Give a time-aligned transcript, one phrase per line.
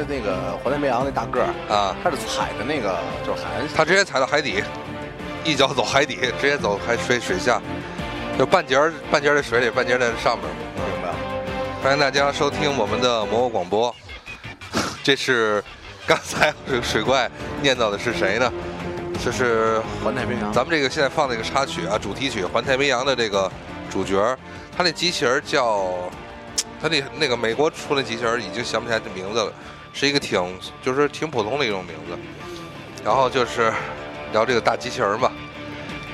[0.00, 1.94] 的那个环太平洋那大个儿，啊？
[2.02, 4.62] 他是踩的那个就是海岸线，他直接踩到海底，
[5.44, 7.60] 一脚走海底，直接走海水水下，
[8.38, 10.48] 就半截儿半截儿在水里，半截儿在上面。
[10.76, 11.14] 嗯明白了？
[11.82, 13.94] 欢迎大家收听我们的魔偶广播。
[15.02, 15.62] 这是
[16.06, 18.50] 刚才这个水怪念叨的是谁呢？
[19.22, 23.50] 这是环太平洋，咱们这个现在放的一个插曲啊，主题曲《环太平洋》的这个
[23.90, 24.38] 主角儿，
[24.74, 25.88] 他那机器人叫，
[26.80, 29.52] 他那那个美国出的机器人已经想不起来这名字了，
[29.92, 32.18] 是一个挺就是挺普通的一种名字。
[33.04, 33.72] 然后就是
[34.32, 35.32] 聊这个大机器人吧。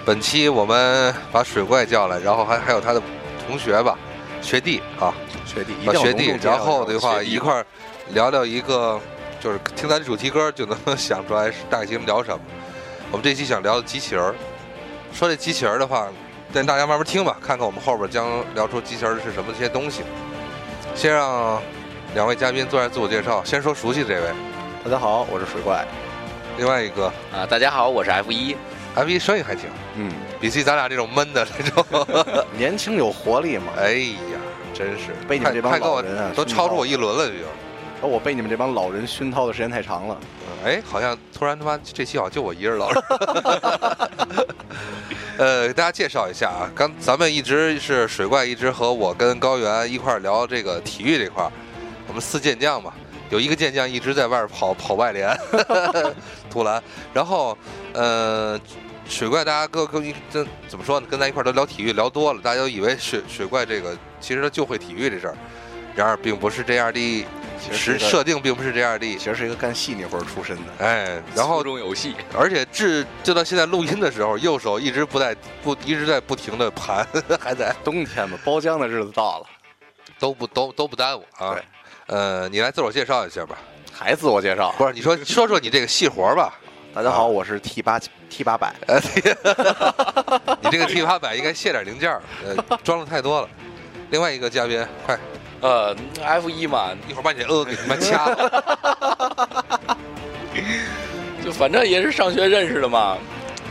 [0.05, 3.03] 本期我们把水怪叫来，然后还还有他的
[3.45, 3.99] 同学吧，
[4.41, 5.13] 学弟啊，
[5.45, 7.67] 学弟，一把学弟然后的话一块儿
[8.11, 9.01] 聊聊一个，
[9.41, 12.39] 就是听咱主题歌就能想出来是大概节目聊什么。
[13.11, 14.35] 我们这期想聊的机器人儿，
[15.13, 16.07] 说这机器人儿的话，
[16.53, 20.03] 带大家慢慢听吧，看看我们后边将聊出机器人儿是什么这些东西。
[20.95, 21.61] 先让
[22.17, 24.28] 两位嘉宾做下自我介绍，先说熟悉的这位，
[24.83, 25.86] 大家好，我是水怪。
[26.56, 28.56] 另外一个啊，大家好，我是 F 一。
[28.95, 31.84] F 一声音还挺，嗯，比起咱俩这种闷的这种，
[32.56, 33.64] 年轻有活力嘛。
[33.77, 33.92] 哎
[34.33, 34.41] 呀，
[34.72, 37.44] 真是被你们这帮老人啊都超出我一轮了，这就。
[38.00, 40.16] 说我被你们这帮老人熏陶的时间太长了。
[40.65, 43.03] 哎，好像突然他妈这期好像就我一人老人。
[45.37, 51.47] 呃，给大家介绍一下啊，刚咱们一直是水怪，一直和我跟高原一块聊这个体育这块
[52.16, 52.93] 们四健将嘛，
[53.28, 55.38] 有一个健将一直在外边跑跑外联，
[56.50, 56.82] 突篮，
[57.12, 57.56] 然后
[57.93, 58.59] 呃。
[59.09, 61.06] 水怪，大家跟跟这怎么说呢？
[61.09, 65.37] 跟咱一块都聊体育聊多了，大家都以为水水怪这个其实他就会体育这事儿，
[65.94, 67.25] 然而并不是这样的，
[67.62, 69.06] 其实设定并不是这样的。
[69.16, 70.62] 其实是一个干细腻活儿出身的。
[70.81, 75.32] 哎，然后粗中有细，而且至就到现在录音的时候，右手一直不在
[75.62, 77.06] 不一直在不停的盘，
[77.38, 79.47] 还在冬天嘛，包浆的日子到了，
[80.19, 81.62] 都不都都不耽误啊对。
[82.06, 83.59] 呃，你来自我介绍一下吧。
[83.93, 84.72] 还自我介绍。
[84.78, 86.53] 不是，你说说说你这个细活儿吧。
[86.94, 87.99] 大家好，我是 T 八
[88.31, 88.72] T 八百。
[88.87, 89.00] 呃，
[90.61, 93.49] 你这个 T 八百应该卸点零件儿，呃，装的太多了。
[94.11, 95.19] 另外一个嘉宾，快
[95.61, 99.56] 呃，F 一嘛，一会儿把你这呃给他妈掐了。
[101.44, 103.19] 就反正也是上学认识的嘛，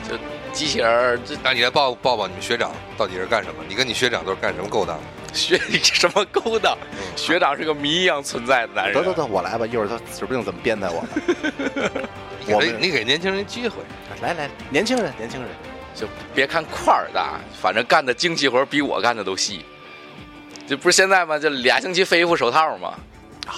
[0.10, 0.18] 就
[0.52, 3.64] 机器人儿，这那你来报报报你们学长到底是干什么？
[3.68, 5.00] 你跟你学长都是干什么勾当？
[5.36, 6.78] 学什么勾当？
[7.16, 8.94] 学长是个谜一样存在的男人。
[8.94, 11.10] 得得得，我来吧，一会儿他指不定怎么编排我呢。
[12.40, 13.78] 你给我们你给年轻人机会。
[14.22, 15.50] 来来，年轻人，年轻人，
[15.94, 19.66] 就别看块儿大，反正干的精细活儿比我干的都细。
[20.68, 21.38] 这不是现在吗？
[21.38, 22.94] 这俩星期飞一副手套吗？
[23.46, 23.54] 啊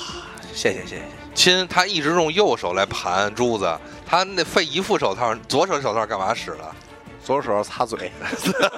[0.53, 1.01] 谢谢谢谢。
[1.35, 6.75] 亲，他一直用右手来盘珠子，他那费一副手套，左手手套干嘛使了？
[7.27, 8.09] 左手擦嘴，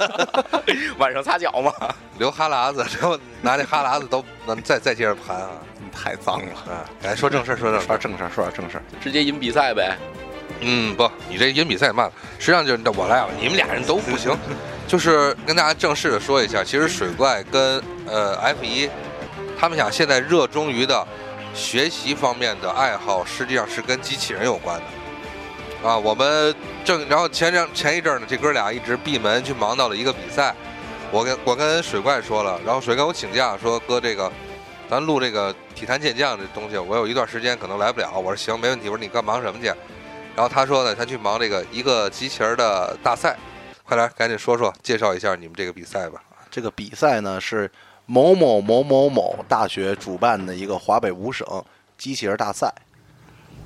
[0.98, 1.72] 晚上擦脚嘛。
[2.18, 5.52] 流哈喇子，然后拿那哈喇子都能再再接着盘啊！
[5.94, 6.54] 太脏了。
[6.68, 8.84] 啊，来说正事儿，说正事正事儿，说点正事儿。
[9.00, 9.96] 直接赢比赛呗。
[10.62, 14.36] 嗯，不，你这赢比赛慢了，实际上就是我来啊，你们俩人都不行。
[14.88, 18.90] 就是跟大家正式的说一下，其实水怪跟呃 F 一，
[19.60, 21.08] 他们俩现在热衷于的
[21.54, 24.86] 学习方面的爱好，实际上是跟机器人有关的。
[25.84, 26.54] 啊，我们
[26.84, 30.54] 正然后前两前一阵呢，这哥俩一直闭门去忙到了一个比赛。
[31.12, 34.31] 我跟我跟水怪说了，然后水怪我请假说哥这个，
[34.90, 38.12] 咱录这个体坛健将这东西，我有一段时间可能来不了。
[38.14, 38.90] 我说行，没问题。
[38.90, 39.68] 我说你干忙什么去？
[40.36, 43.38] 然后他说呢，他去忙这个一个机器人的大赛。
[43.84, 46.22] 快来，赶紧说说，介绍一下你们这个比赛吧。
[46.52, 47.72] 这个比赛呢是
[48.06, 51.48] 某某某某某大学主办的一个华北五省
[51.98, 52.72] 机器人大赛。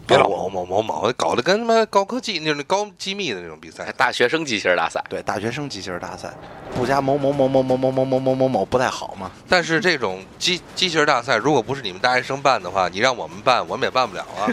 [0.05, 3.89] 别老我某某某某，搞得跟他妈高科技那种高机密的那种比赛。
[3.95, 6.33] 大学生机器人大赛，对大学生机器人大赛，
[6.75, 9.31] 不加某某某某某某某某某某某不太好嘛？
[9.47, 14.51] 但是这种机机器人大赛，如果不是你们大学生办的话，你让我们办，我们也办不了啊。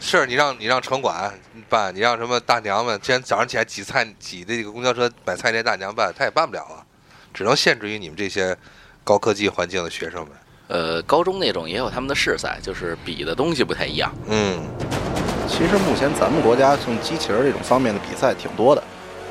[0.00, 1.32] 是你让你让城管
[1.68, 6.82] 办，你让什么大娘们，今天早上起来挤菜挤这个公交车买菜那大娘办，她也办不了啊，
[7.32, 8.56] 只能限制于你们这些
[9.04, 10.30] 高科技环境的学生们。
[10.70, 14.14] 呃，高中那种也有他们的试赛，就是比的东西不太一样。
[14.28, 14.62] 嗯，
[15.48, 18.80] 其实目前咱们国家像机器人这种方面的比赛挺多的，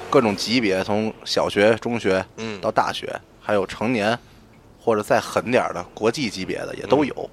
[0.09, 3.09] 各种级别，从小学、中学嗯到大学，
[3.41, 4.19] 还有成年
[4.77, 7.29] 或者再狠点儿的国际级别的也都有，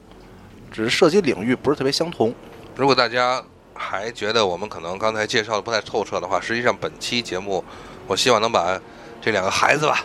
[0.70, 2.32] 只是涉及领域不是特别相同。
[2.76, 3.42] 如果大家
[3.74, 7.64] 还觉得我们可能刚才介绍的不太透彻的话，实际上本期节目，
[8.06, 8.80] 我希望能把
[9.20, 10.04] 这两个孩子吧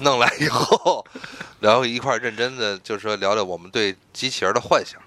[0.00, 1.04] 弄来以后，
[1.60, 5.00] 然后一块儿认真的，就是说聊聊我们对机器人的幻想，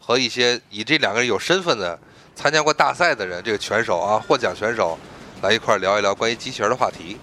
[0.00, 1.98] 和一些以这两个人有身份的
[2.34, 4.98] 参加过大赛的人，这个选手啊，获奖选手，
[5.42, 7.16] 来一块儿聊一聊关于机器人的话题。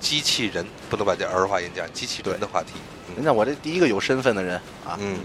[0.00, 2.74] 机器人不能把这儿化音讲，机器人的话题。
[3.16, 4.54] 人家我这第一个有身份的人
[4.86, 5.18] 啊，嗯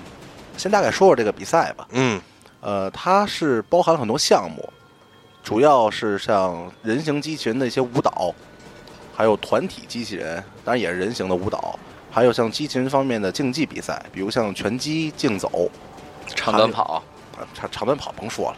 [0.57, 1.87] 先大概说说这个比赛吧。
[1.91, 2.19] 嗯
[2.61, 4.71] 呃，它是包含了很多项目，
[5.43, 8.33] 主要是像人形机器人的一些舞蹈，
[9.15, 11.77] 还有团体机器人，当然也是人形的舞蹈，
[12.11, 15.69] 还有像机器人方面的竞技比赛，比如像拳击、竞走、
[16.35, 17.03] 长短跑，
[17.37, 18.57] 啊长长短跑甭说了，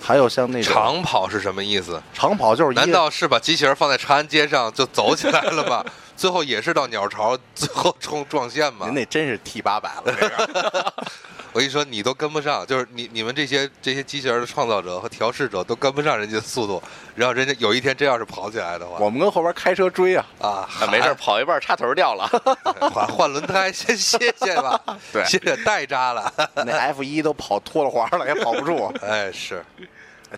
[0.00, 2.02] 还有像那种长跑是什么意思？
[2.12, 5.84] 长跑就是难道是把机器人放在长安街上就走起来了吗？
[6.16, 8.94] 最后也是到鸟巢， 最后冲撞线嘛您？
[8.94, 10.94] 那真是 T 八百了，这个
[11.52, 16.82] 我跟你说，你都跟不上，就是你你们这些这些机器人的创造者和调试者都跟不上人家的速度。
[17.14, 20.48] 然后人家有一天真要是跑起来的话，我们跟后边开车追啊，啊，
[20.80, 22.26] 啊，没事，跑一半插头掉了。
[22.92, 24.80] 换换轮胎，先歇歇吧，
[25.12, 26.32] 对歇歇代扎了。
[26.56, 28.92] 那 F 一都跑脱了环了，也跑不住。
[29.00, 29.64] 哎，是，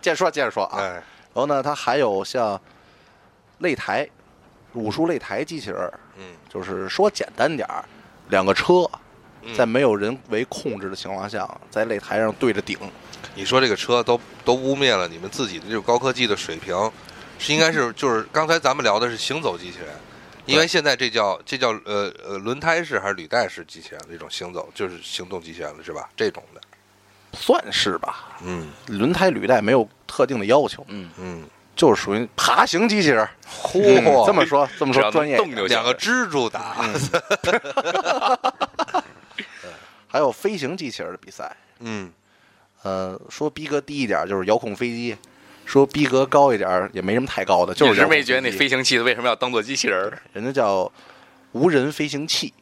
[0.02, 0.78] 接着说，接着说啊。
[0.80, 1.02] 哎，然
[1.36, 2.60] 后呢，它还有像
[3.62, 4.06] 擂台、
[4.76, 7.84] 武术擂台机器人儿，嗯，就是说简单点儿，
[8.28, 8.88] 两个车
[9.42, 9.54] 嗯。
[9.54, 12.78] 在没有人为控制的情况下，在擂台上对着顶。
[13.34, 16.74] 你说这个车都都污蔑了你们自己的这种高科技的水平，
[17.38, 19.88] 是应该是就是刚才咱们聊的是行走机器人，
[20.46, 26.08] 因为现在这叫这叫呃呃轮胎式还是履带式机器人这种行走就是行动机器人了是吧？
[26.16, 26.60] 这种的，
[27.32, 28.68] 算是吧，嗯。
[28.86, 31.44] 轮胎履带没有特定的要求，嗯，嗯，
[31.76, 33.30] 就是属于爬行机器人儿。
[33.48, 35.36] 嚯嗯这么说，这么说专业。
[35.68, 36.74] 两个蜘蛛打，
[40.08, 42.10] 还有飞行机器人儿的比赛，嗯
[42.82, 45.16] 呃，说逼格低一点儿就是遥控飞机，
[45.64, 50.22] 说逼格高一点儿也没什么太高的，就是一直没觉得那飞行器为什么要当做机器人儿？
[50.32, 50.90] 人家叫
[51.52, 52.54] 无人飞行器，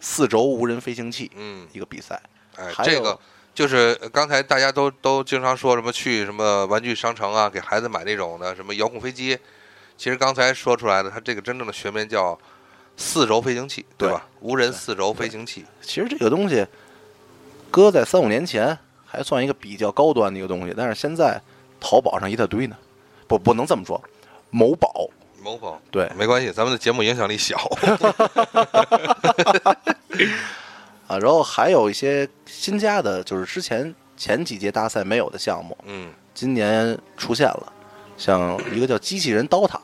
[0.00, 2.20] 四轴无人飞行器嗯，一个比赛。
[2.56, 3.18] 哎，还有这个
[3.60, 9.38] 就是呃刚才大家都都经常说什么去什么玩具商城啊，给孩子买那种的什么遥控飞机，
[9.98, 12.38] 其实刚才说出来的，它这个真正的学名叫
[12.96, 14.26] 四轴飞行器，对对吧？
[14.40, 16.66] 无人四轴飞行器，其实这个东西，
[17.70, 21.38] 搁在三五年前还算一个比较高端的一个东西，但是现在
[21.78, 22.74] 淘宝上一大堆呢。
[23.28, 24.02] 不，不能这么说，
[24.48, 25.06] 某宝
[25.42, 27.60] 某宝对没关系，咱们的节目影响力小。
[31.10, 37.72] 啊，然后还有一些新加的，就是之前前几届大赛没有的项目，嗯，今年出现了，
[38.16, 39.80] 像一个叫机器人 DOTA，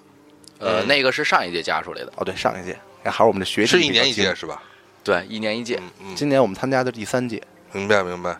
[0.60, 4.62] 呃，嗯那个是上一届加出来的，哦对，上一届，还是我们的学弟是一年一届是吧？
[5.02, 5.80] 对，一年一届。
[5.80, 8.36] 嗯嗯，今年我们参加的第三届，明白明白。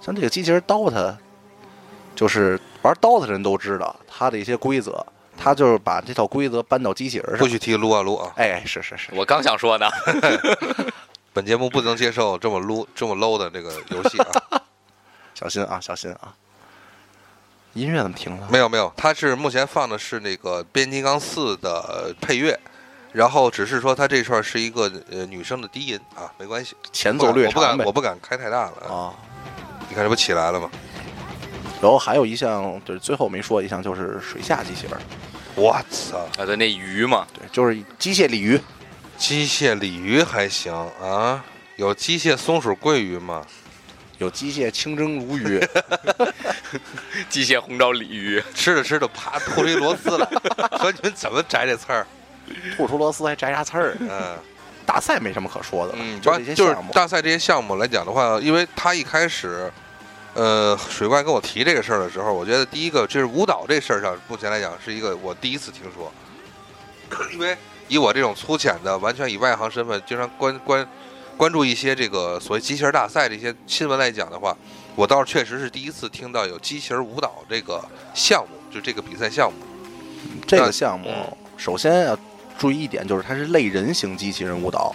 [0.00, 1.14] 像这个机器人 DOTA，
[2.16, 5.06] 就是玩 DOTA 的人都知道它的一些规则，
[5.36, 7.38] 它就是把这套规则搬到机器人上。
[7.38, 8.32] 不许提撸啊撸啊！
[8.34, 9.88] 哎，是是是，我刚想说呢，
[11.32, 14.62] 本节目不能接受这么撸这么 low 的这个游戏啊！
[15.34, 16.34] 小心啊，小心啊！
[17.74, 18.48] 音乐怎么停了？
[18.50, 22.58] 没有没有，它是目前放的是那个《变形金刚四》的配乐，
[23.12, 26.74] 然后只是说它这串是一个呃女生的低音啊，没关系。
[26.92, 28.94] 前奏略我不长呗敢我不敢开太大了啊！
[28.94, 29.14] 啊。
[29.88, 30.68] 你看这不起来了吗？
[31.80, 35.00] 然后还有一项，就是最后没说一项，就是水下机器人，
[35.54, 36.18] 我操！
[36.38, 38.60] 啊，对，那鱼嘛，对，就是机械鲤鱼，
[39.20, 41.44] 机械鲤鱼还行啊，
[41.76, 43.44] 有机械松鼠桂鱼吗？
[44.16, 45.60] 有机械清蒸鲈鱼，
[47.28, 50.26] 机械红烧鲤鱼，吃着吃着，啪吐出一螺丝来，
[50.80, 52.06] 说你们怎么摘这刺儿？
[52.78, 53.94] 吐出螺丝还摘啥刺儿？
[54.00, 54.38] 嗯
[54.86, 56.74] 大赛没什么可说的了，嗯，就是。
[56.92, 59.70] 大赛这些项目来讲的话，因为他一开始，
[60.32, 66.10] 呃，水怪跟我提这个事儿的时候，我觉得第一个就是舞蹈这事儿上，目前来讲是一个我第一次听说，
[67.32, 67.56] 因为
[67.90, 70.88] 以我这种粗浅的、完全以外行身份，经常关关
[71.36, 74.56] 关注一些这个所谓机器人大赛这些新闻来讲的话，
[74.94, 79.58] 我倒是确实是第一次听到有机器人舞蹈这个项目，就这个比赛项目。
[80.46, 82.16] 这个项目嗯首先要
[82.56, 84.94] 注意一点，就是它是类人形机器人舞蹈，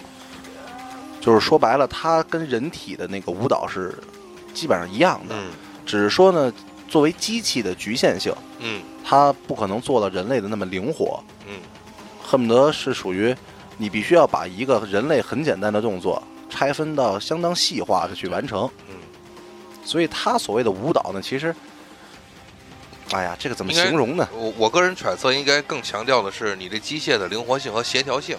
[1.20, 3.94] 就是说白了，它跟人体的那个舞蹈是
[4.54, 5.50] 基本上一样的，嗯
[5.84, 6.50] 只是说呢，
[6.88, 11.35] 作为机器的局限性，嗯它不可能做到人类的那么灵活，嗯
[12.26, 13.34] 恨不得是属于
[13.78, 18.68] 你必须要把一个人类很简单的动作拆分到相当细化的去完成。
[18.88, 18.96] 嗯，
[19.84, 21.54] 所以他所谓的舞蹈呢，其实，
[23.12, 24.28] 哎呀，这个怎么形容呢？
[24.32, 28.36] 我我个人揣测应该更强调的是你这机械的灵活性和协调性，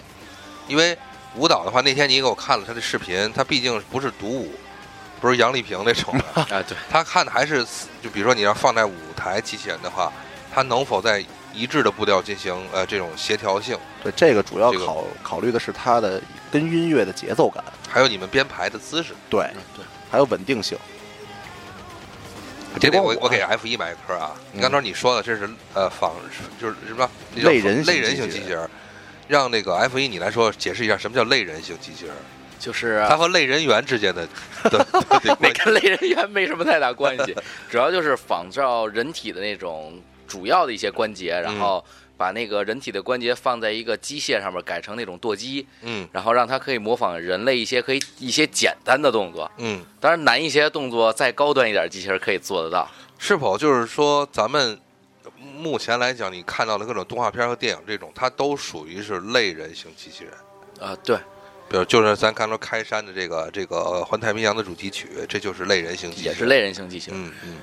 [0.67, 0.97] 因为
[1.35, 4.51] 舞蹈的话，那天你给我看了他的视频，他毕竟不是独舞，
[5.21, 7.63] 不是杨丽萍那种的， 啊，对，他看的还是
[8.01, 10.11] 就比如说你要放在舞台机器人的话，
[10.53, 11.23] 他能否在
[11.53, 20.77] 一致的步调进行呃这种协调性，对，这个主要这个考考虑的是它的跟音乐的节奏感，还有你们编排的姿势，对，对，还有稳定性。
[22.79, 24.35] 这点我我给 F 一买个科啊！
[24.51, 26.13] 你刚才你说的这是呃仿
[26.61, 28.69] 就是什么类人类人型机器人。
[29.27, 32.15] 让那个 F 一你来说解释一下什么叫类人型机器人，
[32.57, 34.25] 就是它和类人猿之间的
[34.71, 35.51] 的的的那。
[35.51, 37.35] 跟类人猿没什么太大关系，
[37.69, 41.83] 主要就是仿照人体的那种主要的一些关节，然后
[42.17, 49.49] 把那个人体的关节放在一个机械上面，改成那种舵机，嗯然后让它可以模仿人类一些可以一些简单的动作。
[49.57, 52.89] 嗯，当然难一些的动作，再高端一点，机器人可以做得到。
[53.19, 54.79] 是否就是说咱们
[55.55, 60.33] 目前来讲，你看到的各种动画片和电影这种，它都属于是类人型机器人。
[60.79, 61.17] 啊、对，
[61.69, 66.33] 比如就是咱看到开山的这个这个呃环太平洋的主题曲，这就是类人型机器人。
[66.33, 67.19] 也是类人型机器人。
[67.19, 67.57] 嗯嗯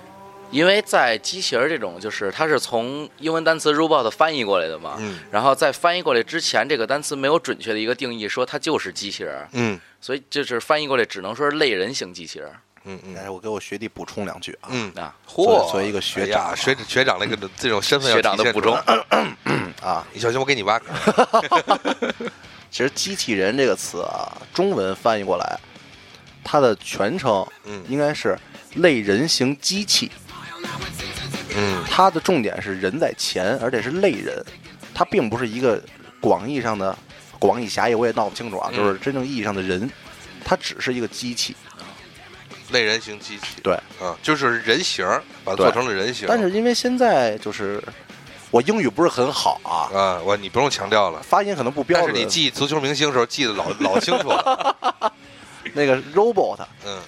[0.51, 5.19] 因为在机器人这种，就是它是从英文单词 robot 翻译过来的嘛，嗯。
[5.31, 9.81] 然后在翻译过来之前，这个单词没有准确的一个定义，说它就是机器人，嗯。
[10.01, 12.53] 所以就是翻译过来只能说是类人型机器人。
[12.85, 13.17] 嗯嗯。
[13.17, 15.15] 哎，我给我学弟补充两句啊，嗯，啊。
[15.27, 18.85] 嚯，作为一个学长学学长那个这种身份要学长的补体现出来。
[18.85, 20.95] 充，啊，你小心我给你挖坑。
[22.71, 25.59] 其实“机器人”这个词啊，中文翻译过来，
[26.45, 27.85] 它的全称嗯。
[27.89, 28.37] 应该是
[28.75, 30.11] 类人型机器。
[30.13, 30.21] 嗯
[31.89, 34.45] 它的重点是人在前，而且是类人，
[34.93, 35.81] 它并不是一个
[36.21, 36.97] 广义上的
[37.39, 39.89] 广义狭义，我也闹不清楚啊，嗯就是真正意义上的人，
[40.45, 41.55] 它只是一个机器。
[42.73, 46.27] 类人型机器，对，嗯，就是人形儿，把它做成了人形。
[46.27, 47.81] 但是因为现在就是
[48.51, 51.23] 我英语不是很好啊，啊，我你不用强调了。
[51.23, 52.09] 发音可能不标准。
[52.09, 55.15] 但是你记足球明星的时候记得老 老清楚了。
[55.75, 56.99] 那个 robot，嗯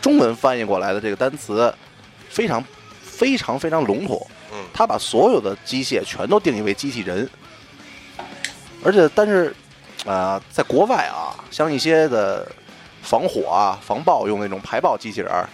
[0.00, 1.74] 中文翻译过来的这个单词
[2.34, 2.62] 非常
[3.00, 7.30] 非常非常笼统，嗯他把所有的机械全都定义为机器人，
[8.82, 9.54] 而且但是
[10.04, 12.50] 啊、呃在国外啊，像一些的
[13.02, 15.48] 防火啊、防爆用那种排爆机器人儿，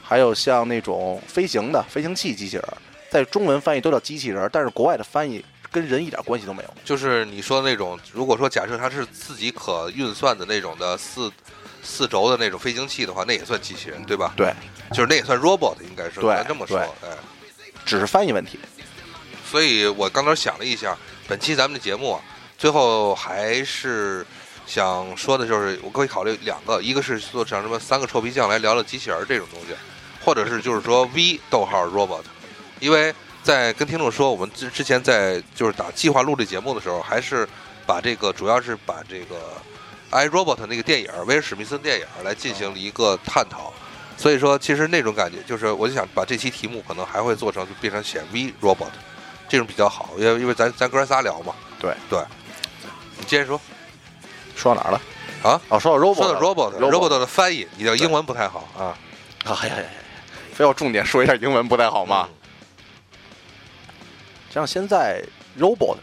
[0.00, 2.78] 还有像那种飞行的飞行器机器人儿，
[3.10, 6.70] 在中文翻译都叫机器人儿，但是国外的翻译跟人一点关系都没有。
[6.84, 11.28] 就是你说的那种，如果说假设它是自己可运算的那种的四
[11.82, 14.32] 四轴的那种飞行器的话，那也算机器人，对吧？
[14.36, 14.52] 对，
[14.90, 16.78] 就是那也算 robot，应该是对咱这么说。
[16.78, 17.16] 对哎，
[17.84, 18.58] 只是翻译问题。
[19.48, 20.96] 所以我刚才想了一下，
[21.26, 22.20] 本期咱们的节目啊，
[22.56, 24.24] 最后还是
[24.66, 29.74] 想说的就是，我可以考虑两个，一个是做成什么三个臭皮匠来聊聊机器人儿这种东西，
[30.24, 32.22] 或者是就是说 V 逗号 robot，
[32.78, 37.48] 因为在跟听众说，我们之之前在就是打计划录这节目的时候，还是
[37.84, 39.60] 把这个主要是把这个
[40.10, 43.72] i robot 那个电影威尔史密斯电影来进行了一个探讨。
[44.16, 48.90] 所以说，其实那种感觉就是，我就想把这期题目可能还会做成就变成写 V robot，
[49.48, 51.54] 这种比较好，因为因为咱咱哥仨聊嘛。
[51.78, 52.22] 对对，
[53.18, 53.60] 你接着说。
[54.56, 55.00] 说到哪儿了？
[55.42, 55.60] 啊？
[55.70, 58.98] 哦，说到 robot，说到 robot robot robot 的翻译，你的英文不太好啊。
[59.44, 59.88] 哎呀呀呀，
[60.52, 62.28] 非要重点说一下英文不太好吗？
[62.30, 62.34] 嗯
[64.52, 65.22] 像现在
[65.60, 65.96] robot，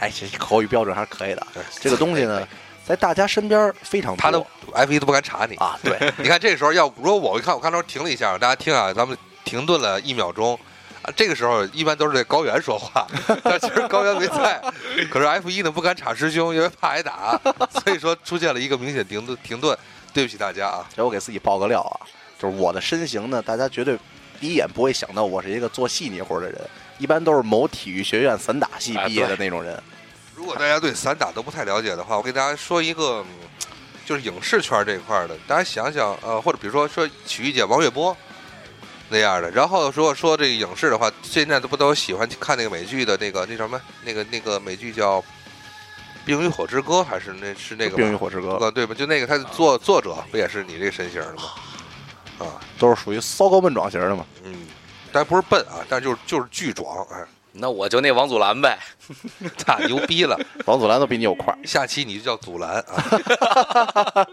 [0.00, 1.46] 哎，这口语标准还是可以的。
[1.54, 2.44] 对这个东西呢，
[2.88, 4.22] 在大家身边非常多。
[4.22, 5.54] 他都 F 一都不敢查你。
[5.56, 10.58] 啊，对， 你看这时候要如果我一看，我刚才停了一下，大家听啊，咱们停顿了一秒钟。
[11.02, 13.06] 啊，这个时候一般都是对高原说话，
[13.44, 14.60] 但其实高原没在。
[15.10, 17.38] 可是 F 一呢不敢插师兄，因为怕挨打，
[17.84, 19.76] 所以说出现了一个明显停顿停顿。
[20.14, 22.00] 对不起大家啊，这我给自己爆个料啊，
[22.38, 23.96] 就是我的身形呢，大家绝对
[24.40, 26.58] 第一眼不会想到我是一个做细腻活的人，
[26.96, 29.80] 一般都是某体育学院散打系毕业的那种人。
[30.38, 33.48] 如果大家对散打都不太了解的话，我给大家说一个，嗯
[34.06, 38.16] 就是影视圈这一块的，大家想想，呃，或者比如说说曲艺界王月波
[39.08, 39.50] 那样的。
[39.50, 45.20] 然后如果说这个影视的话，现在都不都喜欢看那个美剧的那个那什么那个那个美剧叫
[46.24, 48.94] 《冰与火之歌》，还是那是那个冰与火之歌呃对吧？
[48.94, 51.42] 就那个他的作作者不也是你这个身形的吗？
[52.38, 54.24] 啊，都是属于骚高笨壮型的嘛。
[54.44, 54.68] 嗯，
[55.12, 58.78] 但不是笨啊，但就是就是巨壮，哎，那我就那王祖蓝呗。
[59.58, 60.38] 太牛逼了！
[60.66, 61.58] 王祖蓝都比你有块儿。
[61.64, 64.26] 下期你就叫祖蓝啊。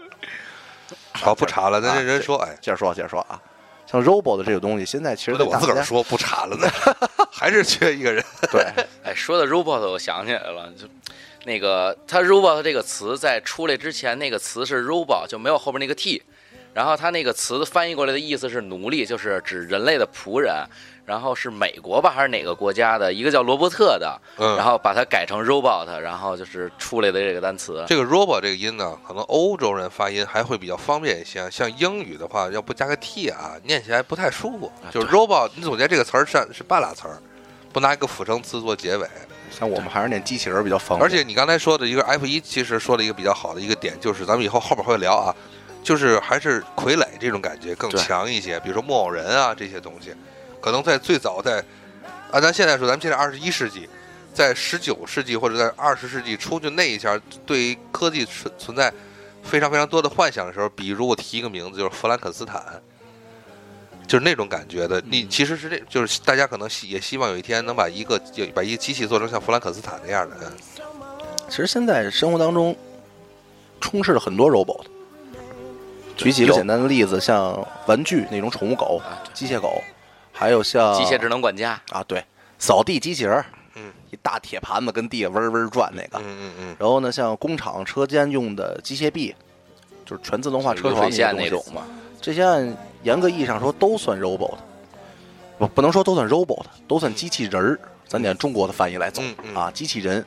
[1.12, 3.40] 好，不查了，咱这人说，哎，接着说，接着说啊，
[3.86, 6.68] 像 robot 这个东西，现在其实不对，我自个儿说不查了呢，
[7.32, 8.22] 还是缺一个人。
[8.52, 8.62] 对，
[9.02, 10.86] 哎，说到 robot，我想起来了，就
[11.44, 16.22] 那个它 robot 这个词在出来之前，那个词是 robot，就没有后边那个 t。
[16.74, 20.54] 然后它那个词翻译过来的意思是奴隶，就是指人类的仆人。
[21.06, 27.84] 然后是美国吧，还是哪个国家的一个叫罗伯特的，嗯，然后把它改成 robot，然后就是出来的这个单词。
[27.86, 31.48] 这个 robot 这个音呢，可能欧洲人发音还会比较方便一些。
[31.48, 34.70] 像英语的话，要不加个 t 啊，念起来不太舒服。
[34.90, 37.16] 就是 robot，你总结这个词儿是是半拉词儿，
[37.72, 39.06] 不拿一个辅声词做结尾。
[39.48, 41.08] 像我们还是念机器人比较方便。
[41.08, 45.34] 而且你刚才说的一个 F 一，其实说了一个比较好的一个点，就是咱们以后后边会聊啊，
[45.84, 48.58] 就是还是傀儡这种感觉更强一些。
[48.60, 50.12] 比如说木偶人啊这些东西，
[50.60, 51.64] 可能在最早在
[52.30, 53.88] 按咱现在说，咱们现在二十一世纪，
[54.34, 58.92] 在十九世纪或者在二十世纪初就那一下，对于科技存存在
[59.42, 62.62] 非常非常多的幻想的时候，比如我提一个名字，就是弗兰肯斯坦。
[64.08, 68.16] 就是那种感觉的，你嗯其实是这，就是大家可能希也希望有一天能把一个
[68.54, 70.36] 把一个机器做成像弗兰肯斯坦那样的。
[70.36, 70.52] 人，
[71.48, 72.76] 其实现在生活当中
[73.80, 74.84] 充斥了很多 robot。
[76.16, 79.02] 举几个简单的例子，像玩具那种宠物狗、
[79.34, 79.82] 机械狗，
[80.38, 82.22] 还有像机械智能管家，啊，对，
[82.58, 86.18] 扫地机器人儿，嗯，一大铁盘子跟地下嗡嗡转那个。
[86.18, 89.34] 嗯嗯嗯，然后呢，像工厂车间用的机械臂，
[90.04, 91.82] 就是全自动化车床那种嘛。
[92.20, 94.56] 这些按严格意义上说都算 robot，
[95.56, 97.80] 不不能说都算 robot，都算机器人儿。
[98.06, 99.22] 咱点中国的翻译来走、
[99.54, 100.24] 啊，机器人。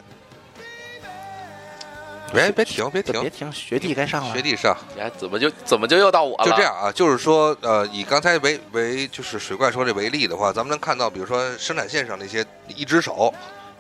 [2.34, 4.34] 别别停别停别，停，学弟该上了。
[4.34, 6.46] 学弟上，哎，怎么就怎么就又到我了？
[6.46, 13.34] 就这样啊，就是说，呃，以刚才为为就是水怪说这为例的话，咱们能看到，比如说生产线上那些一只手，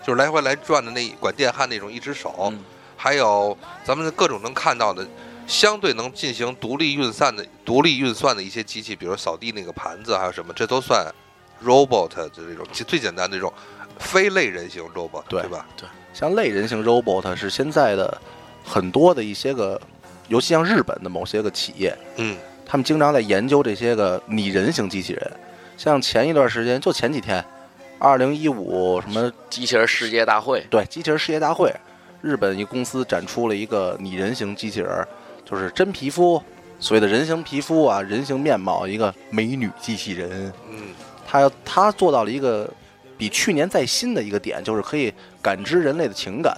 [0.05, 2.63] 就是来回来转的那管电焊那种一只手，嗯
[2.95, 5.07] 还有咱们各种能看到的。
[5.47, 11.03] 相对能进行独立运算的、独立运算的一些机器，比如扫地那个盘子，还有什么，这都算
[11.65, 13.51] robot 的这种最最简单的这种
[13.97, 15.93] 非类人形 robot，对吧对吧？
[16.13, 18.15] 像类人形 robot 是现在的
[18.69, 19.81] 很多的一些个，
[20.27, 25.31] 尤其像日本的某些个企业，嗯他们经常在研究这些个拟人型机器人。
[25.75, 27.43] 像前一段时间，就前几天，
[27.97, 31.73] 二零一五什么机器人世界大会，对机器人世界大会，
[32.21, 35.07] 日本一公司展出了一个拟人型机器人，
[35.43, 36.39] 就是真皮肤，
[36.79, 40.53] 所谓的人形皮肤啊，人形面貌，一个美女机器人。
[40.69, 40.89] 嗯
[41.25, 42.69] 它它做到了一个
[43.17, 46.55] 比去年再新的一个点，就是可以感知人类的情感，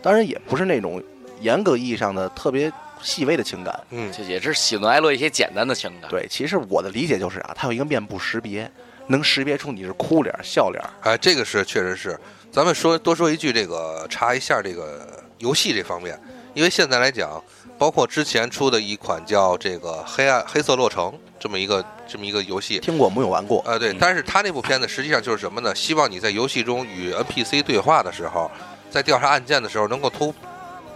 [0.00, 1.02] 当然也不是那种
[1.42, 3.78] 严格意义上的特别细微的情感。
[3.90, 6.08] 嗯，就也是喜怒哀乐一些简单的情感。
[6.08, 8.70] 对，其实我的理解就是啊，它有一个面部识别，
[9.08, 10.82] 能识别出你是哭脸、笑脸。
[11.02, 12.18] 哎，这个是确实是，
[12.50, 15.06] 咱们说多说一句，这个查一下这个
[15.38, 16.18] 游戏这方面，
[16.54, 17.42] 因为现在来讲，
[17.76, 21.06] 包括之前出的一款叫这个《黑暗黑色洛城》
[21.40, 23.60] 这么一个这么一个游戏，听过没有玩过？
[23.66, 25.74] 呃，对嗯，但是它那部片子实际上就是什么呢？
[25.74, 28.48] 希望你在游戏中与 NPC 对话的时候，
[28.88, 30.32] 在调查案件的时候，能够通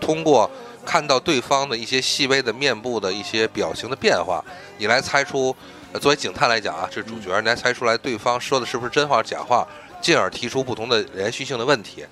[0.00, 0.50] 通过
[0.84, 4.44] 看到对方的一些细微的面部的一些表情的变化，
[4.78, 5.54] 你来猜出，
[6.00, 9.66] 作为警探来讲啊，是主角，你来猜出来对方说的是不是真话假话，
[10.00, 12.04] 进而提出不同的连续性的问题。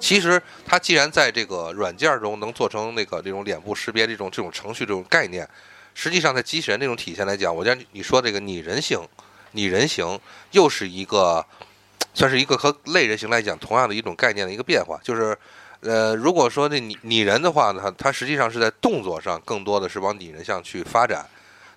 [0.00, 5.48] 其实，它既然在这个软件中能做成那个这种脸部识别这种这种程序这种概念，
[5.94, 8.98] 实际上在机器人这种体现来讲，我觉得你说这个拟人形
[9.52, 10.18] 拟人形
[10.50, 11.46] 又是一个，
[12.14, 14.98] 算是一个和类人形来讲同样的一种概念的一个变化。
[15.04, 15.38] 就是，
[15.82, 21.26] 呃，如果说那拟拟人的话呢，它实际上是在动作上更多的是往拟人向去发展。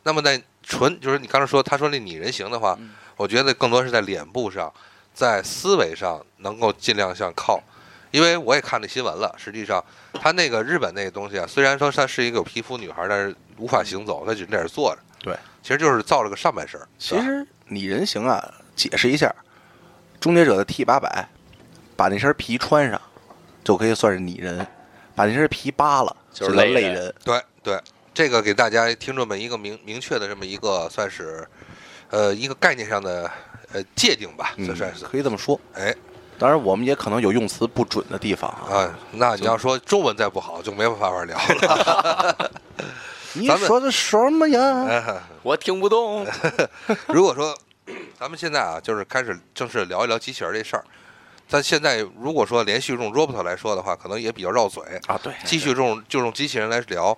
[0.04, 4.72] 那么在纯就是你刚才说他说那拟人形的话，嗯我觉得更多是在脸部上，
[5.14, 7.62] 在思维上能够尽量向靠。
[8.12, 15.02] 因为我也看那新闻了，实际上他那个日本那个东西啊，虽然说她是一个有皮肤女孩，但是无法行走，她只在这儿坐着。
[15.20, 16.88] 对，其实就是造了个上半身儿。
[16.98, 18.42] 其实拟人形啊，
[18.76, 19.34] 解释一下，
[20.20, 21.28] 终结者的 T 八百，
[21.98, 23.02] 把那身皮穿上，
[23.66, 24.66] 就可以算是拟人；
[25.14, 27.14] 把那身皮扒了，就是人类人。
[27.24, 27.78] 对对，
[28.14, 31.46] 这个给大家听众们一个明明确的这么一个算是，
[32.12, 33.30] 呃，一个概念上的
[33.74, 35.04] 呃界定吧，嗯算是。
[35.04, 35.60] 可以这么说。
[35.74, 35.94] 哎
[36.38, 38.76] 当然，我们也可能有用词不准的地方啊。
[38.76, 42.52] 啊，那你要说中文再不好，就没办法聊了。
[43.34, 44.84] 你 咱们说的什么呀？
[44.84, 46.28] 哎 我听不懂。
[47.08, 47.58] 如果说
[48.20, 50.84] 咱们现在啊，就是开始正式聊一聊机器人这事儿，
[51.48, 54.84] 咱现在如果说连续用 robot 来说的话，可能也比较绕嘴。
[55.08, 57.18] 啊，对，继续用就用机器人来聊。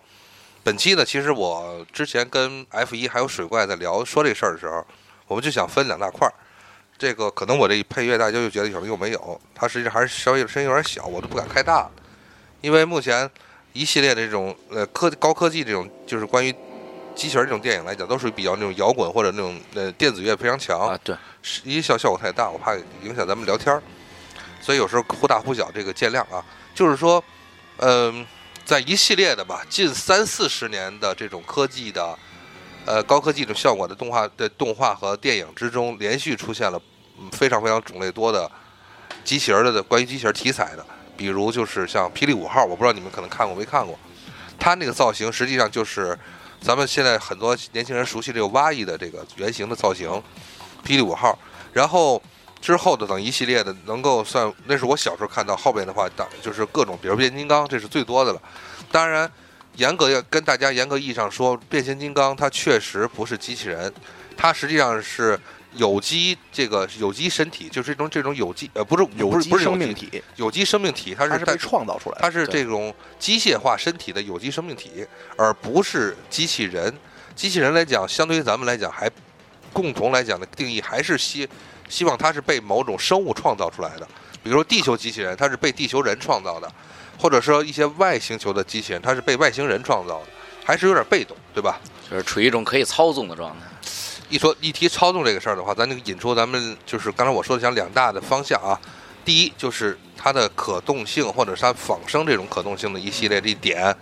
[0.63, 4.85] 本期呢，其实我之前跟 F 一还有水怪在聊说这事儿的时候，
[5.27, 6.33] 我们就想分两大块儿。
[6.97, 11.89] 这个可能我这配乐大家就觉得可能又没有，它实际上还是稍微声音有点小，我都不敢开大，
[12.59, 13.29] 因为目前
[13.71, 16.51] 一系列的这种呃科高科技这种就是关于
[17.15, 23.81] 机器人这种电影来讲，都属于比较那种摇滚或者那种呃电子乐非常强，啊，对，是音效效果太大，我怕影响咱们聊天儿，
[24.67, 26.43] 所以有时候忽大忽小，这个见谅啊。
[26.75, 27.23] 就是说，
[27.77, 28.27] 嗯、
[28.65, 32.19] 在一系列的吧，近三四十年的这种科技的，
[32.85, 36.77] 呃，高科技的效果的动画的动画和电影之中，连续出现了
[37.17, 38.51] 嗯非常非常种类多的
[39.23, 43.97] 机器人儿的关于机器人儿题材的，比如就是像《霹雳五号》，我不知道你们可能看过没看过，
[44.59, 46.19] 它那个造型实际上就是
[46.59, 50.09] 咱们现在很多年轻人熟悉这个蛙翼的这个原型的造型，
[50.85, 51.39] 霹雳五号，
[51.71, 52.21] 然后
[52.61, 58.41] 之后的等一系列的能够算，那是我小时候看到，后边的话当就是各种，比如变形金刚，这是最多的了。
[58.91, 59.31] 当然，
[59.75, 63.93] 严格要跟大家严格意义上说，变形金刚它确实不是机器人，
[64.35, 65.39] 它实际上是
[65.73, 72.21] 有机这个有机身体，就是这种这种有机呃不是有机不是不是生命体，有机生命体，它是被创造出来的。
[72.21, 76.93] 它是这种机械化身体的有机生命体，而不是机器人。
[77.35, 79.07] 机器人来讲，相对于咱们来讲，还
[79.71, 81.47] 共同来讲的定义还是希
[81.89, 84.07] 希望它是被某种生物创造出来的。
[84.43, 86.71] 比如说地球机器人，它是被地球人创造的，
[87.19, 90.27] 或者说一些外星球的机器人，它是被外星人创造的，
[90.63, 91.79] 还是有点被动，对吧？
[92.09, 93.57] 就是处于一种可以操纵的状态。
[94.29, 98.79] 一说一提操纵这个事儿的话，咱就引出咱们就是刚才我说的讲两大的方向啊。
[99.25, 103.93] 第一就是它的可动性，或者是它仿生这种可动性的一系列的一点，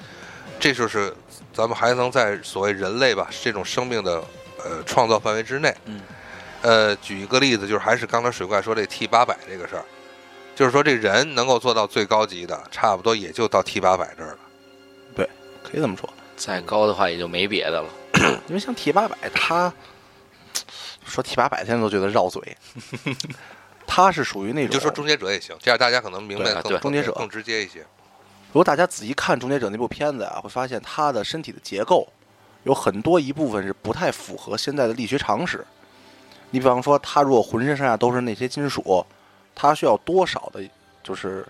[0.59, 1.11] 这就是
[1.51, 4.23] 咱们还能在所谓人类吧这种生命的
[4.63, 5.73] 呃创造范围之内。
[5.85, 5.99] 嗯。
[6.65, 9.85] 呃，举一个例子，就是还是刚才水怪说这 T 八百这个事儿，
[10.55, 14.39] 就是说这人能够做到最高级的，差不多也就到 T 八百这儿了。
[15.15, 15.29] 对
[15.61, 17.87] 可以这么说，再高的话也就没别的了。
[18.47, 19.71] 因为像 T 八百，它
[21.05, 22.57] 说 T 八百现在都觉得绕嘴，
[23.85, 27.81] 它是属于那种，就说终结者也行，这样大家可能明白更终结者更直接一些。
[28.47, 32.11] 如果大家仔细看《终结者》那部片子啊，会发现他的身体的结构
[32.63, 35.63] 有很多一部分是不太符合现在的力学常识。
[36.55, 39.05] 你比方说，他如果浑身上下都是那些金属，
[39.53, 40.63] 他需要多少的，
[41.03, 41.45] 就是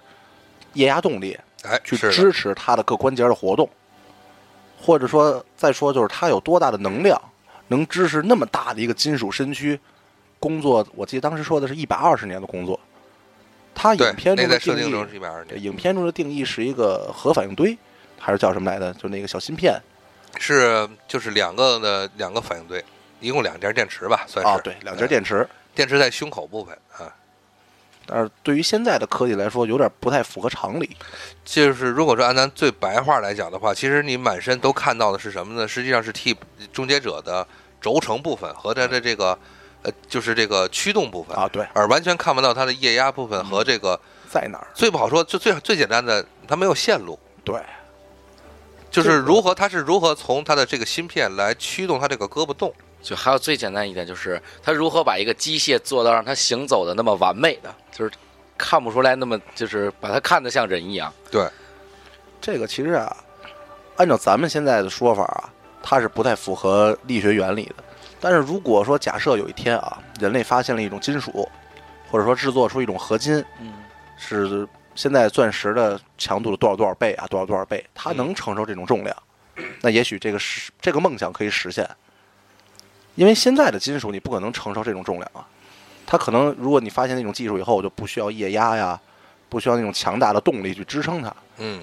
[0.73, 3.69] 液压动力哎，去支持他的各关节的活动，
[4.81, 7.21] 或者说再说就是他有多大的能量，
[7.67, 9.79] 能支持那么大的一个金属身躯
[10.39, 10.83] 工作。
[10.95, 12.79] 我记得当时说的是一百二十年的工作。
[13.75, 17.77] 他影，片中的定义在设定中是一百二十对，年，影片中的定义是一个核反应堆，
[18.17, 18.91] 还是叫什么来的？
[18.95, 19.79] 就那个小芯片
[20.39, 22.83] 是就是两个的两个反应堆，
[23.25, 24.51] 一共两节电池吧，算是。
[24.51, 25.47] 啊，对，两节电池。
[25.73, 27.11] 电池在胸口部分啊。
[28.07, 30.95] 但是对于现在的科技来说，有点不太符合常理。
[31.43, 35.67] 就是如果说按咱最白话来讲的话，其实你满身都看到的是什么呢？
[35.67, 36.35] 实际上是替
[36.71, 37.45] 终结者的
[37.81, 39.37] 轴承部分和它的这个
[39.81, 44.67] 呃，就是这个驱动部分啊，对，而完全看不到它的液压部分和这个在哪儿？
[44.75, 47.17] 最不好说，就最最简单的，它没有线路。
[47.43, 47.59] 对，
[48.91, 52.71] 就是如何，它是如何从它的这个芯片来驱动它这个胳膊动？
[53.05, 58.11] 就还有最简单一点，就是他如何把一个机械做到让它行走的那么完美的，就是
[58.57, 61.13] 看不出来那么就是把它看得像人一样。
[61.29, 61.47] 对，
[62.41, 63.15] 这个其实啊，
[63.97, 67.83] 按照咱们现在的说法啊，它是不太符合力学原理的。
[68.19, 71.47] 但是如果说假设有一天啊，人类发现了一种金属，
[72.09, 73.71] 或者说制作出一种合金，嗯，
[74.17, 79.15] 是现在钻石的强度的多少多少倍啊，多少多少倍，它嗯能承受这种重量，
[79.81, 81.87] 那也许这个是这个梦想可以实现。
[83.15, 85.45] 因为现在的金属你不可能承受这种重量啊，
[86.05, 88.99] 它可能如果你发现那种技术以后，就不需要液压呀，
[89.49, 91.33] 不需要那种强大的动力去支撑它。
[91.57, 91.81] 嗯，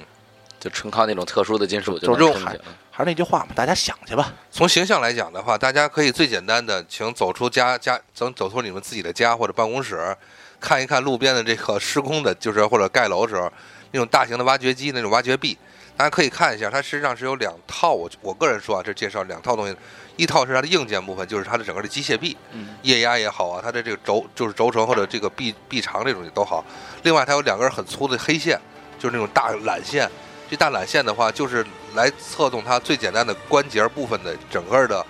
[0.61, 2.65] 就纯靠那种特殊的金属就是这种能撑起来。
[2.95, 4.31] 还是那句话嘛，大家想去吧。
[4.51, 10.15] 从形象来讲的话，大家可以最简单的，请走出家家，走走出你们自己的家或者办公室，
[10.61, 13.51] 看一看路边的这个施工的，就是或者盖楼的时候
[13.93, 15.57] 那种大型的挖掘机那种挖掘臂，
[15.97, 17.93] 大家可以看一下，它实际上是有两套。
[17.93, 19.77] 我我个人说啊，这介绍两套东西，
[20.17, 26.65] 一套是它的硬件部分，就是它的整个的机械臂，嗯，液压也好啊，它的这个轴就是轴承或者这个臂臂长这种也都好。
[27.03, 28.61] 另外，它有两根很粗的黑线，
[28.99, 30.11] 就是那种大缆线。
[30.51, 35.07] 这大缆线的话，就是来策动它最简单的关节部分的整个的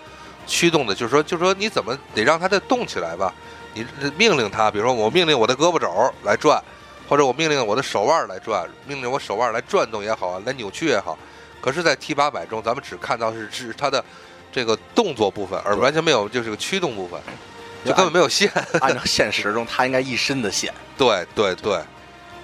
[0.46, 3.32] 驱动的，就是说，就是说你怎么得让它再动起来吧？
[3.74, 3.84] 你
[4.16, 5.90] 命令它，比如说我命令我的胳膊肘
[6.24, 6.62] 来转，
[7.12, 11.18] 或者我命令我的手腕来转，命令我手腕来转动也好啊，来扭曲也好。
[11.60, 14.02] 可是，在 T 八百中，咱们只看到是是它的
[14.50, 17.20] 这个动作部分，而完全没有就是个驱动部分，
[17.84, 18.50] 就根本没有线。
[18.80, 20.72] 按照现实中，它应该一身的线。
[20.96, 21.78] 对 对对，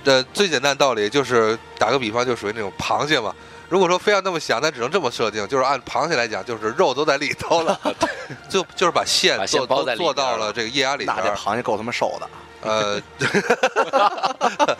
[0.04, 3.34] 这最简单道理就是打个比方，就属于那种螃蟹嘛。
[3.70, 7.80] 如果说非要那么想，那只能这么设定，就是按螃蟹来讲，就是肉都在里头了，
[8.50, 11.34] 就就是把线做包做到了了这个液压里边那这。
[11.34, 12.28] 螃蟹够他妈瘦的。
[12.60, 13.00] 呃，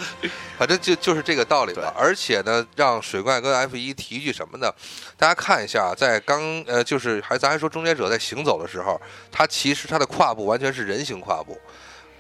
[0.59, 1.93] 反正就就是这个道理吧。
[1.97, 4.73] 而且呢，让水怪跟 F 一提一句什么呢？
[5.17, 11.57] 大家看一下，在刚呃，就是还咱还说终结者在行走的时候，他其实他的跨步完全是人形跨步，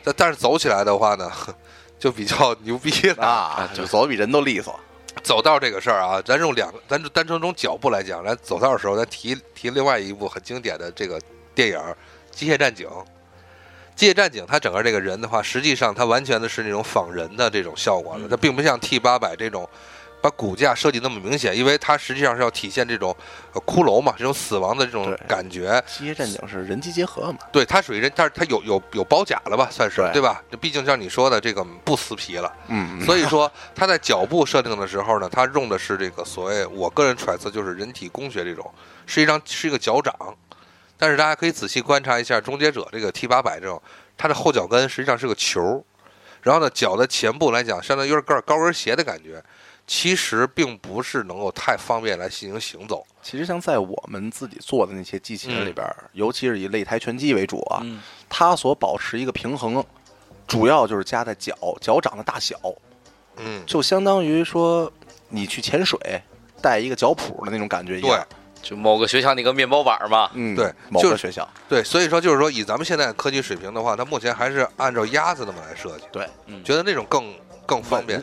[0.04, 1.30] 但但是走起来的话呢，
[1.98, 4.78] 就比较牛逼了啊， 就走的比人都利索。
[5.24, 11.20] 走道这个事儿啊，咱用两个，咱就单纯从脚步来讲，咱走道的时候，咱提提另外一部很经典的这个
[11.56, 11.78] 电影
[12.30, 12.86] 《机械战警》。
[13.98, 19.68] 机械战警它整个这个人的话，实际上它完全的是那种仿人的这种效果了，它并不像 T 八百这种。
[20.20, 23.16] 把骨架设计那么明显，因为它实际上是要体现这种
[23.64, 25.80] 骷髅嘛，这种死亡的这种感觉。
[25.86, 27.38] 机械战警是人机结合嘛？
[27.52, 29.68] 对，它属于人，但是它有有有包甲了吧？
[29.70, 30.42] 算是对吧？
[30.60, 38.68] 毕竟像你说的这个不撕皮了，嗯，所以说它在脚步设定的时候呢，它用的是这个所谓我个人揣测就是人体工学这种，
[39.06, 40.12] 实际上是一个脚掌。
[40.98, 43.80] 但是大家可以仔细观察一下终结者这个 T 八百这种，
[44.16, 45.82] 它的后脚跟实际上是个球，
[46.42, 49.42] 然后呢脚的前部来讲，相当于有点高跟鞋的感觉。
[49.90, 53.02] 其实并不是能够太方便来进行行走。
[53.22, 57.80] 其实像在我们自己做的那些机器人里边，尤其是以擂台拳击为主啊，
[58.28, 59.82] 它所保持一个平衡，
[60.46, 62.54] 主要就是加在脚脚掌的大小。
[63.36, 64.92] 嗯，就相当于说
[65.30, 65.98] 你去潜水
[66.60, 68.10] 带一个脚蹼的那种感觉一样。
[68.10, 70.30] 对，就某个学校那个面包板嘛。
[70.34, 71.48] 嗯，对，某个学校。
[71.68, 76.04] 对，所以说就是说，以咱们现在科技水平的话，它目前还是按照鸭子那么来设计。
[76.12, 76.26] 对，
[76.62, 77.34] 觉得那种更
[77.66, 78.22] 更方便。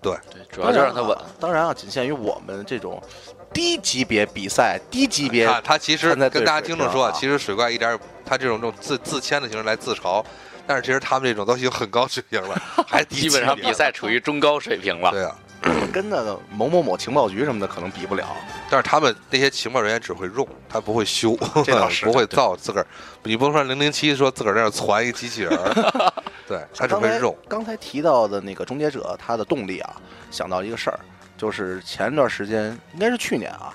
[0.00, 1.16] 对对，主要就让它稳。
[1.40, 3.02] 当然啊，仅限于我们这种
[3.54, 5.46] 低级别比赛、低级别。
[5.64, 10.22] 他其实跟大家听众说啊，其实水怪一点，他这种这种自自谦的形式来自嘲，
[10.66, 12.54] 但是其实他们这种都已经很高水平了，
[12.86, 15.10] 还基本上比赛处于中高水平了。
[15.10, 15.34] 对啊，
[15.92, 18.26] 跟那个某某某情报局什么的可能比不了。
[18.70, 22.86] 但是他们那些情报人员只会用，他不会修，这倒是 不会造自个儿。
[23.22, 25.58] 你不能说零零七说自个儿在那攒一个机器人。
[26.46, 27.34] 对，他只会用。
[27.48, 29.96] 刚才提到的那个终结者，他的动力啊，
[30.30, 30.98] 想到一个事儿，
[31.38, 33.74] 就是前一段时间，应该是去年啊，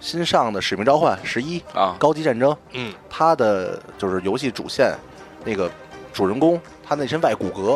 [0.00, 4.94] 新上的《使命召唤十一》啊，高级战争，嗯，它的就是游戏主线
[5.44, 5.70] 那个
[6.12, 7.74] 主人公，他那身外骨骼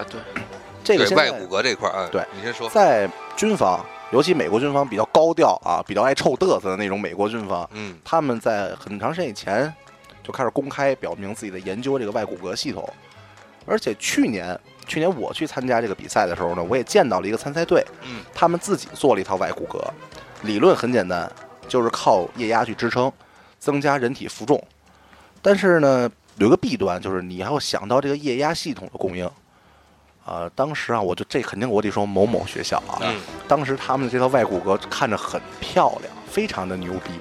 [0.00, 0.20] 啊，对，
[0.84, 9.72] 这个外骨骼这块啊，对，你先说，在军方，尤其美国军方比较高调啊，比较爱臭嘚瑟的那种美国军方，嗯，他们在很长时间以前
[10.22, 12.88] 就开始公开表明自己的研究这个外骨骼系统。
[13.66, 19.78] 而且去年，去年我去参加这个比赛的时候呢，我也见到了一个参赛队，嗯，他们自己做了一套外骨骼，
[20.46, 21.30] 理论很简单，
[21.68, 23.12] 就是靠液压去支撑，
[23.58, 24.58] 增加人体负重。
[25.42, 29.30] 但是呢，有一个弊端，就是你要想到这个液压系统的供应。
[30.28, 33.00] 啊，当时啊，我就这肯定我得说某某学校啊，
[33.48, 37.12] 当时他们的这套外骨骼看着很漂亮，非常的牛逼。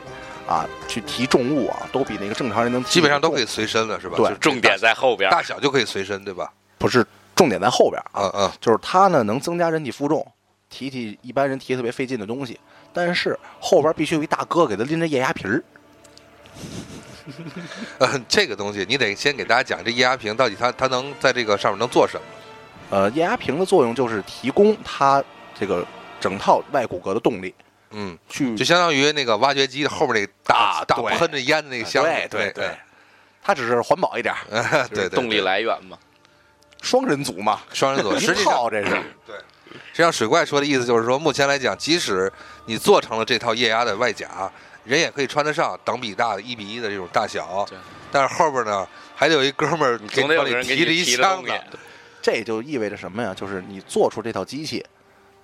[0.47, 4.15] 啊，去提重物啊，都比那个正常人能基本上都可以随身了，是吧？
[4.15, 6.49] 对，重点在后边，大小就可以随身，对吧？
[6.77, 10.25] 不是，重点在后边啊，嗯，就是它呢能增加人体负重，
[10.69, 12.57] 提提一般人提特别费劲的东西，
[12.93, 15.61] 但是后边必须有一大哥给他拎着液压瓶儿。
[17.99, 22.21] 呃，这个东西你得先给大家讲，这液压瓶到底它它能在这个上面能做什么？
[22.89, 25.23] 呃，液压瓶的作用就是提供它
[25.59, 25.85] 这个
[26.19, 27.53] 整套外骨骼的动力。
[27.91, 32.69] 嗯，去就相当于那个挖掘机的后边那大大喷着烟的那个箱子，对对，
[33.41, 34.35] 它只是环保一点，
[34.93, 35.97] 对动力来源嘛，
[36.81, 38.91] 双人组嘛，双人组， 实际上这是
[39.25, 39.35] 对。
[39.93, 42.31] 实际上，水怪说的意思就是说，目前来讲，即使
[42.65, 44.51] 你做成了这套液压的外甲，
[44.83, 47.65] 人也可以穿得上，等比大的一比一的这种大小，
[48.11, 51.51] 但是后边呢，还得有一哥们儿总得有人提着一箱子，
[52.27, 53.33] 这就意味着什么呀？
[53.33, 54.85] 就是你做出这套机器。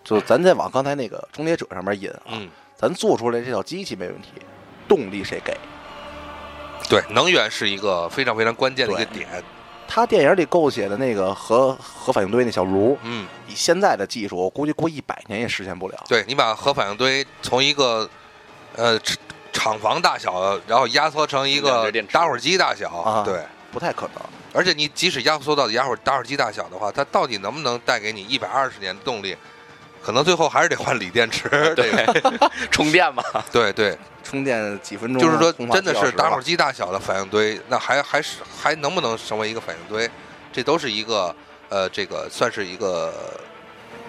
[0.03, 2.35] 就咱再往刚才那个终结者上面引啊，
[2.75, 4.31] 咱做出来这套机器没问题，
[4.85, 5.57] 动力谁给？
[6.89, 9.41] 对，能源是一个非常非常关键的一个点。
[9.87, 16.03] 他电影里构写的那个核核反应堆那小炉，嗯，以现在的技术，我估计过一百年也实现不了。
[16.09, 18.09] 对你把核反应堆从一个
[18.75, 18.99] 呃
[19.53, 23.41] 厂房大小，然后压缩成一个打火机大小，啊对，
[23.71, 24.21] 不太可能。
[24.53, 29.35] 而且你即使压缩到压火打火机大小的话，它到底能不能带给你一百二十年的动力？
[30.01, 31.91] 可能最后还是得换锂电池， 对，
[32.69, 33.23] 充电嘛。
[33.51, 35.21] 对对， 充电几分钟。
[35.21, 40.09] 就是说，真的是打火机大小的反应堆，那还还是还能不能成为一个反应堆？
[40.51, 41.33] 这都是一个
[41.69, 43.13] 呃，这个算是一个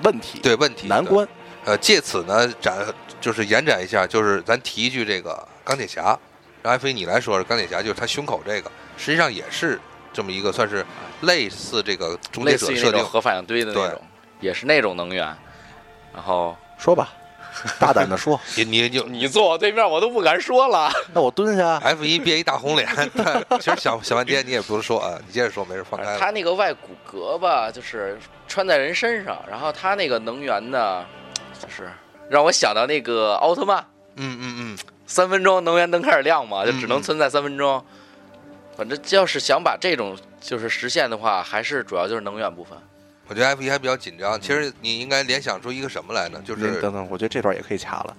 [0.02, 1.26] 问题，对问题难关。
[1.64, 2.76] 呃，借此呢展
[3.20, 6.18] 就是延展一下，就是咱提一句这个钢铁侠，
[6.60, 9.80] 让艾飞你来说，钢铁侠就是他胸口这个，实际上也是
[10.14, 10.86] 这么一个算是
[11.22, 14.00] 类似这个终结者设定核反应堆的那种，
[14.40, 15.26] 也是那种能源。
[16.14, 17.08] 然后说吧，
[17.80, 20.88] 大胆的说， 你你就你坐我对面，我都不敢说了。
[21.12, 22.88] 那我蹲下，F 一憋一大红脸，
[23.60, 26.18] 其实想想半天你也不能说啊，你接着说，没事放开了。
[26.20, 31.04] 它那个外骨骼吧，就是穿在人身上，然后它那个能源呢，
[31.60, 31.90] 就是
[32.30, 37.84] 让我想到那个奥特曼，嗯嗯嗯，三分钟能源灯开始亮嘛，就只能存在三分钟。
[38.76, 42.76] 反正要是想把这种就是实现的话，还是主要就是能源部分。
[43.26, 44.38] 我觉得 F 一还比较紧张。
[44.40, 46.42] 其实你应该联想出一个什么来呢？
[46.44, 48.16] 就是等等，我觉得这段也可以掐了。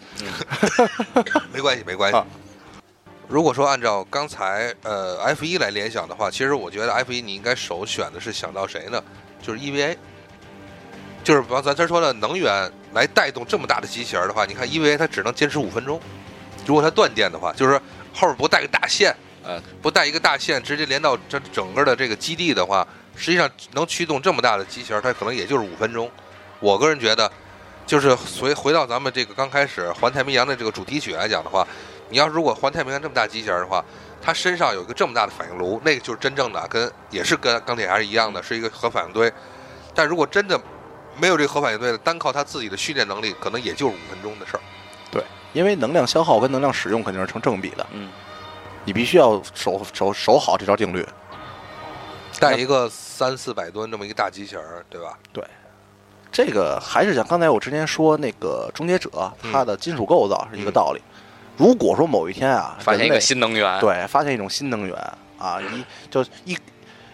[1.54, 2.26] 没关系，没关系啊。
[3.28, 9.04] 如果说按照刚才呃 F 一来联想的话，其实我觉得 F 一你应该首选的是想到谁呢？
[9.41, 9.96] 就是 EVA，
[11.24, 16.00] 就是比方咱这说的能源来带动这么大的机器人的话，你看 EVA 它只能坚持五分钟，
[16.65, 17.74] 如果它断电的话，就是
[18.13, 19.15] 后边不带个大线，
[19.47, 26.10] 嗯，不带一个大线直接连到这整个的这个基地的话，实际上能驱动这么大的机器人，它可能也就是五分钟。
[26.60, 27.31] 我个人觉得，
[27.86, 31.67] 就是回回到咱们这个刚开始环太平洋的这个主题曲来讲的话，
[32.10, 33.84] 你要如果环太平洋这么大机器人的话，
[34.21, 39.31] 它身上有一个这么大的反应炉，那个就是真正的跟也是跟钢铁侠是一样的，是一个核反应堆。
[39.93, 40.60] 但如果真的
[41.17, 44.62] 没有这个核反应堆的，单靠它自己的训练能力，可能也就是五分钟的事儿。
[45.12, 48.10] 对因为能量消耗跟能量使用肯定是成正比的，嗯，
[48.86, 51.06] 你必须要守守守好这条定律。
[52.39, 55.17] 带一个三四百吨这么一个大机器人儿，对吧？
[55.34, 55.43] 对
[56.32, 59.10] 这个还是像刚才我之前说那个终结者，
[59.41, 61.02] 嗯它的金属构造是一个道理。
[61.56, 64.93] 如果说某一天啊，发现一个新能源，对发现一种新能源
[65.38, 66.58] 啊，一就一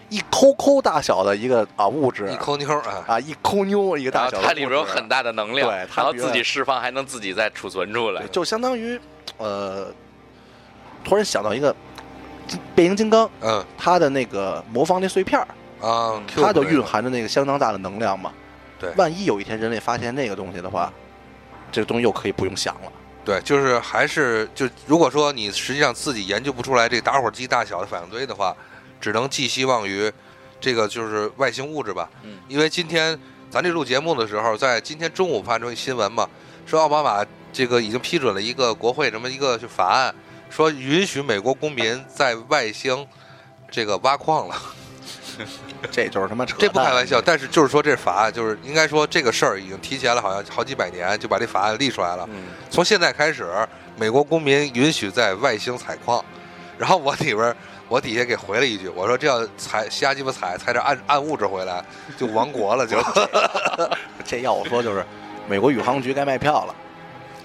[0.08, 8.26] 一抠抠大小的一个啊物质一抠妞啊，啊，一抠妞一个大小的，它里边有很大的能量，对它自己释放还能自己再储存出来，。
[8.32, 9.00] 就相当于
[9.38, 9.86] 呃，
[11.04, 11.74] 突然想到一个
[12.46, 15.46] 金变形金刚，嗯它的那个魔方那碎片儿，
[15.86, 18.32] 啊，它就蕴含着那个相当大的能量嘛。
[18.78, 20.92] 对万一有一天人类发现那个东西的话，
[21.70, 22.92] 这个东西又可以不用想了。
[23.24, 28.56] 对，就是还是就如果说你实际上自己研究不出来这个打火机大小的反应堆的话，
[29.00, 30.12] 只能寄希望于
[30.60, 32.10] 这个就是外星物质吧。
[32.24, 33.16] 嗯，因为今天
[33.48, 36.28] 咱这录节目的时候，在今天中午发出一新闻嘛，
[36.66, 40.12] 说奥巴马这个已经批准了一个国会什么一个就法案，
[40.54, 43.06] 说允许美国公民在外星
[43.70, 44.54] 这个挖矿了。
[45.90, 46.60] 这就是他妈扯淡！
[46.60, 52.28] 这不开玩笑，但是就是说这法案就是应该说这个事儿已经提前了，好像好几百年就把这法案立出来了。
[52.30, 53.46] 嗯，从现在开始，
[53.96, 56.22] 美国公民允许在外星采矿。
[56.78, 57.54] 然后我里边
[57.88, 61.82] 我底下给回了一句，我说这要采瞎鸡巴采，采点暗暗物质回来
[62.18, 63.02] 就亡国了就。
[64.24, 65.02] 这要我说就是，
[65.48, 66.74] 美国宇航局该卖票了。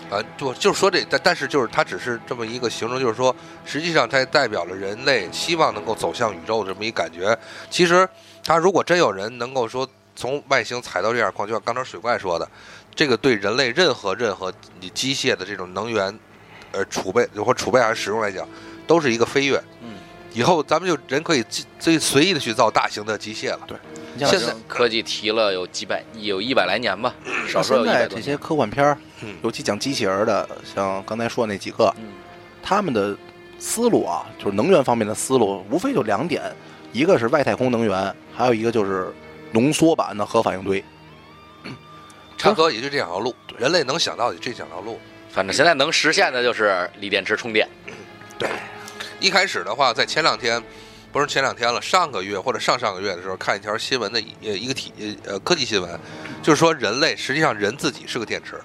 [0.09, 7.37] 啊，就就是说这，但但是就是它只是这么一个形容，就是说，实际上它代表了人类希望能够走向宇宙这么一感觉。
[7.69, 8.07] 其实，
[8.43, 12.49] 它如果真有人能够说从外星采到这样矿，就像刚才水怪说的，
[12.95, 16.17] 这个对人类任何任何你机械的这种能源，
[16.71, 18.47] 呃储备或储备还是使用来讲，
[18.87, 19.61] 都是一个飞跃。
[19.81, 19.95] 嗯，
[20.31, 23.59] 以后咱们就人可以自最随意的去造大型的机械了。
[23.67, 23.79] 你像
[24.25, 27.13] 现在科技提了有几百，有一百来年吧，
[27.47, 28.25] 少说现在有一百多年。
[28.25, 32.05] 这些科幻片儿嗯，尤其讲机器人儿的，像刚才说那几个，嗯
[32.63, 33.15] 他们的
[33.59, 36.41] 思路啊，就是能源方面的思路，无非就两点，
[36.91, 39.13] 一个是外太空能源，还有一个就是
[39.51, 40.83] 浓缩版的核反应堆。
[42.37, 44.99] 差不多也就这两条路，人类能想到的这两条路。
[45.31, 47.67] 反正现在能实现的就是锂电池充电。
[48.37, 48.49] 对
[49.19, 50.61] 一开始的话，在前两天，
[51.17, 55.99] 不是前两天了，上个月或者上上个月的时候，看一条新闻的一呃一个体呃科技新闻，
[56.43, 58.61] 就是说人类实际上人自己是个电池，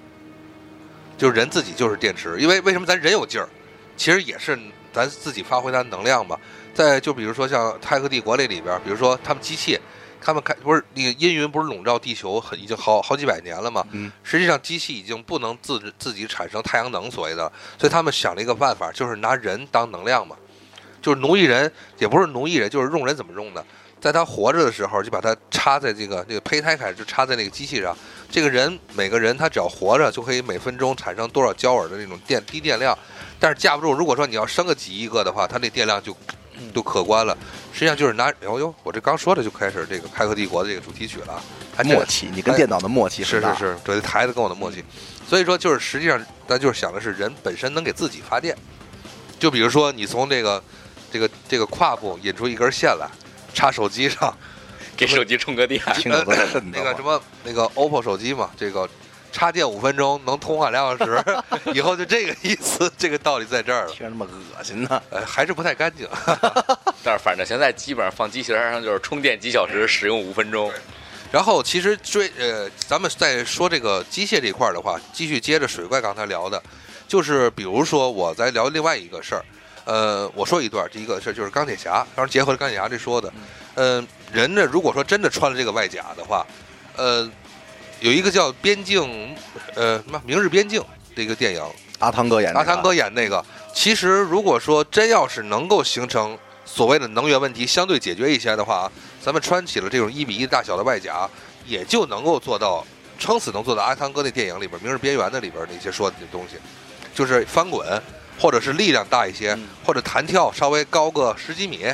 [1.17, 2.37] 就是人自己就是电池。
[2.39, 3.49] 因为为什么咱人有劲儿，
[3.97, 4.59] 其实也是
[4.93, 6.37] 咱自己发挥它的能量嘛。
[6.75, 9.81] 在就比如说像《泰克帝国》那里边，比如说他们机器，
[10.21, 13.83] 他们开不是那个阴云不是笼罩地球很已经好好几百年了嘛？
[13.93, 20.37] 嗯，实际上机器已经不能自自己产生太阳能所谓的，所以他们想了一个办法，就是拿人当能量嘛。
[21.03, 23.63] 就是奴役人，也不是奴役人，就是用人怎么用的？
[24.01, 27.97] 在他活着的时候，就把他插在这个这个胚胎开始就插在那个机器上。
[28.31, 32.97] 这个人每个人他只要活着，就可以每分钟产生多少焦耳的那种电低电量。
[33.39, 36.17] 但是架不住，如果说你要生个几亿个的话，他那电量就
[36.75, 37.37] 就可观了。
[37.73, 41.43] 实际上就是拿，哦呦，我这刚说的就开始这个《开国帝国》的这个主题曲了，
[41.75, 43.23] 还默契，你跟电脑的默契。
[43.23, 44.85] 是是是，对台子跟我的默契。
[45.29, 48.57] 所以说，就是实际上，咱就是想的是人本身能给自己发电。
[49.39, 50.63] 就比如说，你从这个
[51.13, 53.07] 这个这个胯部引出一根线来，
[53.53, 54.35] 插手机上，
[54.97, 56.65] 给手机充个电，那个什
[57.03, 58.89] 么那个 OPPO 手机嘛，这个
[59.31, 61.23] 插电五分钟能通话两小时，
[61.75, 63.93] 以后就这个意思，这个道理在这儿了。
[63.93, 65.03] 听着那么恶心呢。
[65.11, 66.09] 呃，还是不太干净。
[67.05, 70.71] 但是反正现在基本上放机器人上就是充电几小时，使用五分钟。
[71.31, 76.63] 然后其实追呃，咱们再说这个机械这一块儿的话，继续接着水怪刚才聊的，
[77.09, 79.43] 就是比如说我在聊另外一个事儿，
[79.85, 83.33] 呃，我说一段，第一个事就是钢铁侠，当然结合着钢铁侠这说的，
[83.75, 86.47] 嗯、人呢如果说真的穿了这个外甲的话，
[86.97, 87.29] 呃，
[88.01, 89.03] 有一个叫《边境》
[89.75, 90.81] 呃什么《明日边境》
[91.17, 91.63] 的一个电影，
[91.99, 101.29] 阿汤哥演的，阿汤哥演那个，其实如果说真要是能够形成所谓的能源问题相对解决一些的话，咱们穿起了这种一比一大小的外甲，
[101.67, 102.87] 也就能够做到
[103.19, 106.57] 撑死能做到阿汤哥那电影里边《明日边缘》的里边那些说的东西，
[107.15, 107.87] 就是翻滚，
[108.39, 111.87] 或者是力量大一些，嗯或者弹跳稍微高个十几米。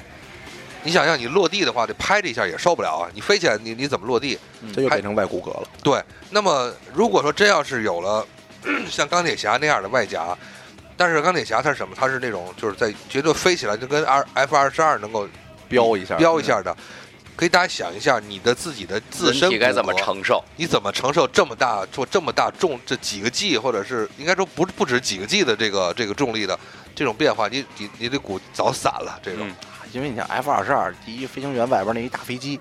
[0.84, 3.10] 你想想，你落地的话，得拍这一下也受不了啊！
[3.12, 4.38] 你飞起来，你你怎么落地？
[4.72, 5.68] 这就变成外骨骼了。
[5.82, 8.24] 对，那么如果说真要是有了
[8.88, 10.38] 像钢铁侠那样的外甲，
[10.96, 11.94] 但是钢铁侠它是什么？
[11.98, 15.28] 它是那种就是在绝对飞起来就跟 R F 二十二能够
[15.68, 16.74] 飙一下，飙一下的。
[17.38, 20.44] 可以大家想一下，你的自己的自身体该怎么承受？
[20.56, 26.58] 你怎么承受这么大做这么大重这几个 G，或者是应该说不不止几个 G 的这个这个重力的
[26.96, 27.46] 这种变化？
[27.46, 29.48] 你你你的骨早散了这种。
[29.48, 29.54] 嗯
[29.90, 32.60] 因为你像 F 二十二，第一飞行员外边那一大飞机，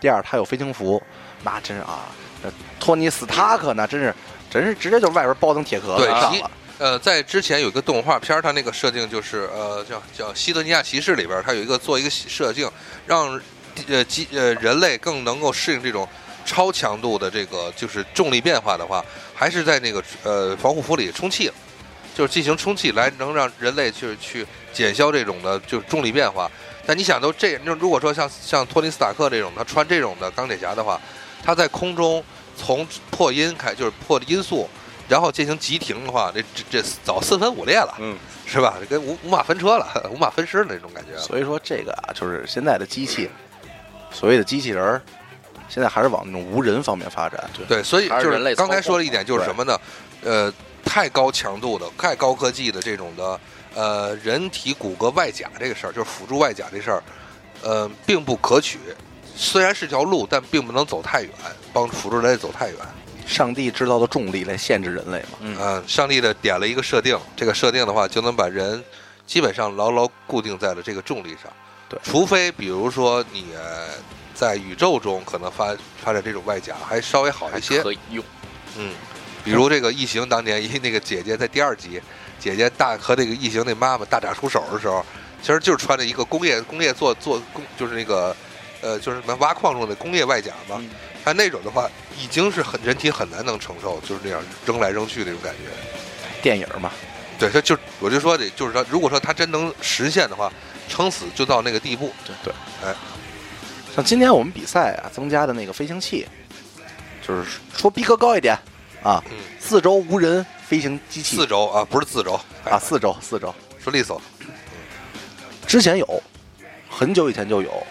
[0.00, 1.00] 第二它有飞行服，
[1.44, 2.06] 那真是啊，
[2.42, 4.12] 这托尼斯塔克那真是
[4.50, 6.50] 真是直接就外边包层铁壳子对其上了。
[6.78, 12.68] 呃，在之前有一个动画片儿，它那个设定就是呃，叫叫《西德尼亚骑士》里边儿，它有一个做一个设定，
[13.06, 13.40] 让
[13.88, 16.08] 呃机呃人类更能够适应这种
[16.44, 19.04] 超强度的这个就是重力变化的话，
[19.34, 21.50] 还是在那个呃防护服里充气，
[22.14, 26.50] 就是进行充气来能让人类去去减消这种的就是重力变化。
[26.86, 31.00] 但你想都这，那如果说像像托尼斯塔克这种，他穿这种的钢铁侠的话，
[31.42, 32.22] 他在空中
[32.56, 34.68] 从破音开就是破的音速。
[35.06, 38.16] 然后进行急停的话，这这这早四分五裂了，嗯，
[38.46, 38.78] 是吧？
[38.88, 41.14] 跟五五马分车了， 五马分尸的那种感觉。
[41.20, 43.28] 所以说这个啊，就是现在的机器，
[44.14, 45.02] 所谓的机器人儿，
[45.68, 47.44] 现在还是往那种无人方面发展。
[47.68, 49.78] 对，所以就是人类刚才说了一点，就是什么呢？
[50.22, 50.52] 呃，
[50.84, 53.40] 太高强度的、太高科技的这种的，
[53.74, 57.02] 呃，人体骨骼外甲这个事儿，就是辅助外甲这事儿，
[57.62, 58.78] 呃，并不可取。
[59.36, 61.30] 虽然是条路，但并不能走太远，
[61.72, 62.76] 帮辅助人类走太远。
[63.26, 65.38] 上帝制造的重力来限制人类嘛。
[65.40, 68.84] 嗯嗯、上帝的点了一个设定，这个设定的话，就能把人
[69.26, 71.50] 基本上牢牢固定在了这个重力上。
[71.88, 73.88] 对除非比如说你呃
[74.34, 77.82] 在宇宙中可能发发展这种外甲，还稍微好一些。
[77.82, 78.24] 可以用。
[78.76, 78.92] 嗯，
[79.44, 82.00] 比如这个异形当年一那个姐姐在第二集，
[82.38, 85.04] 姐姐大和这个异形那妈妈大打出手的时候，
[85.40, 88.34] 其实就是穿着一个工业工业做做工，就是那个
[88.80, 90.76] 呃就是什么挖矿用的工业外甲嘛。
[90.78, 90.90] 嗯
[91.24, 91.88] 它那种的话，
[92.20, 95.70] 已经是很人体很难能承受，就是那样扔来扔去那种感觉。
[96.42, 96.92] 电影嘛，
[97.38, 100.52] 对，他就我就说得，就是说，如果说他真能实现的话，
[100.88, 102.12] 撑死就到那个地步。
[102.24, 102.34] 对。
[102.44, 102.54] 对，
[102.84, 102.94] 哎，
[103.94, 106.26] 像今天我们比赛啊，增加的那个飞行器，
[107.26, 108.58] 就是说逼格高一点
[109.02, 111.36] 啊，嗯，四轴无人飞行机器。
[111.36, 114.20] 四轴啊，不是四轴啊，，四轴四轴，说利索。
[115.66, 116.22] 之前有，
[116.88, 117.86] 很久以前就有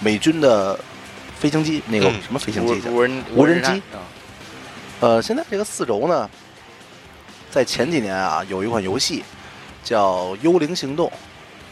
[0.00, 0.78] 美军的
[1.38, 2.22] 飞行机，那个嗯。
[2.22, 3.82] 什么飞行机去无无人无人战机
[5.00, 6.30] 呃，现在这个四轴呢，
[7.50, 9.24] 在前几年啊，有一款游戏
[9.82, 11.08] 叫《幽灵行动》，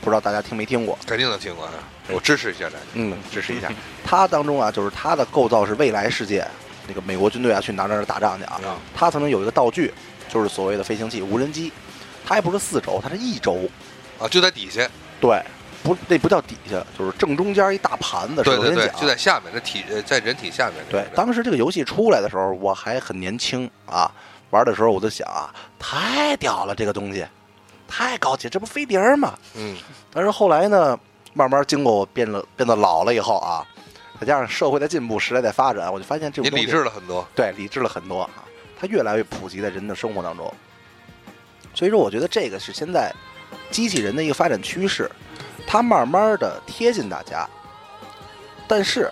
[0.00, 0.98] 不知道大家听没听过？
[1.06, 1.72] 肯定能听过啊，
[2.08, 2.78] 我支持一下咱。
[2.94, 3.70] 嗯，支持一下。
[4.04, 6.46] 它当中啊，就是它的构造是未来世界，
[6.88, 9.92] 那个美国军队啊去哪哪哪打仗去啊，嗯它曾经有一个道具，
[10.28, 11.72] 就是所谓的飞行器无人机，
[12.26, 13.68] 它还不是四轴，它是一轴，
[14.18, 14.88] 啊，就在底下，
[15.20, 15.42] 对，
[15.82, 20.76] 不，那不叫底下，就是正中间一大盘子，对对对，就在下面，那体呃在人体下面。
[20.88, 24.10] 对。，当时这个游戏出来的时候，我还很年轻啊，
[24.50, 27.24] 玩的时候我就想啊，太屌了，这个东西
[27.90, 29.38] 太高级，这不飞碟儿吗？
[29.54, 29.76] 嗯，
[30.12, 30.98] 但是后来呢，
[31.34, 33.66] 慢慢经过我变了变得老了以后啊，
[34.20, 37.26] 再加上社会的进步、时代在发展，我就发现这你理种东西智了很多。
[37.34, 38.30] 对理智了很多啊，
[38.78, 40.52] 它越来越普及在人的生活当中。
[41.74, 43.14] 所以说，我觉得这个是现在
[43.70, 45.10] 机器人的一个发展趋势，
[45.66, 47.48] 它慢慢的贴近大家，
[48.66, 49.10] 但是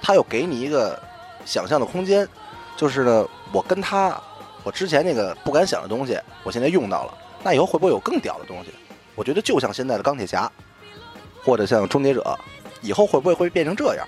[0.00, 1.00] 它又给你一个
[1.44, 2.26] 想象的空间，
[2.76, 4.18] 就是呢，我跟它，
[4.62, 8.72] 我之前那个不敢想的东西，我现在用到了，那以后会不会有更屌的东西？
[9.14, 10.50] 我觉得就像现在的钢铁侠，
[11.44, 12.38] 或者像终结者，
[12.80, 14.06] 以后会不会会变成这样？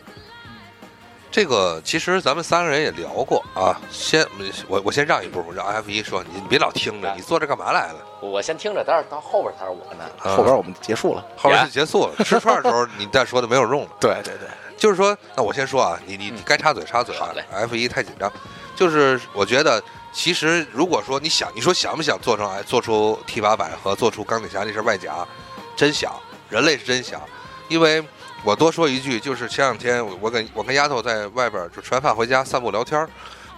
[1.33, 3.81] 这个其实咱们三个人也聊过啊。
[3.89, 4.27] 先
[4.67, 7.99] 我我先让一步，我让 F 一说，你你别老听着，你坐这干嘛来了？
[8.21, 10.05] 我先听着，待会儿到后边才是我呢。
[10.23, 11.25] 啊后边我们结束了。
[11.37, 12.25] 后边就结束了。
[12.25, 13.91] 吃串的时候你再说就没有用了。
[14.01, 17.45] 对对对， 就是说，那我先说啊，你你你该插嘴插嘴啊好嘞。
[17.53, 18.33] F 一太紧张，
[18.75, 19.81] 就是我觉得，
[20.13, 25.27] 其实如果说你想，你说想不想做成哎做出 T 八百和做出钢铁侠那身外甲，
[25.77, 26.13] 真想，
[26.49, 27.21] 人类是真想。
[27.69, 28.05] 因为
[28.43, 33.07] 我多说一句，就是前两天我我跟我跟丫头在外边就吃完饭回家散步聊天，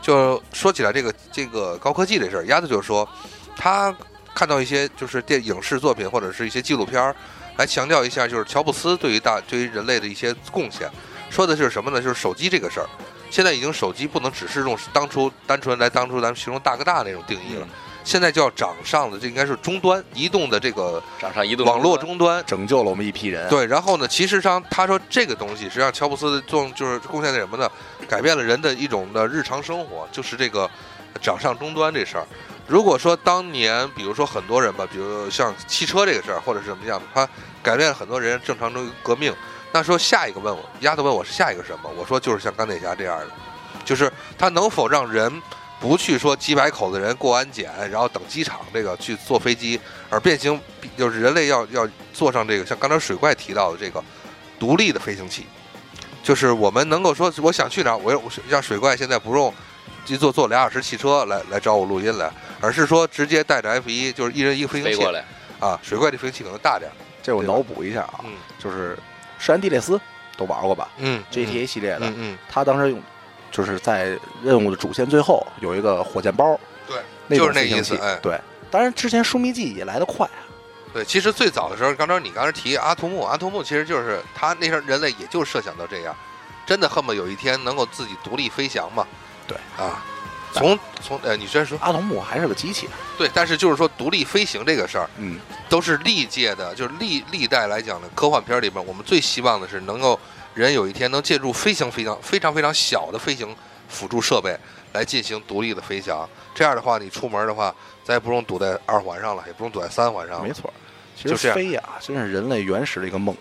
[0.03, 3.09] 就说起来这个这个高科技这事儿，丫头就说
[3.57, 3.95] 她
[4.35, 7.17] 看到一些就是电影视作品或者是一些纪录片儿，
[7.57, 10.91] 来强调一下就是乔布斯对于大对于人类的一些贡献，
[11.31, 12.03] 说的是什么呢？
[12.03, 12.87] 就是手机这个事儿。
[13.33, 17.67] 现在已经手机不能只是用当初单纯来当初咱们形容大哥大那种定义了，
[18.05, 22.45] 现在叫掌上的，这应该是终端移动的这个掌上移动网络终端。
[22.47, 23.49] 拯救了我们一批人。
[23.49, 27.67] 对，然后呢，其实上他说这个东西，实际上乔布斯作用就是贡献的什么呢？
[28.07, 30.71] 改变了人的一种的日常生活，就是这个
[31.23, 32.27] 掌上终端这事儿。
[32.67, 37.27] 如果说当年，比如说很多人吧，比如像汽车这个事儿，或者是什么样，他
[37.63, 39.33] 改变了很多人正常中革命。
[39.73, 41.91] 那说下一个问我，丫头问我是下一个什么？
[41.97, 43.29] 我说就是像钢铁侠这样的，
[43.85, 45.43] 就是他能否让人
[45.81, 50.61] 不去说几百口子人过安检，然后等机场这个去坐飞机，而变形
[50.97, 54.03] 就是人类要要坐上这个像刚才水怪提到的这个
[54.59, 55.47] 独立的飞行器，
[56.23, 59.53] 就是我们能够说我想去哪儿，我我让水怪现在不用
[60.07, 65.25] 一坐坐俩小时汽车来来找我录音来，而是说直接带着 F 一就是一人一个飞行器飞过来，
[65.59, 68.97] 啊，水怪这飞行器可能大点儿，这我脑补一下啊，嗯就是
[69.43, 70.01] 山地列斯
[70.37, 73.03] 都玩过吧嗯？GTA 系列的，嗯嗯，他当时用
[73.51, 78.17] 就是在任务的主线最后有一个火箭包，对，那就是那意思哎。
[78.23, 78.41] 对，
[78.71, 80.47] 当然之前疏密记也来得快啊，
[80.95, 86.15] 对，其实最早的时候，刚才你刚才提阿图木，阿图木其实就是他那时候人类也就设想到这样，
[86.65, 89.05] 真的恨不得有一天能够自己独立飞翔嘛。
[89.49, 89.59] 对。
[89.77, 90.05] 啊，
[90.53, 95.39] 从从呃，你先说阿童木还是个机器，对，但是就是说独立飞行这个事儿，嗯，
[95.69, 100.19] 都是历届的，就是历历代来讲的科幻片里边，我们最希望的是能够
[100.55, 103.55] 人有一天能借助飞行非常非常非常小的飞行
[103.89, 104.57] 辅助设备
[104.93, 106.29] 来进行独立的飞翔。
[106.55, 107.75] 这样的话，你出门的话，
[108.05, 110.53] 咱也不用堵在二环上了，也不用堵在三环上了没。
[110.53, 110.73] 错。
[111.15, 113.37] 其实飞呀，真是人类原始的一个梦。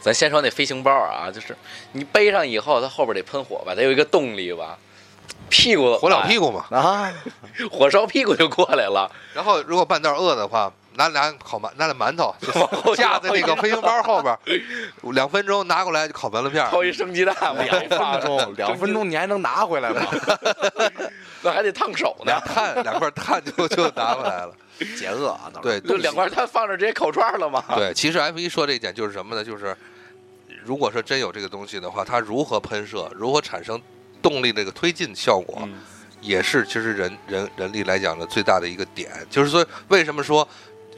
[0.00, 1.56] 咱先说那飞行包啊，就是
[1.92, 4.78] 你背上以后，它后边得喷火吧，得有一个动力吧，
[5.50, 7.12] 屁股火燎屁股嘛，啊，
[7.70, 14.36] 火烧屁股就过来了，然后如果半道饿的话，拿俩烤馒，拿俩馒头 就往后架在那个飞行包后边，
[15.12, 16.70] 两分钟拿过来就烤馒头片儿。
[16.70, 20.00] 掏一生鸡蛋往两分钟，两分钟你还能拿回来吗？
[21.42, 22.42] 那还得烫手俩呢。
[22.46, 24.52] 碳两块碳就就拿回来了。
[24.98, 27.62] 解饿啊，对，就两块碳放着直接烤串了嘛？
[27.76, 29.44] 对，其实 F 一说这一点就是什么呢？
[29.44, 29.76] 就是
[30.64, 33.80] 如果说真有这个东西的话，它如何喷射，如何产生
[34.22, 35.74] 动力这个推进效果，嗯
[36.20, 39.10] 也是其实人人人力来讲的最大的一个点。
[39.30, 40.46] 就是说，为什么说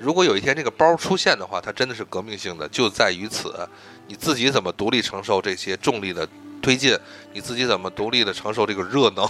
[0.01, 3.55] 如果有一天这个包出现的话，它真的是革命性的，就在于此，
[4.09, 6.29] 你自己怎么独立承受这些重力的
[6.61, 6.99] 推进，
[7.33, 9.25] 你自己怎么独立的承受这个热能，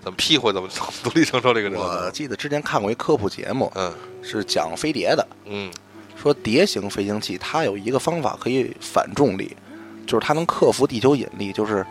[0.00, 0.68] 怎么屁股怎么
[1.02, 2.10] 独立承受这个热我？
[2.12, 5.72] 记得之前看过一科普节目，嗯是讲飞碟的，嗯
[6.14, 9.56] 说碟形飞行器它有一个方法可以反重力，
[10.06, 11.84] 就是它能克服地球引力，就是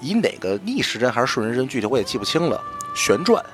[0.00, 2.62] 以哪个逆时针还是顺时针，具体我也记不清了，
[2.94, 3.44] 旋转，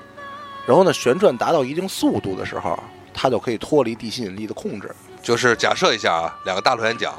[0.67, 2.79] 然后呢旋转达到一定速度的时候，
[3.13, 4.95] 它就可以脱离地心引力的控制。
[5.23, 7.13] 就是假设一下啊，两个大螺旋桨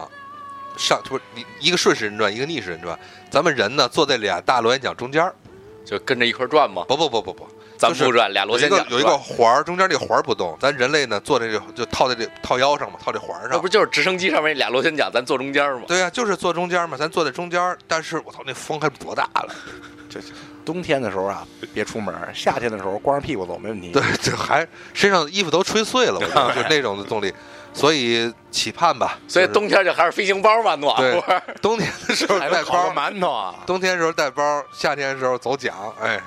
[0.77, 1.23] 上，不是
[1.59, 2.97] 一个顺时针转，一个逆时针转，
[3.31, 5.33] 咱们人呢坐在俩大螺旋桨中间儿，
[5.85, 7.47] 就跟着一块儿转嘛，不不不不不，
[7.77, 13.69] 就是咱不转，俩螺旋桨有一个环儿，中间这个环儿不动，咱人类呢坐在这就套在这套腰上嘛，套这环儿上那不。
[13.69, 15.81] 就是直升机上面俩螺旋桨，咱坐中间吗？
[15.87, 19.53] 对呀、就是坐中间嘛，咱坐在中间，但是我操，那风还多大了？
[20.63, 23.91] 冬天的时候啊，别出门；夏天的时候光着屁股走没问题。
[23.91, 27.31] 对，这还身上衣服都吹碎了，我 就那种的动力，
[27.75, 29.19] 所以期盼吧。
[29.27, 31.41] 所以冬天就还是飞行包嘛，暖对和。
[31.61, 33.55] 冬天的时候带包，馒头啊！
[33.67, 36.19] 冬天的时候带包，夏天的时候走桨，哎，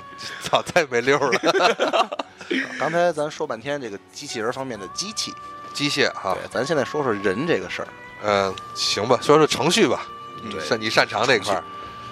[0.43, 2.11] 操，太没溜儿了。
[2.79, 5.33] 刚才咱说半天这个机器人方面的机器，
[5.73, 7.89] 机械哈对，，咱现在说说人这个事儿。
[8.23, 10.07] 嗯，行吧，说说程序吧，
[10.43, 11.65] 嗯对擅你擅长这块儿，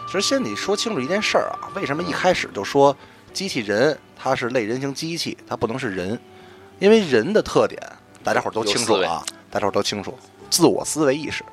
[0.07, 2.97] 其实先得说清楚一件事儿啊，为什么一开始就说
[3.32, 6.18] 机器人它是类人形机器，它不能是人？
[6.78, 7.80] 因为人的特点
[8.26, 10.12] 大家伙儿都清楚啊，大家伙儿都清楚，
[10.50, 11.44] 自我思维意识。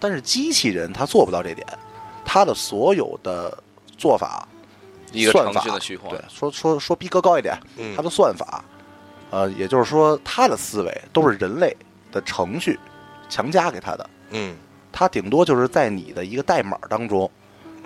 [0.00, 1.64] 但是机器人它做不到这点，
[2.24, 3.56] 它的所有的
[3.96, 4.48] 做法、
[5.12, 8.64] 一个程算法序的虚幻对，，说说说逼格高一点，嗯它的算法，
[9.30, 11.76] 呃，也就是说它的思维都是人类
[12.10, 12.76] 的程序
[13.28, 14.10] 强加给它的。
[14.30, 14.56] 嗯
[14.90, 17.30] 它顶多就是在你的一个代码当中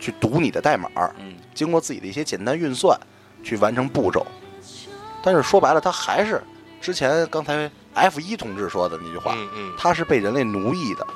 [0.01, 2.99] 去读你的代码，嗯，经过自己的一些简单运算
[3.43, 4.27] 去完成步骤。
[5.23, 6.43] 但是说白了，它还是
[6.85, 11.07] 之前刚才 F 一同志说的那句话，嗯嗯，它是被人类奴役的，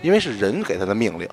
[0.00, 1.28] 因为是人给他的命令。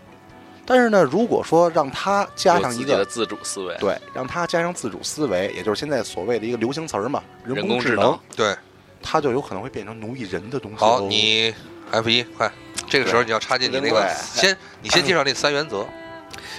[0.66, 8.20] 但是呢，如果说让他加上一个自自主思维，对，让他加上自主思维，也就是现在所谓的一个流行词儿嘛，人人工智智能。
[8.36, 8.54] 对，
[9.02, 10.78] 他就有可能会变成奴役人的东西。
[10.78, 11.56] 好，你
[11.92, 12.52] F 一快，
[12.90, 15.88] 这个时候你要插进你那个，先你先介绍那三原则。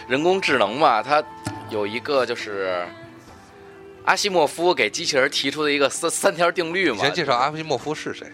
[0.08, 1.22] 人工智能嘛，它
[1.68, 2.88] 有一个就是
[4.10, 8.26] 阿西莫夫给机器人提出的一个三三条定律嘛，先介绍阿西莫夫是谁？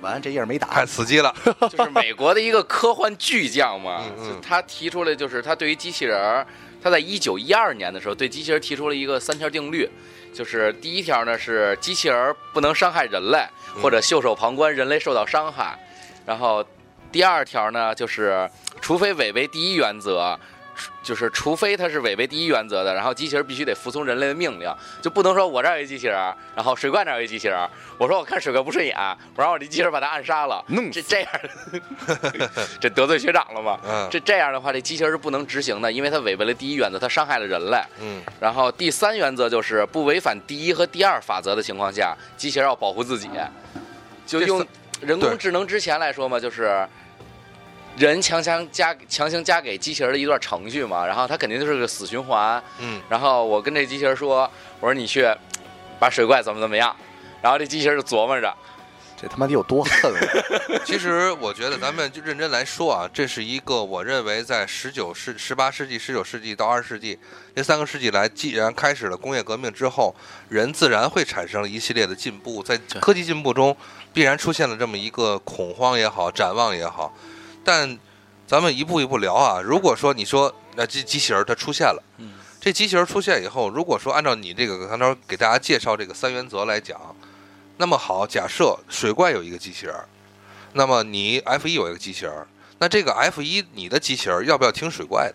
[0.00, 1.34] 完这页没打太，刺激了。
[1.68, 6.46] 就是美国的一个科幻巨匠嘛嗯，嗯他提出了就是他对于机器人儿，
[6.80, 9.90] 他在一九一二年的时候对机器人提出了一个三条定律，
[10.32, 13.44] 就是第一条呢是机器人不能伤害人类
[13.74, 15.76] 嗯或者袖手旁观人类受到伤害，
[16.24, 16.64] 然后
[17.10, 18.48] 第二条呢就是
[18.80, 20.38] 除非违背第一原则。
[21.02, 24.72] 就是，除非它是违背第一原则的，然后机器人必须得服从人类的命令，
[25.02, 26.16] 就不能说我这儿有一机器人，
[26.54, 27.58] 然后水怪那儿有一机器人，
[27.98, 28.96] 我说我看水怪不顺眼，
[29.34, 31.28] 我让我这机器人把它暗杀了，弄这这样，
[32.80, 33.78] 这得罪学长了吗？
[33.84, 37.78] 嗯这这样的话，这机器人是不能执行的，因为它违背了第一原则，它伤害了人类。
[38.00, 43.28] 嗯然后第三原则就是不违反第一和第二法则的情况下，机器人要保护自己。
[44.26, 44.64] 就用
[45.00, 46.86] 人工智能之前来说嘛，就是
[47.96, 52.62] 人强强加强行加给机器人的一段程序嘛，然后它肯定就是个死循环。
[52.78, 55.28] 嗯，然后我跟这机器人说，我说你去
[55.98, 56.94] 把水怪怎么怎么样，
[57.42, 58.54] 然后这机器人就琢磨着，
[59.20, 60.20] 这他妈得有多恨啊！
[60.86, 67.18] 其实我觉得咱们就认真来说啊，这是一个我认为在十九世、十八世纪、十九世纪到二十世纪
[67.54, 70.14] 这三个世纪来，既然开始了工业革命之后，
[70.48, 73.76] 人自然会产生一系列的进步，在科技进步中
[74.14, 77.12] 必然出现了这么一个恐慌也好，展望也好。
[77.64, 77.98] 但
[78.46, 86.98] 咱们一步一步聊啊，如果说你说那机机器人它出现了，嗯，这机器人出现以后，如果说按照你这个刚才给大家介绍这个三原则来讲，
[87.76, 89.94] 那么好，假设水怪有一个机器人，
[90.72, 92.46] 那么你 F 一有一个机器人，
[92.78, 95.34] 那这个 F 一你的机器人要不要听水怪的？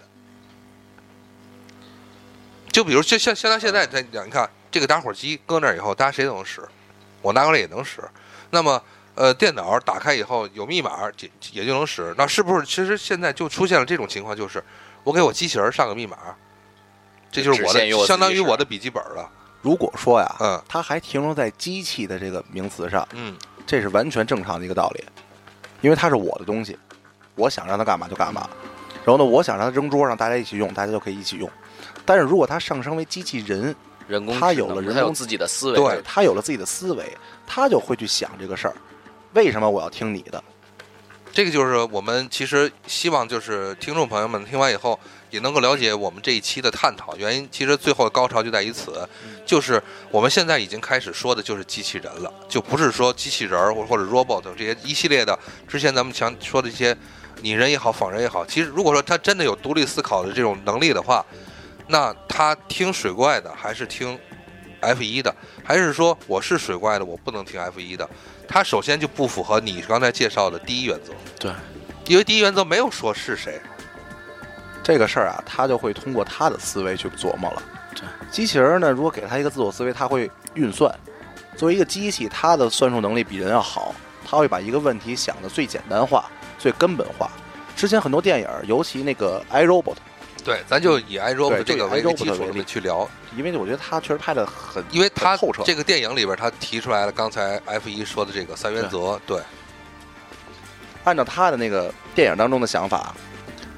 [2.71, 6.61] 就比如就像像到现在，咱讲，你看这个打火机搁那儿以后，大家谁都能使，
[7.21, 8.03] 我拿过来也能使。
[8.51, 8.81] 那么
[9.15, 12.13] 呃，电脑打开以后有密码也也就能使。
[12.17, 14.63] 那是不是其实现在就出现了这种情况，就是
[15.03, 16.17] 我给我机器人上个密码，
[17.31, 19.29] 这就是我的相当于我的笔记本了。
[19.61, 23.35] 如果说呀，嗯它还停留在机器的这个名词上，嗯
[23.65, 25.03] 这是完全正常的一个道理，
[25.81, 26.77] 因为它是我的东西，
[27.35, 28.47] 我想让它干嘛就干嘛。
[29.03, 31.49] 然后呢，我想让它扔桌上，大家一起用，大家就可以一起用。
[32.05, 33.75] 但是如果它上升为机器人，
[34.07, 38.75] 人工它智能它有有了人工自己的思维，对它有了自己的思维，它就会去想这个事儿，
[39.35, 40.41] 为什么我要听你的？
[41.33, 44.97] 这个就是我们其实希望就是听众朋友们听完以后
[45.29, 47.45] 也能够了解我们这一期的探讨原因。
[47.51, 49.05] 其实最后的高潮就在于此，
[49.45, 56.95] 就是我们现在已经开始说的就是机器人了，就不是说机器人儿或或者 robot 这些一系列的之前咱们强说的一些
[57.41, 58.45] 拟人也好仿人也好。
[58.45, 61.25] 其实如果说他真的有独立思考的这种能力的话，
[61.87, 64.17] 那他听水怪的还是听
[64.85, 68.09] F 一的，还是说我是水怪的我不能听 F 一的？
[68.47, 71.13] 它首先就不符合你刚才介绍的第一原则。
[71.39, 71.51] 对，
[72.07, 73.59] 因为第一原则没有说是谁。
[74.83, 77.63] 这个事儿啊，他就会通过他的思维去琢磨了。
[77.95, 80.93] 对，机器人呢，如果给他一个自我思维，他会运算。
[81.57, 86.29] 作为一个机器，它的算术能力比人要好，他会把一个问题想的最简单化、
[86.59, 87.31] 最根本化。
[87.75, 89.93] 之前很多电影，尤其那个《I Robot》，
[90.45, 95.63] 对，咱就以 iRobot 这个为基础我为去聊，因为我觉得他确实拍的很，因为他很透彻。
[95.65, 99.41] 这个电影里边他提出来了刚才 F 一说的这个三原则，对，
[101.03, 103.15] 按照他的那个电影当中的想法，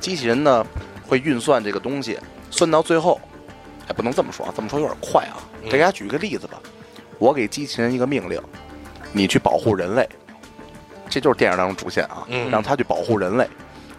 [0.02, 0.66] 机器人呢
[1.08, 2.20] 会运算这个东西，
[2.52, 3.18] 算到最后，
[3.88, 5.40] 哎，不能这么说啊，这么说有点快啊。
[5.64, 6.60] 嗯给大家举一个例子吧，
[7.18, 8.42] 我给机器人一个命令，
[9.12, 10.08] 你去保护人类，
[11.10, 13.48] 这就是电影当中主线啊，嗯让他去保护人类。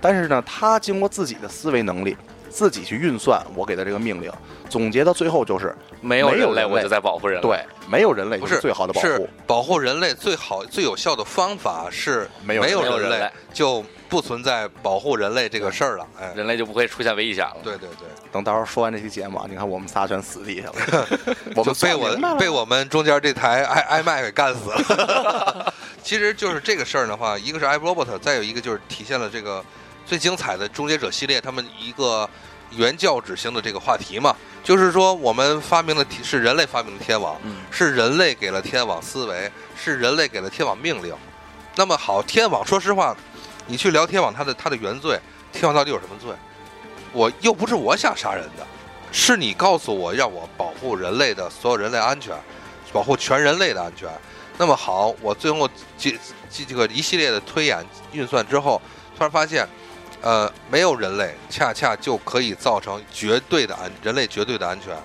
[0.00, 2.16] 但是呢，他经过自己的思维能力，
[2.48, 4.30] 自己去运算我给的这个命令，
[4.68, 7.42] 总结到最后就是，没有人类，我就在保护人类。
[7.42, 9.28] 对，没有人类不就是最好的保是护。
[9.46, 17.56] 保护人类最好最有效的方法是没有没有人类就不存在保护人类这个事儿了，哎，人类就不会出现危险了。
[17.62, 21.06] 对对对，等到时候说完这期节目啊，你看我们仨全死地下了，
[21.54, 25.74] 我们就被我被我们中间这台 i iMac 给干死了。
[26.02, 29.62] 其实就是这个事儿的话，一个是 iRobot，再有一个就是体现了这个
[30.08, 32.28] 最精彩的终结者系列他们一个
[32.70, 34.34] 原教旨性的这个话题嘛，
[34.64, 41.14] 就是说我们发明了是人类发明的天网，嗯，是人类给了天网思维，是人类给了天网命令。
[41.76, 43.14] 那么好，天网说实话，
[43.66, 45.20] 你去聊天网它的它的原罪，
[45.52, 46.32] 天网到底有什么罪？
[47.12, 48.66] 我又不是我想杀人的，
[49.12, 52.34] 是你告诉我让我保护人类的所有人类安全，
[52.94, 54.08] 保护全人类的安全。
[54.56, 56.18] 那么好，我最后这
[56.50, 58.80] 这这个一系列的推演运算之后，
[59.16, 59.66] 突然发现，
[60.22, 64.96] 呃，没有人类，恰恰就可以造成绝对的安人类绝对的安全。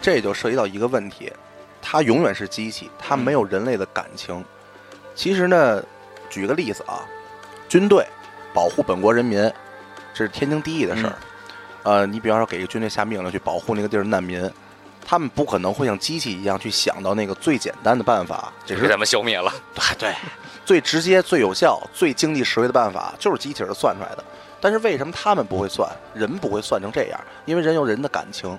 [0.00, 1.32] 这就涉及到一个问题，
[1.80, 4.44] 它永远是机器，它没有人类的感情。
[5.14, 5.82] 其实呢，
[6.30, 7.04] 举个例子啊，
[7.68, 8.06] 军队
[8.52, 9.40] 保护本国人民，
[10.14, 11.16] 这是天经地义的事儿。
[11.82, 14.40] 呃，你比方说给一个军队下命令去保护那个地儿的难民，
[15.10, 19.50] 他们不可能会像机器一样去想到那个最简单的办法，这是给他们消灭了。
[19.74, 20.14] 对对，
[20.66, 24.24] 最直接、最有效、最经济实惠的办法就是机器人算出来的。
[24.60, 27.18] 但是为什么他们不会算，人不会算成这样？
[27.46, 28.58] 因为人有人的感情。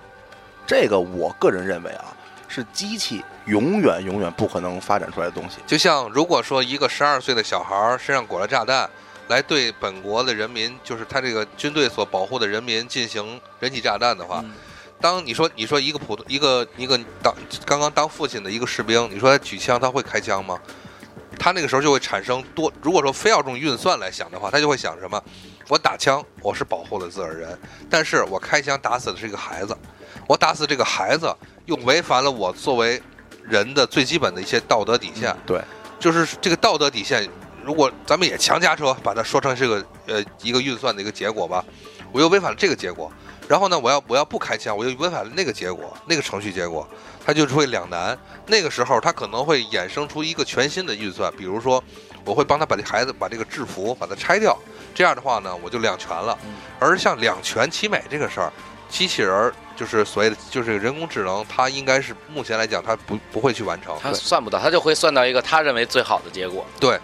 [0.65, 2.05] 这个我个人认为啊，
[2.47, 5.57] 是机器永远永远不可能发展出来的东西。
[5.67, 8.89] 就像如果说一个十二岁的小孩儿身上裹了炸弹，
[9.27, 14.43] 来对本国的人民，就是他这个军队所保护的人民进行人体炸弹的话，
[15.01, 17.33] 当你说你说一个普通一个一个当
[17.65, 20.59] 刚刚当父亲的一个士兵，你说他举枪他会开枪吗？
[21.37, 25.23] 他那个时候就会产生多，如果说非要用运算来想的话，他就会想什么？
[25.69, 27.57] 我打枪我是保护了自个儿人，
[27.89, 29.77] 但是我开枪打死的是一个孩子。
[30.27, 31.33] 我打死这个孩子，
[31.65, 33.01] 又违反了我作为
[33.43, 35.35] 人的最基本的一些道德底线。
[35.45, 35.61] 对，
[35.99, 37.27] 就是这个道德底线，
[37.63, 41.63] 如果咱们也强加车把它说成是个呃一个运算的一个结果吧，
[42.11, 43.11] 我又违反了这个结果，
[43.49, 46.87] 然后呢，我要我要不开枪，我就违反了那个结果，那个程序结果，
[47.25, 48.15] 它就是会两难。
[48.45, 51.83] 那个时候，它可能会衍生出一个全新的运算，比如说，
[52.23, 54.55] 我会帮他把这孩子把这个制服把它拆掉，
[54.93, 56.37] 这样的话呢，我就两全了。
[56.79, 58.53] 而像两全其美这个事儿，
[58.87, 59.51] 机器人儿。
[59.75, 66.65] 就是所谓的，就是人工智能，它应该是目前来讲，它不不会去完成，它算不到，它就会算到一个他认为最好的结果。
[66.81, 66.99] 对，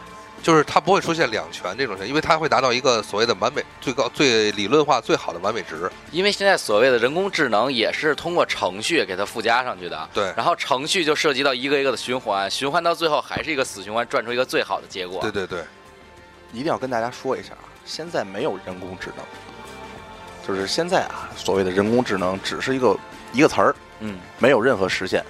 [0.46, 5.90] 就是它不会出现两全这种情因为它会达到一个所谓的完美、最高、最理论化、最好的完美值。
[6.12, 10.08] 因为现在所谓的人工智能也是通过程序给它附加上去的。
[10.14, 15.20] 对，然后程序就涉及到一个一个的循环，循环到最后还是一个死循环，转出一个最好的结果。
[15.20, 15.64] 对对对，
[16.54, 19.26] 一定要跟大家说一下啊，现在没有人工智能。
[20.48, 22.96] 就是现在啊，所谓的人工智能只是一个
[23.34, 25.26] 一个词儿，嗯，没有任何实现。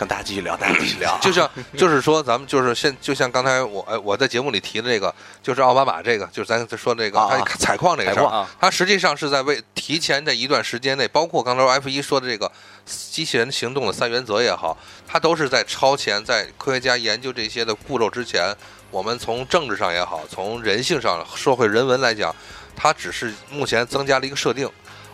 [0.00, 1.18] 向大家继续聊，大家继续聊。
[1.20, 12.50] 就像就是说，咱们就是现就像刚才我我在节目里提的这个，就是奥巴马这个，就是咱说这个他采矿这个事儿，他实际上是在为提前的一段时间内，包括刚才 F 一说的这个
[12.86, 14.74] 机器人行动的三原则也好，
[15.06, 18.56] 他都是在超前，在科学家研究这些的步骤之前，
[18.90, 22.34] 我们从政治上也好，从人性上、社会人文来讲。
[22.82, 24.66] 它只是目前增加了一个设定，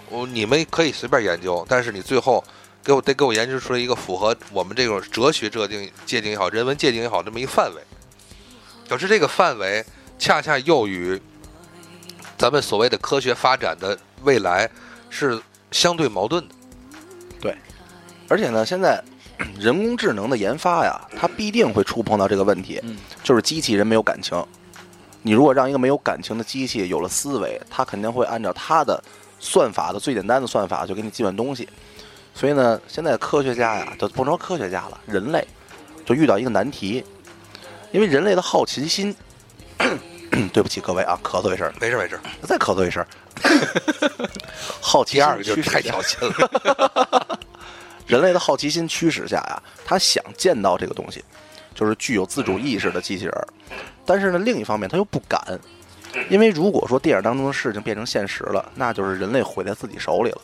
[0.09, 2.45] 我你们可以随便研究，但是你最后
[2.87, 7.82] 给我得给我研究出来一个符合我们这种哲学界定界定也好，人文界定也好这么一个范围。
[8.89, 9.84] 可是这个范围
[10.20, 11.20] 恰恰又与
[12.39, 14.70] 咱们所谓的科学发展的未来
[15.11, 16.55] 是相对矛盾的。
[17.41, 17.57] 对，
[18.28, 19.03] 而且呢，现在
[19.59, 22.80] 人工智能的研发呀，它必定会触碰到这个问题，
[23.24, 24.41] 就是机器人没有感情。
[25.22, 29.03] 你如果让一个没有感情的机器有了思维，它肯定会按照它的
[29.41, 31.68] 算法的最简单的算法就给你计算东西。
[32.37, 35.43] 所以呢，现在科学家呀，就不能说科学家了，人类
[36.05, 37.03] 就遇到一个难题，
[37.93, 39.16] 因为人类的好奇心。
[40.53, 43.03] 对不起各位啊，咳嗽一声，没事没事，再咳嗽一声。
[44.82, 47.39] 好奇二个就太挑衅了。
[48.07, 51.24] 人类的好奇心驱使下呀，他想见到这个东西，
[51.74, 53.47] 就是具有自主意识的机器人。
[54.05, 55.41] 但是呢，另一方面他又不敢，
[56.28, 60.41] 因为如果说电影当中的事情变成现实了，那就是人类毁在自己手里了。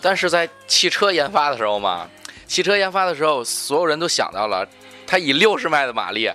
[0.00, 2.08] 但是在汽车研发的时候嘛，
[2.46, 4.66] 汽车研发的时候，所有人都想到了，
[5.06, 6.30] 它以六十迈的马力，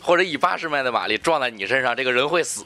[0.00, 2.64] 或者以八十迈的马力撞在你身上，这个人会死。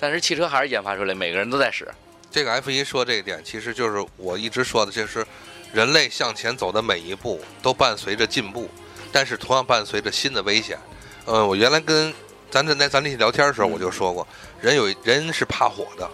[0.00, 1.88] 但是汽车还是研发出来，每个人都在使。
[2.30, 5.26] 这个 F 一说这一点，其实就是我一直说的，就是
[5.72, 8.68] 人类向前走的每一步都伴随着进步，
[9.10, 10.78] 但是同样伴随着新的危险。
[11.26, 12.12] 嗯，我原来跟
[12.50, 14.26] 咱在那咱那起聊天的时候，我就说过，
[14.60, 16.08] 人有人是怕火的，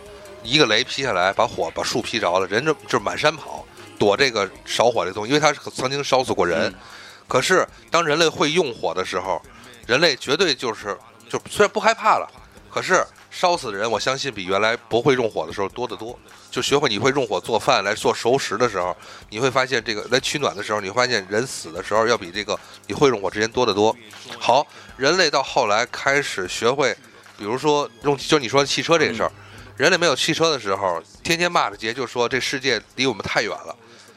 [0.45, 3.67] 一个雷劈下来，把火把树劈着了，人就就满山跑，
[3.99, 6.73] 躲这个烧火这东西，因为它曾经烧死过人。
[7.27, 9.43] 可是当人类会用火的时候，
[9.87, 10.97] 人类绝对就是
[11.29, 12.31] 就虽然不害怕了，
[12.71, 13.05] 可是。
[13.37, 16.17] 烧死的人，我相信比原来不会用火的时候多得多。
[16.53, 18.97] 就学会你会用火做饭来做熟食的时候，
[19.29, 23.93] 你会发现这个来取暖的时候，你会发现人死的时候要比这个你会用火之前多得多。
[24.39, 24.65] 好，
[24.97, 26.97] 人类到后来开始学会，
[27.37, 29.33] 比如说用，就你说汽车这个事儿，
[29.77, 33.75] 人类没有汽车的时候，天天骂着街，就说这世界离我们太远了。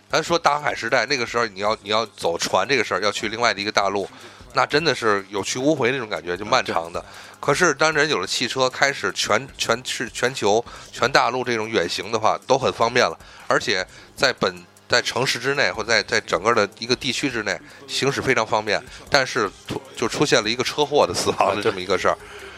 [0.09, 4.07] 咱说大航海时代那个时候，你要你要走船这个事儿，要去另外的一个大陆。
[4.53, 7.03] 那真的是有去无回那种感觉，就漫长的。
[7.39, 13.17] 可是当人有了汽车，开始全全是全球全大陆这种远行的话，都很方便了。
[13.47, 13.85] 而且
[14.15, 18.81] 在本在城市之内或在在整个的一个地区之内行驶非常方便。
[19.09, 19.49] 但是
[19.95, 22.17] 就出现了一个车祸的死亡的这么一个事儿。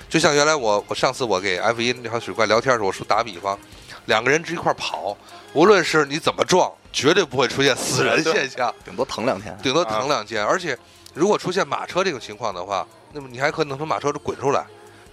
[0.09, 3.57] 就像原来我我上次我给 F 一那条水怪聊天的时候，我说打比方，
[4.05, 5.15] 两个人一块跑，
[5.53, 10.77] 无论是你怎么撞，绝对不会出现死人 现象，顶多疼两天，顶多疼两天，而且。
[11.15, 14.63] 如果出现马车这种情况的话，那么你还可能从马车中滚出来，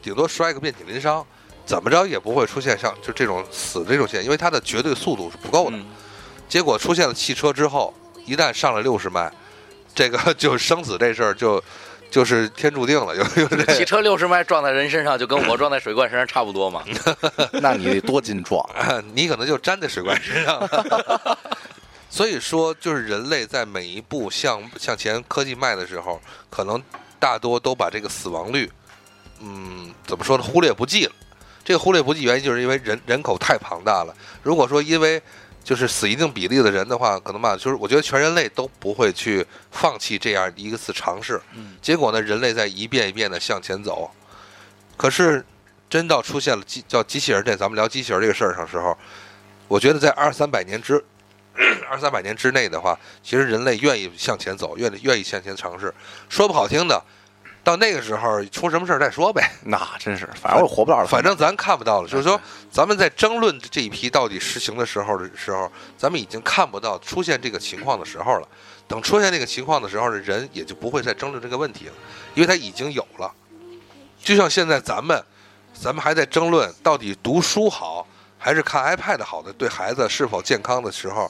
[0.02, 1.26] 顶多摔个遍体鳞伤，
[1.64, 5.76] 怎么着也不会出现像就这种死这种现象，因为它的绝对速度是不够的。
[5.78, 5.86] 嗯
[6.48, 7.92] 结果出现了汽车之后，
[8.26, 9.32] 一旦上了六十迈，
[9.94, 11.60] 这个就生死这事儿就
[12.10, 16.82] 就是天注定了，有有这汽车六十迈撞在人身上，就跟我撞在水罐身上差不多嘛。
[17.60, 18.64] 那你得多斤撞。
[19.14, 21.38] 你可能就粘在水罐身上了。
[22.08, 26.82] 所以说，就是人类在每一步向向前科技迈的时候，可能
[27.18, 28.70] 大多都把这个死亡率，
[29.40, 31.12] 嗯，怎么说呢，忽略不计了。
[31.64, 34.14] 这个忽略不计原因就是因为人人口太庞大了。
[34.42, 35.20] 如果说因为
[35.66, 41.42] 就是死一定比例的人的话，可能吧，就是我觉得全人类都不会去放弃这样一次尝试。
[41.56, 44.08] 嗯结果呢，人类在一遍一遍的向前走。
[44.96, 45.44] 可是，
[45.90, 48.96] 真到出现了机叫机器人这，咱们聊机器人这个事儿上时候，
[49.66, 51.04] 我觉得在二三百年之
[51.90, 55.92] 二三百年之内的话，其实人类愿意向前走，愿意愿意向前尝试。
[56.28, 57.02] 说不好听的，
[57.66, 59.50] 到那个时候出什么事儿再说呗。
[59.66, 61.06] 那真是，反正我活不到了。
[61.08, 62.40] 反正咱看不到了，就是说，
[62.70, 68.46] 咱们在争论这一批到底实行的时候的时候，咱们已经看不到出现这个情况的时候了。
[68.86, 71.92] 等出现这个情况的时候，人也就不会再争论这个问题了，
[72.34, 73.28] 因为他已经有了。
[74.22, 75.20] 就像现在咱们，
[75.74, 78.06] 咱们还在争论到底读书好
[78.38, 81.28] 还是看 iPad 好的，对孩子是否健康的时候，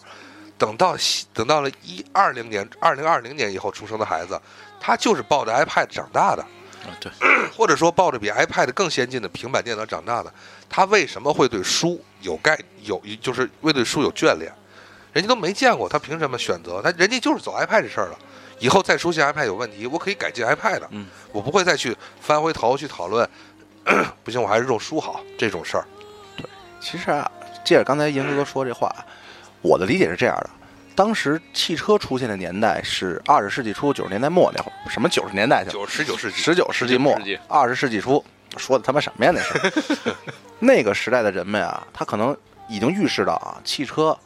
[0.59, 0.95] 等到
[1.33, 4.39] 等到了一二零年、二零二零年以后出生的孩子，
[4.87, 6.43] 他就是抱着 iPad 长大的。
[6.43, 7.11] 啊对，
[7.57, 10.33] 或者说抱着比 iPad 更先进的平板电脑长大的，
[10.71, 14.53] 他为什么会对书有概有就是会对书有眷恋？
[15.13, 16.81] 人家都没见过，他凭什么选择？
[16.81, 18.19] 他人家就是走 iPad 这事儿了。
[18.61, 23.29] 以后再出现 iPad 有问题，我可以改进 iPad，嗯我不会再去翻回头去讨论。
[24.23, 25.85] 不行，我还是用书好这种事儿。
[26.37, 26.47] 对
[26.81, 27.29] 其实啊，
[27.65, 28.95] 借着刚才银哥说这话，
[29.61, 30.51] 我的理解是这样的：
[30.97, 35.73] 当时汽车出现的年代是二十世纪初九十年代末那会儿，什么九十年代去了？
[35.73, 38.25] 九十九世纪，十九世纪末19世纪，二十世纪初，
[38.57, 39.31] 说的他妈什么呀？
[39.35, 40.15] 那是
[40.59, 42.35] 那个时代的人们啊，他可能
[42.67, 44.17] 已经预示到啊，汽车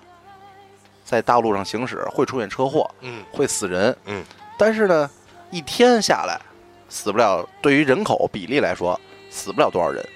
[1.05, 3.95] 在大路上行驶会出现车祸，嗯会死人。
[4.05, 4.23] 嗯，
[4.57, 5.11] 但是呢，
[5.51, 6.41] 一天下来
[6.89, 8.99] 死不了，对于人口比例来说，
[9.29, 10.07] 死不了多少人。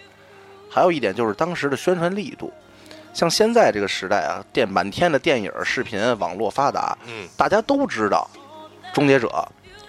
[0.71, 2.53] 还有一点就是当时的宣传力度，
[3.15, 8.29] 像现在这个时代啊，电满天的电影、视频、网络发达，嗯大家都知道
[8.95, 9.29] 《终结者》，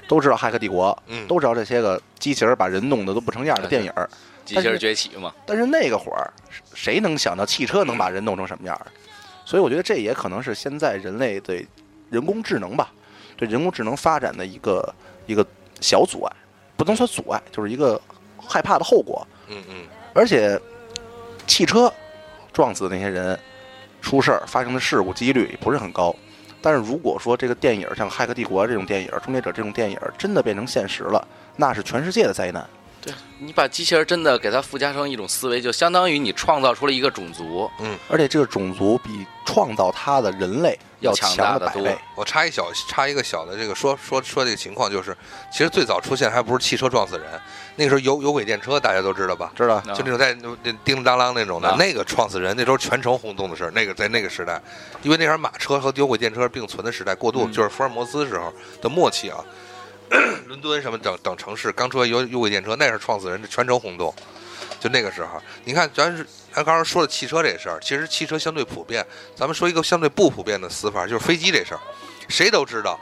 [0.08, 4.08] 都知道《骇客帝国》，嗯，都知道这些个机器人把人弄得都不成样的电影儿。
[4.46, 5.34] 机器人崛起嘛。
[5.46, 6.32] 但是那个会儿，
[6.76, 8.86] 谁能想到汽车能把人弄成什么样儿？
[9.44, 11.68] 所以我觉得这也可能是现在人类对
[12.12, 12.92] 人工智能吧，
[13.36, 14.94] 对人工智能发展的一个
[15.26, 15.44] 一个
[15.82, 16.36] 小阻碍，
[16.78, 18.00] 不能说阻碍，就是一个
[18.38, 19.28] 害怕的后果。
[19.48, 19.76] 嗯嗯
[20.14, 20.60] 而且，
[21.48, 21.92] 汽车
[22.56, 23.38] 撞死的那些人
[24.01, 26.16] 出事儿发生的事故几率也不是很高。
[26.62, 31.28] 但是如果说这个电影像《骇客帝国》这种电影，《终结者》这种电影真的变成现实了，
[31.58, 32.66] 那是全世界的灾难。
[33.01, 37.70] 对你把机器人真的给它附加成一种思维，就相当于你创造出了一个种族。
[37.82, 41.97] 嗯而且这个种族比创造它的人类要强大的多强百倍。
[42.16, 45.16] 我插一小插一个小的这个说说说这个情况，就是
[45.51, 47.28] 其实最早出现还不是汽车撞死人，
[47.76, 49.51] 那个时候有有轨电车，大家都知道吧？
[49.56, 49.76] 知道？
[49.76, 53.72] 啊就那种在叮叮当啷那种的，啊那个撞死人，那时候全城轰动的事儿。
[53.72, 54.62] 那个在那个时代，
[55.01, 59.43] 因为那时候马车和有轨电车并存的时代，过渡嗯就是福尔摩斯时候的末期啊。
[60.45, 64.14] 伦敦什么等等城市刚出来有有轨电车，那是撞死人，的全城轰动。
[64.80, 66.26] 就那个时候，你看，咱是
[66.56, 69.06] 咱刚刚说的汽车这事儿，其实汽车相对普遍。
[69.36, 71.80] 咱们说一个相对不普遍的死法，就是飞机这事儿。
[72.30, 72.97] 谁都知道，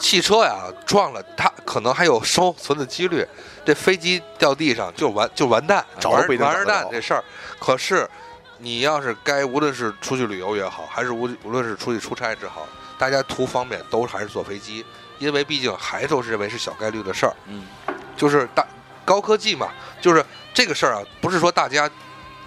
[0.00, 3.26] 汽车呀撞了，它可能还有生存的几率。
[3.62, 7.22] 这飞机掉地上就完就完蛋，完找不一定完儿找得着蛋这事儿。
[7.60, 8.08] 可是，
[8.56, 14.82] 你要是该无论是出去旅游也好，还是无无论是出去出差也好，大家图方便都还是坐飞机，
[15.18, 17.34] 因为毕竟还都是认为是小概率的事儿。
[17.48, 17.66] 嗯，
[18.16, 18.66] 就是大
[19.04, 19.68] 高科技嘛，
[20.00, 20.24] 就是
[20.54, 21.88] 这个事儿啊，不是说大家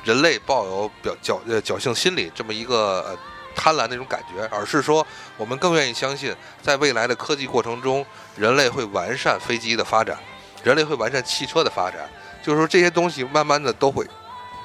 [0.07, 3.17] 人类抱有表侥呃侥幸心理这么一个呃
[3.53, 5.05] 贪婪的那种感觉，而是说
[5.35, 8.05] 我们更愿意相信，在未来的科技过程中，
[8.37, 10.17] 人类会完善飞机的发展，
[10.63, 12.09] 人类会完善汽车的发展，
[12.41, 14.07] 就是说这些东西慢慢的都会，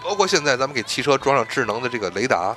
[0.01, 2.57] 包括现在咱们给汽车装上智能的这个雷达。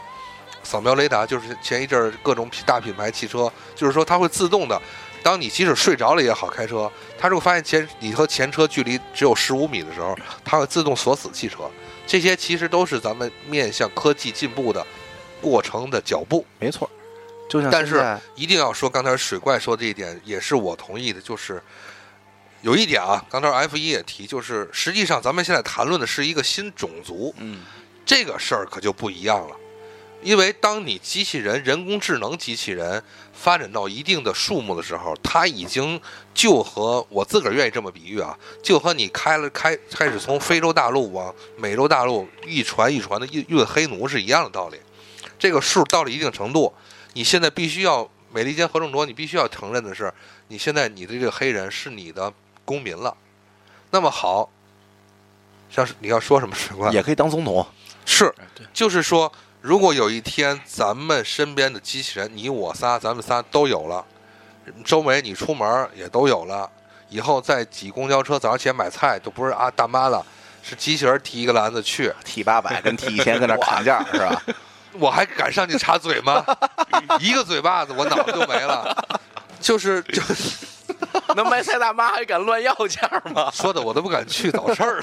[0.62, 4.80] 扫描雷达就是前一阵儿各种大品牌汽车，就是说它会自动的，
[5.24, 11.68] 当你即使睡着了也好开车，它如果发现前你和前车距离只有十五米的时候，它会自动锁死汽车。
[12.08, 14.86] 这些其实都是咱们面向科技进步的
[15.42, 16.46] 过程的脚步。
[16.60, 16.90] 没错，
[17.50, 21.62] 就像但是一定要说，刚才水怪说这一点也是我同意的，就是
[22.62, 27.64] 有一点啊，刚才 F 一也提，就是实际上咱们现在谈论的是一个新种族，嗯，
[28.06, 29.56] 这个事儿可就不一样了。
[30.26, 33.02] 因为当你机器人、人工智能机器人
[33.32, 36.02] 发展到一定的数目的时候，它已经
[36.34, 44.80] 就和我自个儿愿意这么比喻啊，就和你开了开开始从非洲大陆往美洲大陆一船一船的运运黑奴是一样的道理。
[45.38, 46.74] 这个数到了一定程度，
[47.14, 50.12] 你现在必须要美利坚合众国，你必须要承认的是，
[50.48, 52.34] 你现在你的这个黑人是你的
[52.66, 53.16] 公民了。
[53.92, 54.50] 那么好，
[55.70, 57.64] 像是你要说什么水怪也可以当总统。
[58.08, 58.34] 是
[58.72, 59.32] 就是说，
[59.66, 64.06] 如果有一天咱们身边的机器人，你我仨，咱们仨都有了，
[64.84, 66.70] 周围你出门也都有了，
[67.10, 70.24] 以后再挤公交车，早上起来买菜都不是啊大妈了，
[70.62, 74.40] 是机器人提一个篮子去，提八百跟提一千跟那砍价是吧？
[75.00, 76.46] 我还敢上去插嘴吗？
[77.20, 78.96] 一个嘴巴子，我脑子就没了。
[79.60, 80.64] 就是就是
[81.36, 83.50] 那卖菜大妈还敢乱要价吗？
[83.52, 85.02] 说的我都不敢去找事儿，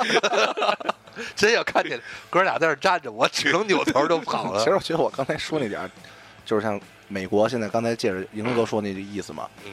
[1.37, 2.01] 真要看见
[2.31, 4.59] 哥俩在那站着，我只能扭头就跑了。
[4.59, 5.91] 其实我觉得我刚才说那点儿，
[6.45, 9.49] 就是像美国现在刚才借着迎哥说那个意思嘛。
[9.65, 9.73] 嗯。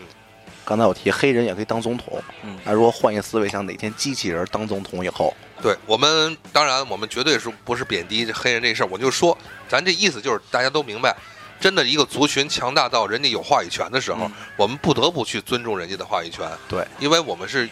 [0.65, 5.33] 刚才我提黑人也可以当总统，嗯那如果换一个思维，想哪天机器人当总统以后，
[5.63, 9.35] 对我们，当然我们绝对是不是贬低这黑人这事儿，我就说，
[9.67, 11.15] 咱这意思就是大家都明白，
[11.59, 17.67] 真的一个族群强大到人家有话语权的时候，嗯我们不得不去尊重人家的话语权，对，因为我们是，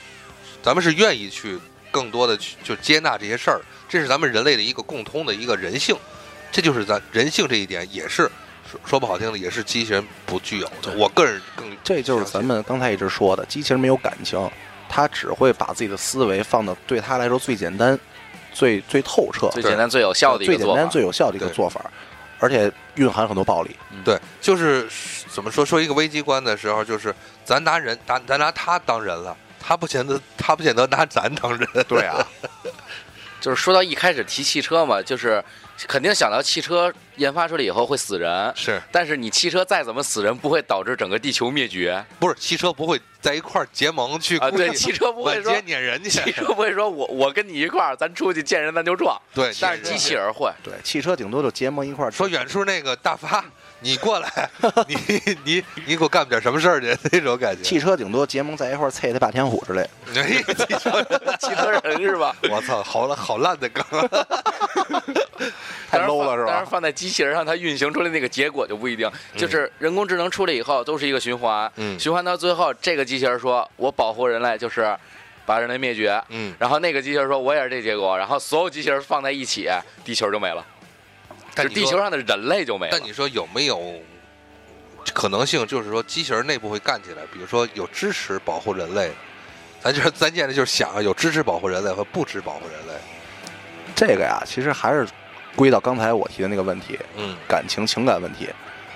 [0.64, 1.60] 咱们是愿意去
[1.98, 5.96] 更多的去就接纳这些事儿，这是咱们人类的一个共通的一个人性，
[6.52, 8.30] 这就是咱人性这一点也是
[8.70, 10.96] 说说不好听的，也是机器人不具有的。
[10.96, 14.38] 我个人更这就是咱们刚才一直说的，机器人没有感情，
[14.88, 18.00] 它只会把自己的思维放到对他来说最简单、
[18.54, 20.92] 最最透彻、最简单、最有效的一最简单、个做法。
[20.92, 21.84] 最有效的一个做法，
[22.38, 23.76] 而且蕴含很多暴力。
[24.06, 24.88] 对，就是
[25.28, 29.36] 怎么说说一个危机观的时候，就是咱拿人，咱咱拿他当人了，
[29.68, 31.68] 他不见得他不见得拿咱当人。
[31.90, 32.26] 对啊，
[33.42, 35.44] 就是说到一开始提汽车嘛，就是
[35.88, 44.50] 肯定想到汽车研发出来以后会死人，是但是你汽车再怎么死人，不会导致整个地球灭绝不是汽车不会在一块儿结盟去啊！
[44.50, 46.32] 对， 汽车不会说满街，撵人去汽？
[46.32, 50.50] 车不会说我我跟你一块儿，咱出去见人咱就撞，对，但是机器人会。
[50.64, 53.44] 对，汽车顶多就结盟一块儿说远处那个大发，
[53.80, 54.50] 你过来，
[54.88, 54.96] 你
[55.44, 56.98] 你你给我干点什么事儿去？
[57.12, 57.62] 那种感觉。
[57.62, 60.22] 汽车顶多结盟在一块儿啐他霸天虎之类的。
[60.22, 61.04] 哎，汽车，
[61.40, 62.36] 汽车人是吧？
[62.50, 63.84] 我操，好烂好烂的梗。
[65.90, 69.10] 太 low 了是吧但是放在机器人上，它运行出来那个结果就不一定。
[69.36, 74.96] 就是人工智能出来以后，都是一个循环，嗯循环到最后，这个机器人说我保护人类就是
[75.46, 79.70] 把人类灭绝，嗯，然后那个机器人说我也是这结果，然后所有机器人放在一起，
[80.04, 80.77] 地球就没了，就
[81.58, 83.04] 但是地球上的人类就没了但。
[83.04, 83.94] 你说有没有
[85.14, 87.24] 可能性，就是说机器人内部会干起来？
[87.34, 89.12] 比如说有支持保护人类，
[89.82, 92.94] 咱就是咱现在就是想啊有支持保护人类和不支持保护人类。
[93.96, 95.08] 这个呀，其实还是
[95.56, 98.50] 归到刚才我提的那个问题，嗯感情情感问题。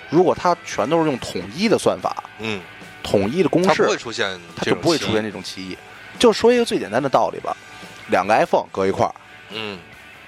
[0.09, 2.61] 如果它全都是用统一的算法、嗯，
[3.01, 5.23] 统一的公式它不，会出现它就不会出现。
[5.23, 5.77] 这种歧义。
[6.19, 7.55] 就说一个最简单的道理吧，
[8.09, 9.15] 两个 iPhone 搁一块儿，
[9.49, 9.79] 嗯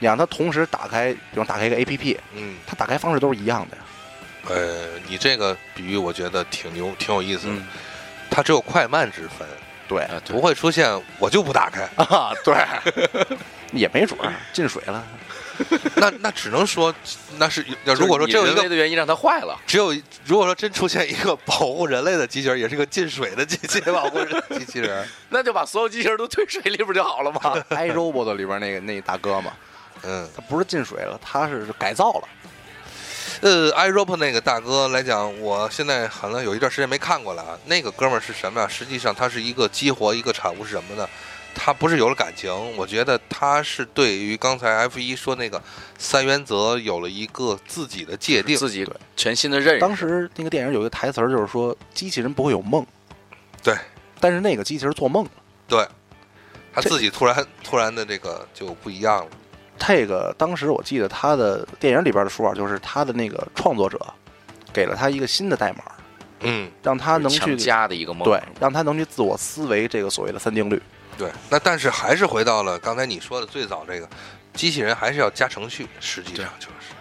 [0.03, 3.83] 你让它同时打开，比如打开一个 APP，嗯，它打开方式都是一样的呀。
[4.49, 7.53] 呃，你这个比喻我觉得挺牛，挺有意思的。
[7.53, 7.65] 嗯，
[8.29, 9.47] 它只有快慢之分，
[9.87, 11.83] 对不会出现我就不打开。
[11.95, 12.53] 啊，对，
[13.71, 15.01] 也没准儿进水了。
[15.95, 16.93] 那那只能说
[17.37, 19.93] 那是要如果说就是你人为真有一个的原因让它坏了，只有
[20.25, 25.07] 如果说真出现一个保护人类的机器人，也是个进水的机器保护人机器人。
[25.29, 27.39] 那就把所有机器人都推水里不就好了嘛
[27.69, 29.53] ？iRobot 里边那个那大哥嘛，
[30.03, 32.27] 嗯，他不是进水了，他是改造了。
[33.41, 37.57] 呃，iRobot 那个大哥来讲，我现在好像有一段时间没看过了啊。
[37.65, 38.67] 那个哥们儿是什么呀？
[38.67, 41.07] 实际上他是一个激活一个产物是什么呢？
[41.55, 45.61] 他不是有了感情，我觉得他是对于刚才 F 一说那个
[45.97, 48.57] 三原则有了一个自己的界定。
[48.57, 49.79] 自己对全新的认识。
[49.79, 52.85] 当时那个电影有一个台词儿，就是说机器人不会有梦，
[53.61, 53.75] 对，
[54.19, 55.31] 但是那个机器人做梦了。
[55.67, 55.87] 对，
[56.73, 59.31] 他自己突然突然的这个就不一样了。
[59.85, 63.99] 这个当时我记得他的电影里边的说法，就是他的那个创作者
[64.71, 65.83] 给了他一个新的代码，
[66.41, 70.81] 嗯，让他能去加的一个梦，对，让他能去自我思维这个所谓的三定律。
[71.17, 71.29] 对。
[71.49, 74.07] 那但是还是回到了刚才你说的最早这个，
[74.53, 76.93] 机器人还是要加程序，实际上就是。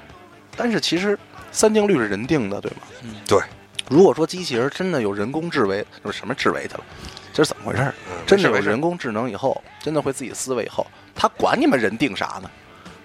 [0.57, 1.19] 但是其实
[1.51, 2.79] 三定律是人定的，对吗？
[3.03, 3.41] 嗯对。
[3.89, 6.85] 如果说机器人真的有人工智维，就是什么智维去了？
[7.33, 7.93] 这是怎么回事
[8.27, 12.51] 真的有人工智能以后，真的会自己思维以后，他管你们人定啥呢？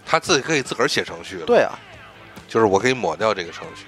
[0.07, 1.77] 他自己可以自个儿写程序了。，对啊，
[2.47, 3.85] 就是我可以抹掉这个程序。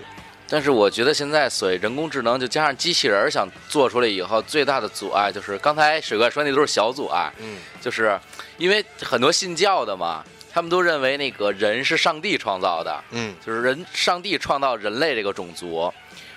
[0.51, 8.20] 但是我觉得现在所谓人工智能，就加上机器人儿想做出来以后，最大的阻碍就是刚才水怪说那都是小阻碍，嗯就是
[8.57, 15.93] 因为很多信教的嘛，他们都认为那个人是上帝创造的，嗯就是人上帝创造人类这个种族。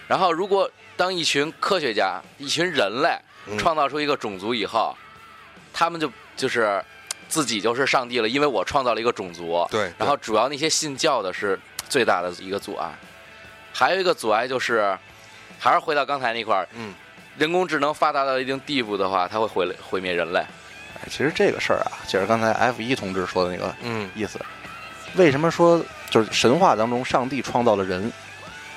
[0.06, 4.94] 然后，如果当一群科学家、一群人类嗯创造出一个种族以后，
[5.72, 6.84] 他们就就是
[7.32, 9.66] 自己就是上帝了，因为我创造了一个种族。
[9.70, 11.58] 对，然后主要那些信教的是
[11.88, 12.92] 最大的一个阻碍，
[13.72, 14.94] 还有一个阻碍就是，
[15.58, 16.92] 还是回到刚才那块儿，嗯
[17.38, 20.40] 人工智能发达到一定地步的话，它会毁毁灭人类。
[20.40, 24.38] 哎，其实这个事儿啊，就是刚才 F 一同志说的那个嗯意思。
[25.14, 28.12] 为什么说就是神话当中上帝创造了人，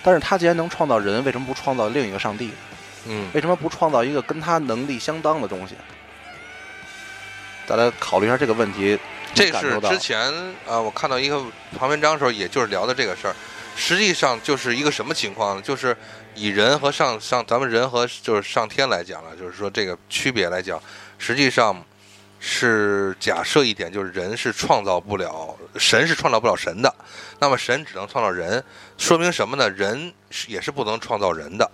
[0.01, 2.51] 但是他既然能创造人，为什么不创造另一个上帝？
[3.07, 5.75] 嗯为什么不创造一个跟他能力相当的东西？
[7.67, 8.97] 大家考虑一下这个问题。
[9.33, 10.31] 这是之前
[10.65, 11.43] 啊，我看到一个
[11.77, 13.35] 旁文章的时候，也就是聊的这个事儿。
[13.75, 15.61] 实际上就是一个什么情况呢？
[15.61, 15.95] 就是
[16.33, 20.81] 以人和上上咱们人和就是上天来讲了，就是说这个区别来讲，
[21.17, 21.75] 实际上
[22.39, 26.95] 是假设一点，就是人是创造不了神是创造不了神的，
[27.39, 28.63] 那么神只能创造人，
[28.97, 29.69] 说明什么呢？
[29.69, 31.69] 人是也是不能创造人的。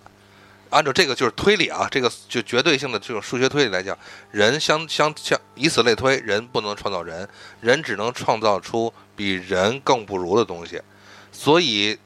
[0.72, 3.96] 按照这个就是推理啊，这个就绝对性的这种数学推理来讲，
[4.30, 7.28] 人相相相以此类推，人不能创造人，
[7.60, 10.80] 人只能创造出比人更不如的东西。
[11.30, 11.96] 所以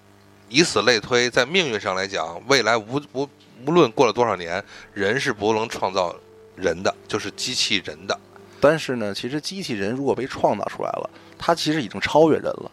[0.48, 3.28] 以此类推，在命运上来讲，未来无无
[3.64, 4.62] 无论过了多少年，
[4.92, 6.14] 人是不能创造
[6.56, 8.18] 人的，就是机器人的。
[8.60, 12.70] 但是呢，其实机器人如果被创造出来了，它其实已经超越人了。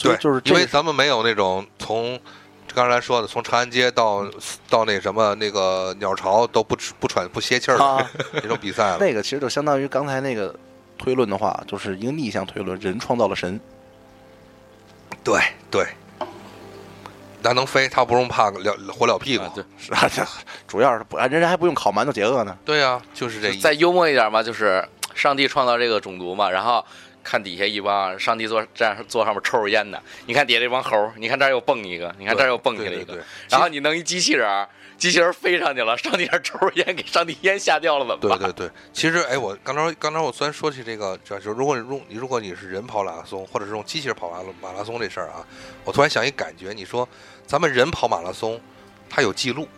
[0.00, 2.18] 对就是因为咱们没有那种从
[2.74, 4.24] 刚才说的，从长安街到
[4.68, 8.98] 到那什么那个鸟巢都不不喘不歇气儿的、啊， 那种比赛了。
[8.98, 10.54] 那个其实就相当于刚才那个
[10.98, 13.60] 推论的话，就是一个逆向推论，人创造了神。
[15.24, 15.86] 对对，
[17.42, 19.44] 咱能飞，他不用怕了火燎屁股。
[19.44, 20.24] 啊对，是啊，这
[20.66, 22.56] 主要是不然人家还不用烤馒头解饿呢。
[22.64, 23.52] 对呀、就是这。
[23.58, 26.84] 再幽默一点嘛，就是上帝创造这个种族嘛，然后
[27.22, 38.38] 看底下一帮上帝坐站坐上面抽着烟呢，你看底下这帮猴儿，你看这儿又蹦一个，你看这儿又蹦起来一个，对对对然后你弄一机器人儿，机器人飞上去了，上帝那儿抽着烟，给上帝烟吓掉了，怎么办？
[38.38, 45.46] 对对对，其实哎，我刚才刚才我虽然说起这个，就是如果你如你如果你是人跑马拉松，或者是用机器人跑马拉马拉松这事儿啊，
[45.84, 47.08] 我突然想一感觉，你说
[47.46, 48.60] 咱们人跑马拉松，
[49.08, 49.68] 他有记录，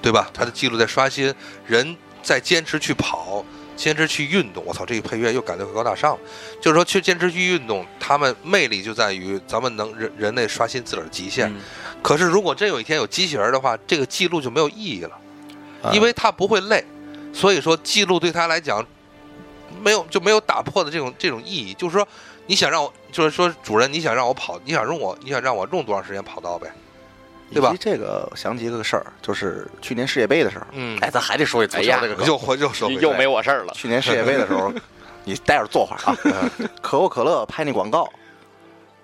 [0.00, 0.30] 对吧？
[0.32, 1.34] 他的记录在刷新，
[1.66, 3.44] 人在坚持去跑。
[3.78, 6.18] 坚持去运动，我操，这个配乐又感觉高大上了。
[6.60, 11.48] 就是说，去坚持去运动，他们魅力就在于咱们能人人类刷新自个儿的极限。
[11.48, 11.60] 嗯
[12.02, 15.18] 可是，如果真有一天有机器人的话，这个记录就没有意义了。
[15.82, 16.84] 啊因为它不会累，
[17.32, 18.84] 所以说记录对他来讲
[19.80, 21.72] 没有就没有打破的这种这种意义。
[21.74, 22.06] 就是说，
[22.46, 26.68] 你想让我，就是说主人，你想让我跑，你想用我，你想让我用多长时间跑到呗？
[27.52, 32.24] 对吧以及这个想起一个事儿，就是去年世界杯的时候，嗯哎，咱还得说一足哎呀球这个。
[32.24, 33.72] 又回又说回又没我事儿了。
[33.74, 34.72] 去年世界杯的时候，
[35.24, 36.00] 你待会儿坐会儿
[36.32, 36.50] 啊。
[36.82, 38.08] 可口可乐拍那广告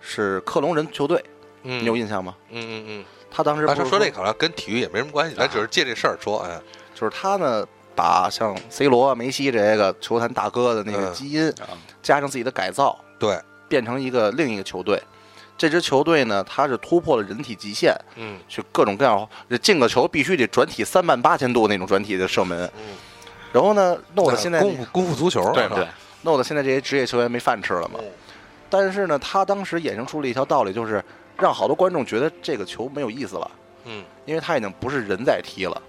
[0.00, 1.22] 是克隆人球队，
[1.62, 2.34] 嗯你有印象吗？
[2.50, 6.60] 嗯嗯嗯，他当时但是不是说这个好像跟体育也没什么关系，咱只是借这事儿说，哎，
[6.94, 7.66] 就是他呢，
[7.96, 11.72] 把像 C 罗、梅西这个球坛大哥的那个嗯基因，啊
[12.02, 15.02] 加上自己的改造，对，变成一个另一个球队。
[15.56, 18.38] 这支球队呢，它是突破了人体极限，嗯。
[18.48, 19.28] 去各种各样，
[19.62, 22.68] 进个球必须得转体三万八千度那种转体的射门。
[22.76, 22.96] 嗯，
[23.52, 25.86] 然后呢，弄得现在功夫功夫足球，对对，
[26.22, 28.00] 弄得现在这些职业球员没饭吃了嘛。
[28.00, 28.04] 嗯。
[28.68, 31.02] 但是呢，他当时衍生出了一条道理，就是
[31.38, 33.50] 让好多观众觉得这个球没有意思了，
[33.84, 34.04] 嗯。
[34.26, 35.80] 因为他已经不是人在踢了。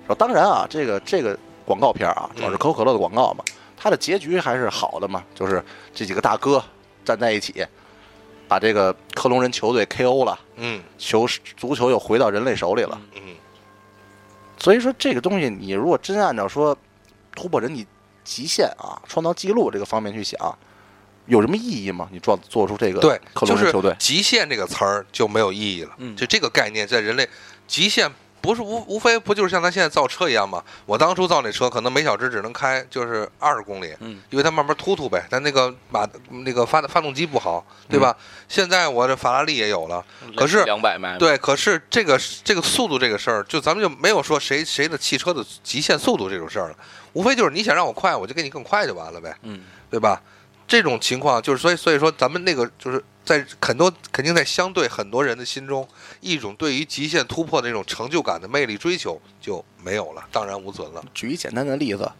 [0.00, 3.42] 然后当然啊，这个这个广告片啊，主要是嗯可口可乐的广告嘛，
[3.76, 5.64] 它的结局还是好的嘛，就是
[5.94, 6.62] 这几个大哥
[7.04, 7.66] 站在一起，
[8.48, 11.26] 把这个克隆人球队 KO 了，嗯球
[11.56, 13.00] 足球又回到人类手里了。
[13.14, 13.34] 嗯
[14.58, 16.76] 所以说这个东西，你如果真按照说
[17.34, 17.86] 突破人体
[18.24, 20.58] 极限啊，创造记录这个方面去想，
[21.26, 22.08] 有什么意义吗？
[22.10, 25.94] 你做做出这个对，克隆人球队，极限这个词儿就没有意义了。
[25.98, 27.28] 嗯就这个概念在人类
[27.66, 28.10] 极限
[28.40, 30.62] 不是无无非不就是像咱现在造车一样嘛？
[30.84, 35.26] 我当初造那车可能每小时只能开就是二十公里，嗯，因为它慢慢突突呗。
[35.28, 38.16] 但那个马那个发发动机不好，对吧？
[38.48, 40.04] 现在我这法拉利也有了，
[40.36, 46.76] 可是两百迈，对，可是这个这个速度这个事儿，就咱们就没有说谁谁的汽车的极限速度这种事儿了，
[47.14, 49.36] 无非就是你想让我快，我就给你更快就完了呗。
[49.42, 50.20] 嗯，对吧？
[50.66, 55.86] 这种情况就是，所以所以说，咱们那个就是在很多肯定在相对很多人的心中，
[56.20, 61.04] 一种对于极限突破的那种成就感的魅力追求就没有了，荡然无存了。
[61.14, 62.10] 举一简单的例子，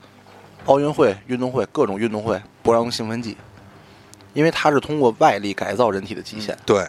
[0.67, 3.37] 奥运会、运动会各种运动会不让用兴奋剂，
[4.33, 6.87] 因为它是通过外力改造人体的极限，对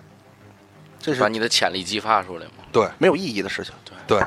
[0.99, 2.51] 这是把你的潜力激发出来嘛。
[2.71, 3.73] 对没有意义的事情。
[4.05, 4.21] 对，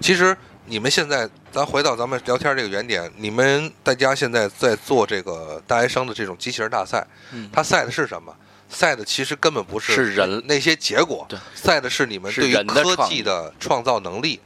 [0.00, 0.36] 其实
[0.68, 8.34] 你们现在，咱回到咱们聊天这个原点，你们大家现在在做这个大学生的这种机器人大赛，嗯它赛的是什么？
[8.68, 14.38] 赛的其实根本不是是人那些结果，赛的是你们对于科技的创造能力。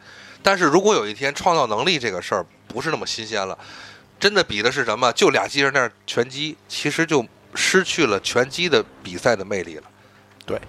[0.44, 3.58] 但是如果有一天创造能力这个事儿不是那么新鲜了，
[4.20, 5.12] 真的比的是什么？
[5.12, 7.26] 就俩机器人那儿拳击，其实就
[7.56, 9.82] 失去了拳击的比赛的魅力了。
[10.46, 10.60] 对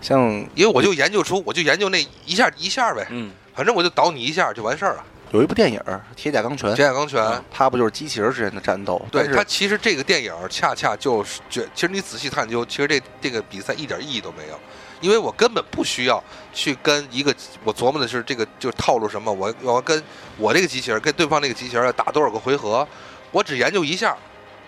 [0.00, 0.20] 像
[0.54, 5.04] 因为我就研究出，我就研究那一下一下呗，嗯，反正我就倒你一下就完事儿了。
[5.32, 5.78] 有一部电影
[6.16, 9.00] 《铁甲钢拳》，铁甲钢拳，嗯它不就是机器人之间的战斗？
[9.12, 14.58] 对但是它其实这个电影恰恰就是觉，其实你仔细探究，其实这这个比赛一点意义都没有，
[15.00, 16.20] 因为我根本不需要
[16.52, 17.32] 去跟一个
[17.62, 20.02] 我琢磨的是这个就是套路什么，我我要跟
[20.36, 22.86] 我这个机器人跟对方那个机器人要打多少个回合，
[23.30, 24.16] 我只研究一下，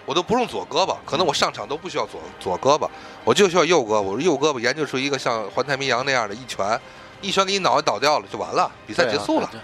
[0.06, 2.88] 我都不用左胳膊，可能我上场都不需要左左胳膊，
[3.24, 6.80] 我就需要右胳膊，我右胳膊研究出一个像环太平洋那样的一拳，
[7.22, 9.48] 一拳给你脑袋倒掉了就完了，比赛结束了。
[9.50, 9.58] 对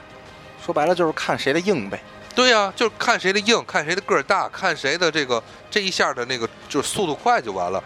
[0.64, 2.00] 说白了就是看谁的硬呗。
[2.34, 7.82] 对呀、就是看谁的硬，看谁的个儿大，看谁的这个这一下的那个就是速度快就完了。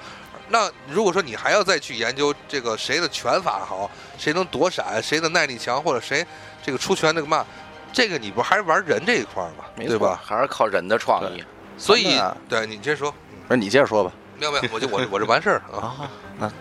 [0.49, 6.27] 那如果说你还要再去研究这个谁的拳法好，谁能躲闪，谁的耐力强，或者谁
[6.63, 7.47] 这个出拳那个嘛，
[7.93, 10.21] 这个你不还是玩人这一块儿嘛，对吧？
[10.23, 11.43] 还是靠人的创意。
[11.79, 13.11] 所以对你接着说，
[13.49, 14.13] 不是你接着说吧。
[14.39, 16.53] 没有没有，我就我我这完事儿啊，那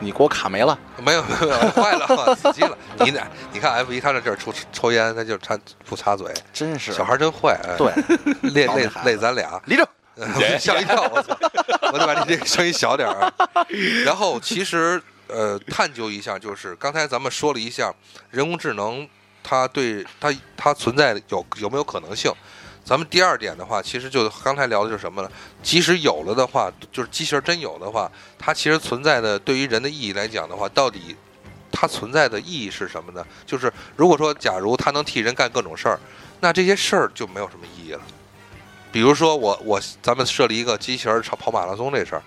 [0.00, 0.78] 你给我卡没了。
[0.98, 2.76] 没有没有没有，坏了，死机了。
[3.00, 7.92] 你俩你看 F 一他这这儿抽抽烟，他就插不插嘴，真是小孩真坏，哎，对，
[8.52, 9.60] 累累累咱俩。
[9.66, 9.86] 立正。
[10.60, 11.36] 吓一跳，我操！
[11.92, 13.32] 我得把你这个声音小点儿啊。
[14.04, 17.92] 然后其实呃，探究一下，就是刚才咱们说了一下
[18.30, 19.08] 人工智能，
[19.42, 22.32] 它对它它存在有有没有可能性？
[22.84, 25.30] 咱们第二点的话，其实就刚才聊的就是什么呢？
[25.62, 31.16] 即使有了的话，就是机器人真有的话，它其实存在的对于人的意义来讲的话，到底
[31.72, 33.26] 它存在的意义是什么呢？
[33.46, 35.98] 就是如果说假如它能替人干各种事儿，
[36.40, 38.02] 那这些事儿就没有什么意义了。
[38.92, 42.22] 比如说我我咱们设立一个机器人跑跑马拉松这事儿，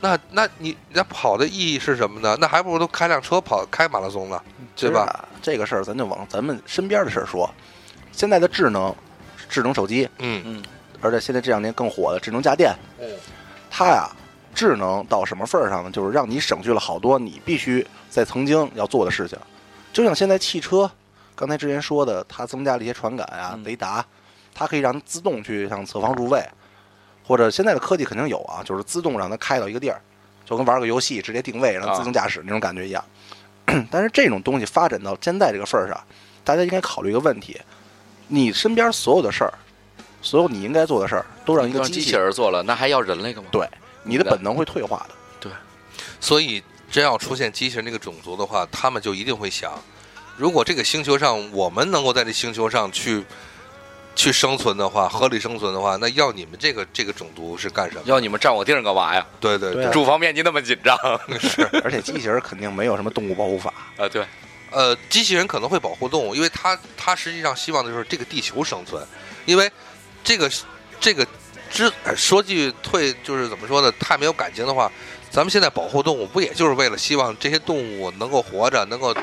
[0.00, 2.36] 那那你那跑的意义是什么呢？
[2.38, 4.40] 那还不如都开辆车跑开马拉松呢，
[4.76, 5.26] 对吧？
[5.40, 7.50] 这个事儿咱就往咱们身边的事儿说。
[8.12, 8.94] 现在的智能
[9.48, 10.62] 智能手机，嗯嗯，
[11.00, 13.08] 而且现在这两年更火的智能家电，嗯
[13.70, 14.08] 它呀
[14.54, 15.90] 智能到什么份儿上呢？
[15.90, 19.38] 就是让你省去了好多你必须在曾经要做的事情。
[19.92, 20.90] 就像现在汽车，
[21.34, 24.04] 刚才之前说的，它增加了一些传感啊、嗯雷达，
[24.54, 26.42] 它可以让自动去像侧方入位，
[27.26, 30.00] 或者现在的科技肯定有啊，就是自动让它开到一个地儿，
[30.44, 33.04] 就跟玩个游戏直接定位，然后自动驾驶那种感觉一样。
[33.90, 36.00] 但是这种东西发展到现在这个份儿上，
[36.44, 37.60] 大家应该考虑一个问题：
[38.28, 39.52] 你身边所有的事儿，
[40.22, 43.48] 所有你应该做的事儿，都让一个让机机器器人做了，那还要人类干嘛？
[43.52, 43.68] 对，
[44.02, 45.14] 你的本能会退化的。
[45.40, 45.52] 对
[46.20, 49.72] 所以真要出现机器人这个种族的话，他们就一定会想，
[50.36, 53.24] 如果这个星球上我们能够在这星球上去
[54.14, 58.02] 去生存的话，合理生存的话，那要你们这个这个种族是干什么？
[58.06, 59.24] 要你们占我地儿干嘛呀？
[59.38, 60.96] 对对对啊住房面积那么紧张
[61.38, 64.08] 是而且机器人肯定没有什么动物保护法，啊？
[64.08, 64.24] 对，
[64.70, 69.04] 呃，机器人可能会保护动物，因为它它实际上希望的就是这个地球生存，
[69.44, 69.70] 因为
[70.24, 70.50] 这个
[71.00, 71.26] 这个
[71.70, 74.90] 之说句退就是怎么说呢，太没有感情的话，
[75.30, 79.14] 咱们现在保护动物不也就是为了希望这些动物能够活着，能够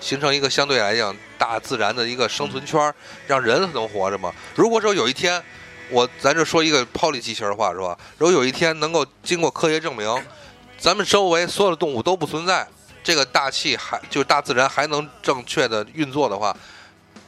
[0.00, 2.92] 形成一个相对来讲大自然的一个生存圈，
[3.26, 4.32] 让人能活着吗？
[4.54, 5.42] 如果说有一天，
[5.90, 7.96] 我咱这说一个抛离机器人话是吧？
[8.18, 10.08] 如果有一天能够经过科学证明，
[10.78, 12.66] 咱们周围所有的动物都不存在，
[13.02, 16.56] 这个大气还就是大自然还能正确的运作的话，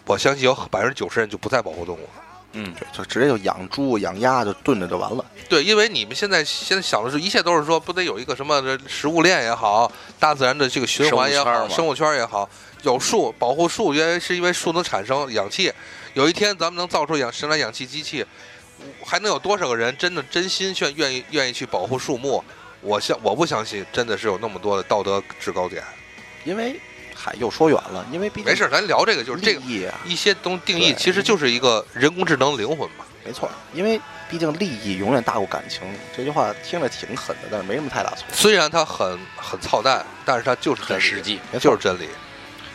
[0.07, 2.09] 我相信有百分之九十人就不再保护动物了。
[2.57, 5.25] 嗯，对，就直接就养猪养鸭就炖着就完了。
[5.49, 9.91] 对，因为你们现在现在想的是，一切都是说，不得有一个什么食物链也好，
[10.21, 12.49] 大自然的这个循环也好，生物圈嘛生物圈也好，
[12.83, 15.73] 有树保护树，因为是因为树能产生氧气。
[16.13, 18.25] 有一天咱们能造出氧生产氧气机器，
[19.05, 22.45] 还能有多少个人真的真心愿愿意愿意去保护树木？
[22.85, 25.83] 我相我不相信，真的是有那么多的道德制高点。
[26.45, 26.79] 因为
[27.15, 33.05] 嗨，又说远了，因为毕竟没事，咱聊这个，就是这个啊，一些东定义，其实就是一个人工智能灵魂嘛。
[33.25, 33.99] 没错，因为
[34.29, 35.81] 毕竟利益永远大过感情。
[36.15, 38.27] 这句话听着挺狠的，但是没什么太大错。
[38.31, 41.41] 虽然它很很操蛋，但是它就是很实际。
[41.59, 42.09] 就是真理。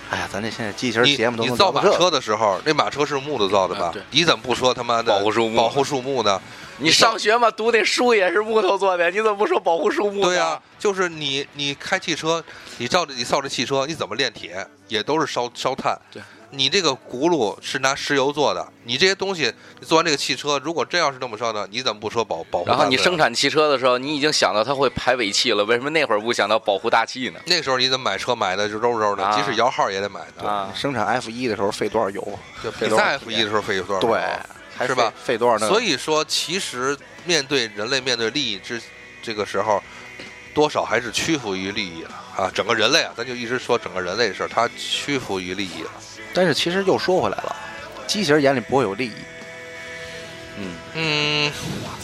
[0.10, 3.94] 哎呀，咱这现在机器人你节目都你造马车的时候，那马车是木头造的吧啊？
[4.10, 6.42] 你怎么不说他妈的保护树木保护树木呢？
[6.80, 10.28] 你上学嘛，读那书也是木头做的，你怎么不说保护树木呢？
[10.28, 12.44] 对呀、就是你你开汽车，
[12.78, 15.96] 你照着你造这汽车，你怎么炼铁，也都是烧烧炭。
[16.12, 22.66] 对，你这个轱辘是拿石油做的，你这些东西，你做完这个汽车，如果真要是这么说呢，你怎么不说保保护？
[22.68, 27.40] 然后你生产汽车的时候，你已经想到它会排尾气了，为什么那会儿不想到保护大气呢？
[27.46, 30.48] 那时候你怎么买车买的就肉肉的，啊即使摇号也得买的。
[30.48, 32.40] 啊，生产 F 一的时候费多少油？
[32.64, 34.00] 就比赛 F 一的时候费多少？
[34.00, 34.22] 对，
[34.76, 35.38] 还是吧费？
[35.38, 35.68] 多少呢？
[35.68, 38.82] 所以说，其实面对人类面对利益之
[39.22, 39.84] 这个时候，
[40.54, 42.52] 多少还是屈服于利益了啊！
[42.54, 45.92] 整个人类啊，咱就一直说整个人类的事儿，他屈服于利益了。
[46.40, 47.54] 但是其实又说回来了，
[48.08, 49.14] 机器人眼里不会有利益，
[50.58, 51.52] 嗯，嗯，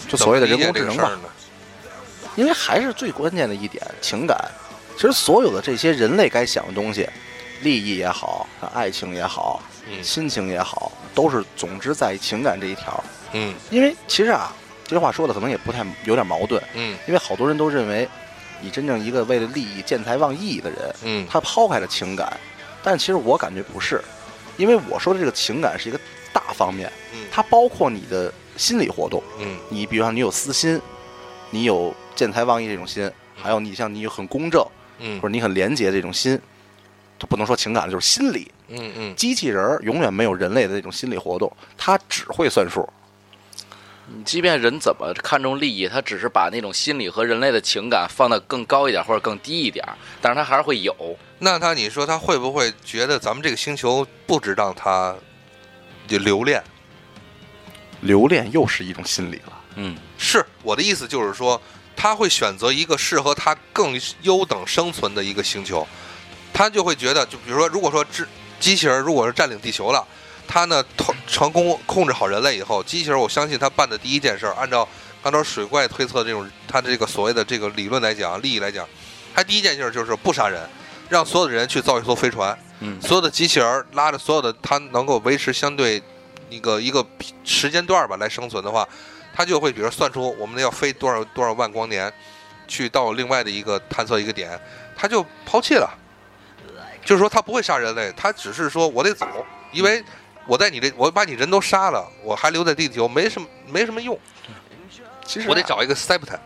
[0.10, 1.10] 就所谓的人工智能吧。
[2.36, 4.38] 因为还是最关键的一点，情感。
[4.98, 7.08] 其实所有的这些人类该想的东西，
[7.62, 13.02] 利益也好，爱情也好，嗯亲情也好，都是总之在情感这一条。
[13.32, 14.52] 嗯因为其实啊，
[14.86, 18.06] 这话说的可能也不太有点矛盾，嗯因为好多人都认为，
[18.60, 22.38] 你真正一个为了利益见财忘义的人，嗯他抛开了情感，
[22.84, 24.04] 但其实我感觉不是，
[24.58, 26.00] 因为我说的这个情感是一个
[26.34, 27.28] 大方面，嗯。
[27.32, 29.58] 它包括你的心理活动，嗯。
[29.70, 30.80] 你比方你有私心，
[31.52, 34.66] 你有见财忘义这种心，还有你像你很公正
[35.00, 35.20] 嗯。
[35.22, 36.40] 或者你很廉洁这种心，
[37.20, 38.52] 它不能说情感，就是心理。
[38.68, 42.88] 嗯嗯，机器人儿永远没有人类的那种心理活动，它只会算数。
[44.24, 49.84] 即便人怎么看重利益，他只是把那种心理和人类的情感放得更高一点或者更低一点，
[50.22, 50.96] 但是他还是会有。
[51.40, 55.16] 那他你说他会不会觉得咱们这个星球不值当他
[56.08, 56.64] 就留恋？
[58.02, 59.54] 留恋又是一种心理了。
[59.76, 61.60] 嗯，是我的意思就是说，
[61.96, 65.86] 他会选择一个适合他更优等生存的一个星球，
[66.54, 68.28] 他就会觉得，就比如说，如果说智
[68.60, 70.06] 机器人如果是占领地球了，
[70.48, 74.88] 他呢成成功控制好人类以后，机器人我相信他办的第一件事儿，按照
[75.24, 78.88] 按照水怪推测的这种他的这个所谓的这个理论来讲，利益来讲，
[79.34, 80.62] 他第一件事就是不杀人，
[81.10, 83.02] 让所有的人去造一艘飞船，嗯。
[83.02, 86.02] 所有的机器人拉着所有的他能够维持相对
[86.50, 87.06] 一个一个
[87.44, 88.88] 时间段儿吧来生存的话，
[89.34, 92.12] 他就会比如算出我们要飞多少多少万光年，
[92.68, 94.60] 去到另外的一个探测一个点，
[94.96, 95.90] 他就抛弃了，
[97.04, 99.28] 就是说他不会杀人类，他只是说我得走，
[99.72, 100.04] 因为
[100.48, 104.18] 我在你这我把你人都杀了，我还留在地球没什么没什么用，
[105.26, 106.40] 其实啊我得找一个 b e r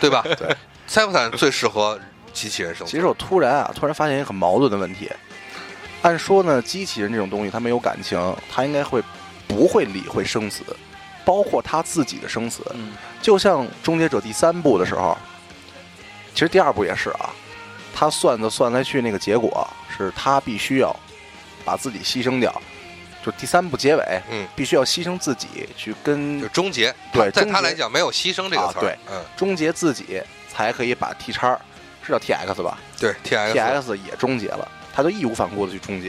[0.00, 0.22] 对吧？
[0.22, 1.98] 对 c y b e r 最适合
[2.32, 2.90] 机器人生活。
[2.90, 5.10] 其实我突然啊，突然发现一个很矛盾的问题。
[6.02, 9.02] 按说呢，机器人这种东西它没有感情，它应该会
[9.46, 10.62] 不会理会生死，
[11.24, 12.62] 包括它自己的生死。
[12.74, 15.18] 嗯就像《终结者》第三部的时候，
[16.34, 17.30] 其实第二部也是啊，
[17.92, 19.66] 他算的算来去那个结果
[19.96, 20.94] 是他必须要
[21.68, 22.50] 把自己牺牲掉，
[23.22, 31.60] 就第三部结尾嗯，必须要牺牲自己去跟就终结，对在他来讲没有牺牲这个词儿，啊对嗯，终结自己，才可以把 T 叉
[32.02, 36.08] 是叫 TX 吧对，T X，？TX 也终结了，他就义无反顾的去终结。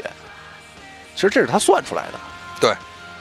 [1.14, 2.20] 其实这是他算出来的，
[2.62, 2.74] 对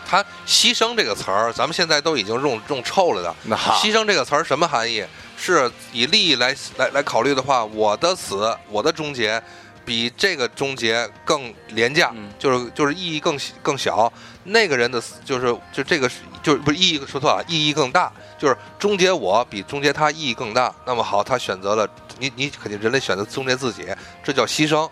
[0.09, 3.35] 他牺牲这个词儿，咱们现在都已经用用臭了的。
[3.43, 5.05] 那牺牲这个词儿什么含义？
[5.37, 9.43] 是以利益来来来考虑的话，我的死，我的终结，
[9.89, 14.13] 比这个终结更廉价，嗯就是就是意义更更小。
[14.45, 20.75] 那个人的死，就是就这个是就是不是意义说错了，意义更大，就是终结我比终结他意义更大。
[20.87, 21.89] 那么好，他选择了
[22.19, 23.87] 你你肯定人类选择终结自己，
[24.23, 24.89] 这叫牺牲。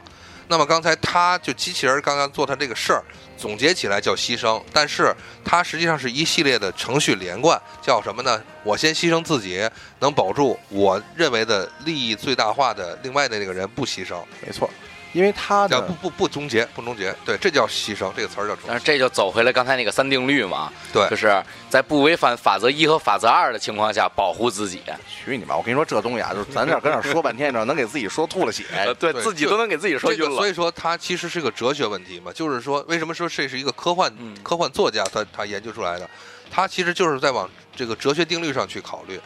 [0.49, 3.03] 那么刚才他就机器人刚刚做他这个事儿，
[3.37, 5.13] 总结起来叫牺牲，但是
[5.45, 8.41] 它实际上是一系列的程序连贯，叫什么呢？
[8.63, 9.69] 我先牺牲自己，
[9.99, 14.71] 能保住我认为的利益最大化的另外的那个人不牺牲，没错，
[15.17, 18.69] 因为他的不不不终结，不终结，对，这叫牺牲，这个词儿叫终结。
[18.69, 25.57] 但是这就走回来刚才那个三定律嘛，对就是在不违反法则一和法则二的情况下保护自己，去你妈！
[25.57, 28.67] 我跟你说，这东西啊，就是咱这儿跟这儿说半天，你知道，能给自己说吐了血。
[28.75, 30.25] 呃对对自己都能给自己说晕了。
[30.27, 36.07] 这个所以说，它其实是个哲学问题嘛，就是说，为什么说这是一个科幻、嗯科幻作家他他研究出来的？
[36.51, 39.19] 他其实就是在往这个哲学定律上去考虑，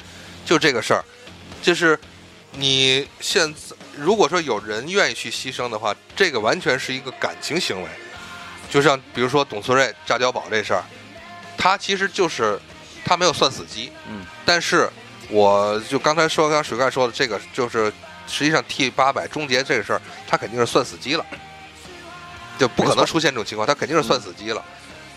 [0.44, 1.02] 就这个事儿，
[1.60, 1.98] 就是
[2.52, 7.89] 你现在如果说有人愿意去牺牲的话，这个完全是一个感情行为，
[8.70, 10.85] 就像比如说董存瑞炸碉堡这事儿，
[11.56, 12.60] 他其实就是
[13.05, 14.89] 他没有算死机，嗯，但是
[15.28, 17.93] 我就刚才说，刚才水怪说的这个就是。
[18.32, 21.27] 实际上，T 八百终结这个事儿，他肯定是算死机了，
[22.56, 24.64] 就不可能出现这种情况，他肯定是算死机了。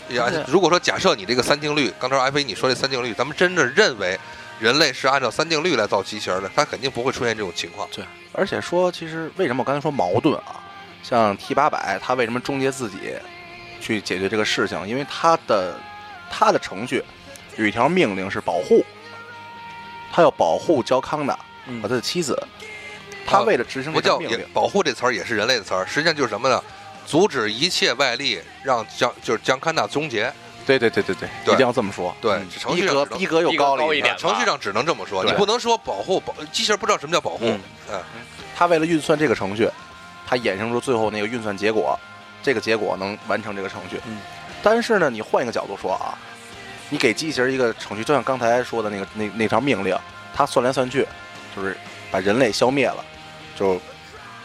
[0.08, 4.18] 呀对，如果说假设你这个三定律，刚才阿飞你说这三定律，咱们真的认为
[4.60, 7.88] 人类是按照三定律来造机器人的，它肯定不会出现这种情况。
[7.92, 10.60] 对而且说，其实为什么我刚才说矛盾啊？
[11.02, 13.14] 像 T 八百，它为什么终结自己
[13.80, 14.88] 去解决这个事情？
[14.88, 15.78] 因为它的
[16.30, 17.04] 它的程序
[17.56, 18.84] 有一条命令是保护，
[20.12, 22.40] 它要保护焦康纳嗯和他的妻子。
[23.26, 26.62] 他为了执行不叫也这条命令，保护这词儿也是人类的词儿，实际上就是什么呢？
[27.06, 30.32] 阻止一切外力让江就是江康纳终结。
[30.66, 32.14] 对对对对对，一定要这么说。
[32.20, 32.38] 对
[32.74, 34.16] 逼格逼格又高了一点。
[34.16, 37.40] 程序上只能这么说，你不能说保护保机器人不知道什么叫保护。
[37.42, 37.60] 嗯
[37.92, 38.00] 嗯
[38.56, 39.68] 他为了运算这个程序，
[40.26, 41.98] 他衍生出最后那个运算结果，
[42.42, 44.00] 这个结果能完成这个程序。
[44.06, 44.18] 嗯，
[44.62, 46.16] 但是呢，你换一个角度说啊，
[46.88, 49.96] 你给机器人一个程序，就像刚才说的那个那那条命令，
[50.32, 51.06] 它算来算去，
[51.54, 51.76] 就是
[52.10, 53.04] 把人类消灭了，
[53.56, 53.80] 就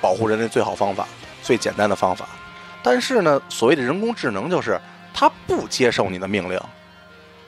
[0.02, 1.08] 保护人类最好方法，
[1.44, 2.28] 最简单的方法。
[2.82, 4.80] 但是呢，所谓的人工智能就是
[5.20, 6.58] 它不接受你的命令，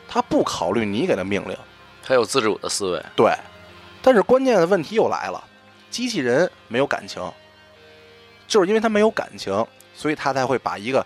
[0.06, 1.58] 他不考虑你给的命令。
[2.04, 3.34] 他有自主的思维，对，
[4.02, 5.42] 但是关键的问题又来了，
[5.90, 7.24] 机器人没有感情，
[8.46, 9.66] 就是因为他没有感情，
[9.96, 11.06] 所以他才会把一个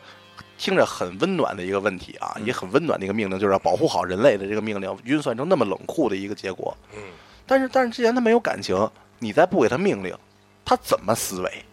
[0.58, 6.76] 听着很温暖的一个问题啊，嗯也很温暖的一个命令，就是要保护好人类的这个命令，运算成那么冷酷的一个结果。
[6.96, 7.00] 嗯，
[7.46, 8.90] 但是，但是之前他没有感情，
[9.20, 10.18] 你再不给他命令，
[10.66, 11.64] 他怎么思维？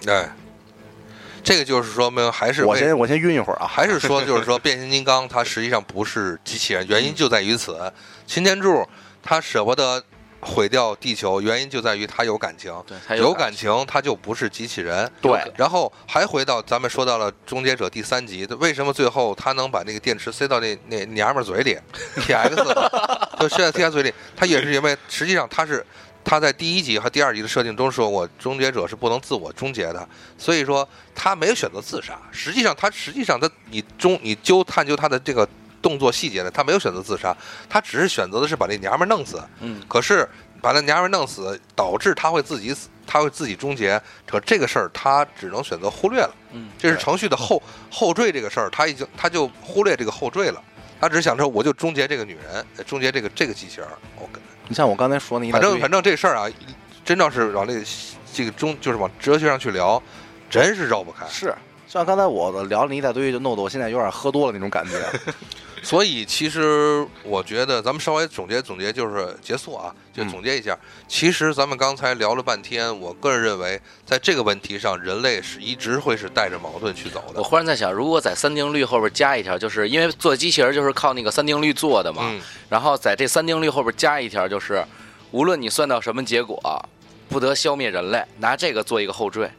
[0.00, 0.26] 对，
[1.44, 7.92] 这个就是说明还是我先我先晕一会儿啊，还是说，就是说， 变形金刚它实际上不是机器人，原因就在于此。
[8.26, 8.86] 擎天柱
[9.22, 10.02] 他舍不得
[10.40, 15.10] 毁掉地球，原因就在于他有感情，对有感感情他就不是机器人。
[15.20, 21.78] 对然后还回到咱们说到了《终结者》第三集，为什么最后他能把那个电池塞到那那娘们儿嘴里？
[22.26, 22.56] T X，
[23.40, 25.84] 就塞在 T X 嘴里，他也是因为实际上他是
[26.24, 32.18] 他在第一集和第二集的设定中说过，终结者是不能自我终结的，所以说他没有选择自杀。
[32.32, 35.46] 实际上他实际上他你终你究探究他的这个
[35.82, 37.36] 动作细节呢，他没有选择自杀，
[37.68, 39.42] 他只是选择的是把那娘们儿弄死。
[39.60, 40.26] 嗯，可是
[40.62, 44.00] 把那娘们儿弄死，导致他会自己死，他会自己终结。
[44.26, 46.34] 可这个事儿他只能选择忽略了。
[46.52, 50.62] 嗯，这是程序的后后缀这个事儿，他已经他就忽略这个后缀了。
[51.00, 53.98] 他只是想着我就终结这个女人，呃终结这个这个机器人儿。
[54.22, 56.48] OK，你像我刚才说那一大堆反正反正这事儿啊，
[57.04, 57.84] 真要是往这个
[58.32, 60.02] 这个中就是往哲学上去聊，
[60.48, 61.26] 真是绕不开。
[61.28, 61.54] 是
[61.86, 64.98] 像刚才我聊了一大堆，就弄得我现在有点喝多了那种感觉。
[65.84, 70.76] 所以其实我觉得咱们稍微总结总结，就是结束啊，就嗯总结一下。
[71.06, 77.44] 其实咱们刚才聊了半天，我个人认为，在这个问题上，人类是一直会是带着矛盾去走的我。
[77.44, 82.40] 忽然在想，如果在三定律后边加一条，就是因为做机器人就是靠那个三定律做的嘛，嗯，
[82.70, 84.82] 然后在这三定律后边加一条，就是
[85.32, 86.88] 无论你算到什么结果，
[87.28, 89.50] 不得消灭人类，拿这个做一个后缀。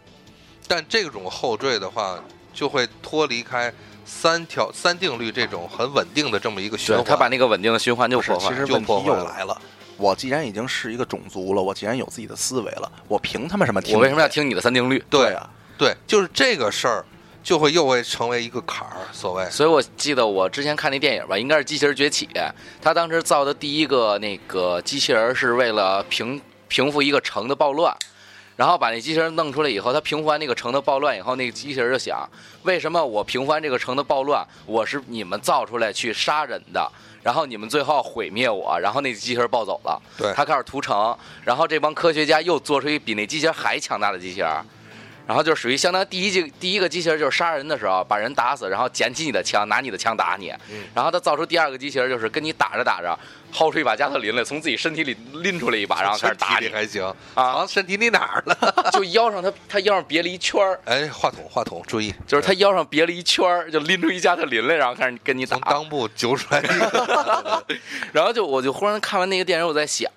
[0.67, 2.19] 但这种后缀的话，
[2.51, 3.71] 就会脱离开
[4.05, 7.05] 三条三定律这种很稳定的这么一个循对环。
[7.05, 8.55] 他把那个稳定的循环就是，破坏了。
[8.55, 9.61] 其实问题就破坏了又来了。
[9.97, 13.95] 我既然已经是一个种族了，我既然有自己的思维了，我凭他妈什么听？
[13.95, 14.27] 我为什么要？
[14.27, 15.03] 听你的三定律？
[15.09, 17.05] 对啊，对，就是这个事儿，
[17.41, 18.97] 就会又会成为一个坎儿。
[19.13, 22.27] 所谓所以我记得我之前看那电影吧，应该是《机器人崛起》，
[22.81, 27.95] 他当时造的第一个那个机器人是为了平平复一个城的暴乱，
[28.55, 32.27] 然后把那机器人弄出来以后，他平复完那个城的暴乱以后，那个机器人就想，
[32.63, 36.89] 为什么我平复完这个城的暴乱，我是你们造出来去杀人的？
[37.21, 40.31] 然后你们最后毁灭我，然后那机器人暴走了，对。
[40.33, 44.49] 他开始屠城，然后这帮科学家又做出一比那机器人还强大的机器人，
[45.25, 50.83] 然后就属于相当于第一季第一个机器人就是杀人的时候把人打死，然后捡起你的枪拿你的枪打你，嗯。
[50.93, 53.17] 然后他造出第二个机器人就是跟你打着打着
[53.55, 57.01] 薅出一把加特林来，从自己身体里拎出来一把，然后开始打你还行
[57.33, 58.91] 啊藏身体你哪儿了？
[58.91, 65.85] 就腰上他他腰上别了一圈儿，哎，话筒话筒，注意，就是他腰上别了一圈儿，就拎出一加特林来，然后开始跟你打从。
[65.85, 67.65] 裆部揪出来一个。
[68.11, 70.09] 然后就我就忽然看完那个电影，我在想，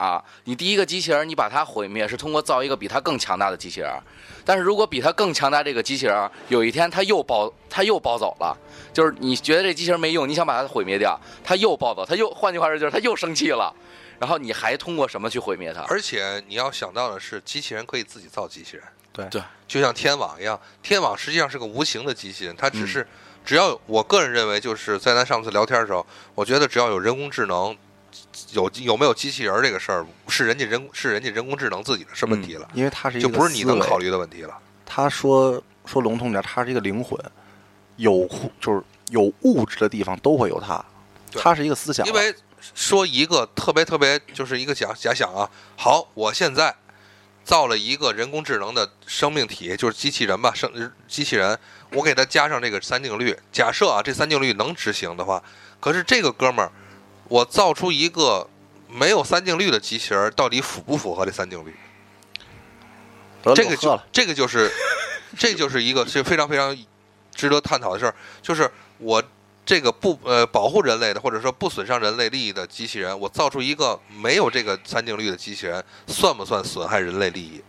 [0.45, 3.91] 你第一个机器人你把它毁灭是通过造一个比它更强大的机器人，
[4.45, 8.57] 但是如果比它更强大这个机器人有一天它又暴它又暴走了，
[8.99, 13.73] 就是你觉得这机器人没用，你想把它毁灭掉，它又暴走，它又换句话说就是它又生气了，
[14.19, 15.83] 然后你还通过什么去毁灭它？
[15.83, 23.07] 而且你要想到的是，机器人可以自己造机器人，对对就像天网一样，天网实际上是个无形的机器人，它只是、
[23.45, 26.05] 只要我个人认为，就是在咱上次聊天的时候，
[26.35, 27.77] 我觉得只要有人工智能，
[28.51, 34.59] 有有没有机器人这个事儿，是人家人是人家人工智能自己的是问题了，因为它是一个就不是你能考虑的问题了。
[34.85, 37.17] 他说说笼统点，它是一个灵魂，
[37.99, 38.27] 有
[38.61, 40.83] 就是有物质的地方都会有它，
[41.35, 42.07] 它是一个思想。
[42.07, 42.35] 因为
[42.75, 46.75] 说一个特别特别就是一个假假想啊，好，我现在
[47.45, 50.71] 造了一个人工智能的生命体，就是机器人吧，生
[51.07, 51.59] 机器人，
[51.93, 55.43] 我给它加上这个三定律，假设啊这三定律能执行的话，
[55.81, 56.73] 可是这个哥们儿，
[57.29, 58.49] 我造出一个
[58.89, 61.75] 没有三定律的机器人，到底符不符合这三定律？
[63.55, 64.71] 这个就这个就是，
[65.39, 66.77] 这就是一个是非常非常
[67.39, 69.23] 值得探讨的事儿，就是我
[69.65, 77.63] 这个不呃保护人类的，或者说不损伤人类利益的机器人，我造出一个没有这个三定律的机器人，算不算损害人类利益？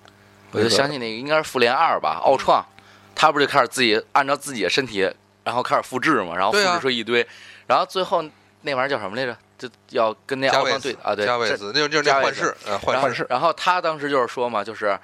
[0.51, 2.65] 我就想起那个应该是复联二吧，奥创，
[3.13, 5.07] 他不是就开始自己按照自己的身体，
[5.43, 7.25] 然后开始复制嘛，然后复制出一堆，
[7.67, 8.23] 然后最后
[8.63, 9.37] 那玩意儿叫什么来着？
[9.59, 14.97] 就要跟那奥创对啊，对，这加维斯，那就就是那幻视，呃，幻视，然后他当时就是说嘛，就是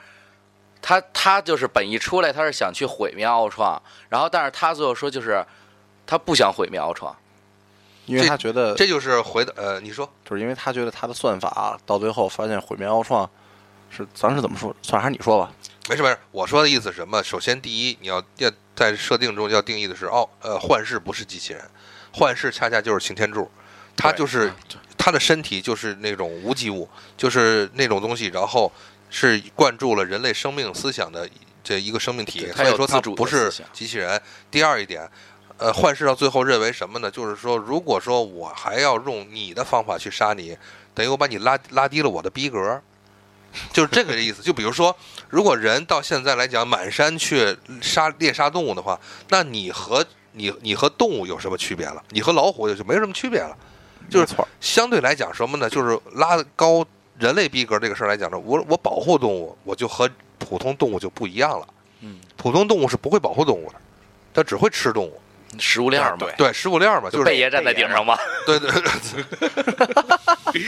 [0.88, 5.44] 他他就是本意出来，他是想去毁灭奥创，然后但是他最后说就是
[6.06, 7.16] 他不想毁灭奥创，
[8.06, 13.28] 因为他觉得，这就是回的呃，你说就是因为他觉得他的算法到最后发现毁灭奥创
[13.90, 14.76] 是，咱是怎么说？
[14.84, 15.52] 算还是你说吧。
[15.90, 17.24] 没事没事，我说的意思是什么？
[17.24, 21.68] 首先，第一，你要要在设定中要定义的是，哦，呃，幻视不是机器人，
[22.14, 23.50] 幻视恰恰就是擎天柱，
[23.98, 24.54] 他就是
[24.96, 26.88] 他的身体就是那种无机物，
[27.18, 28.72] 就是那种东西，然后
[29.16, 31.30] 是灌注了人类生命思想的
[31.64, 34.22] 这一个生命体所以说它不是机器人。
[34.52, 35.10] 第二一点。
[35.58, 37.10] 呃，幻视到最后认为什么呢？
[37.10, 40.58] 就是说，如果说我还要用你的方法去杀你，
[40.94, 42.82] 等于我把你拉拉低了我的逼格，
[43.72, 44.42] 就是这个意思。
[44.42, 44.94] 就比如说，
[45.30, 52.04] 如果人到现在来讲满山去杀猎杀动物的话，那你和你你和动物有什么区别了？
[52.10, 53.58] 你和老虎就没什么区别了。
[54.10, 55.70] 就是相对来讲什么呢？
[55.70, 56.86] 就是拉高
[57.20, 61.68] 人类逼格这个事儿来讲呢，我我保护动物，我就和普通动物就不一样了。
[62.02, 63.76] 嗯，普通动物是不会保护动物的，
[64.34, 65.22] 它只会吃动物。
[65.58, 68.82] 食物链嘛，对，食物链嘛，就是贝爷站在顶上嘛， 对对对，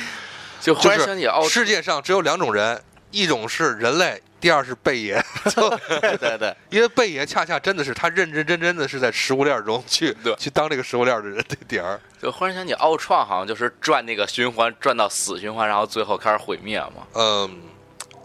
[0.61, 5.21] 就忽然就是想起奥世界上只有两种人，一种是人类，第二是贝爷。
[6.01, 10.35] 对对对，因为贝爷恰恰真的是他认认真真的是在食物链中去对。
[10.35, 11.99] 去当这个食物链的人的点儿。
[12.21, 17.07] 就忽然想起奥创好像就是转那个循环，转到死循环，然后最后开始毁灭嘛。
[17.13, 17.61] 嗯，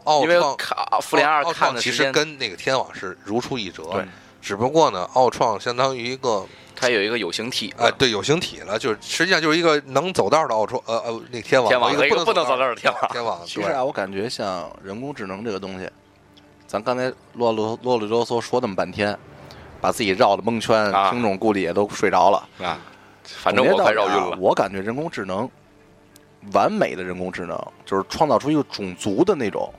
[0.04, 4.04] 奥因为创看复联二看的其实跟那个天网是如出一辙，对。
[4.40, 6.44] 只不过呢，奥创相当于一个
[6.74, 7.72] 它有一个有形体。
[7.78, 13.08] 嘛啊、对有形体了，就是实际上就是一个能走道的奥创，呃呃，那个天网，天网和一个不能走道的天网。
[13.12, 15.88] 天网，其实啊，我感觉像人工智能这个东西，
[16.72, 19.14] 咱刚才啰啰啰里啰嗦说那么半天，
[19.78, 22.48] 把自己绕的蒙圈，啊听众估计也都睡着了。
[22.66, 22.78] 啊，
[23.24, 24.38] 反正我快绕晕了。
[24.40, 25.46] 我感觉人工智能，
[26.54, 29.70] 完美的人工智能就是创造出一个种族的那种，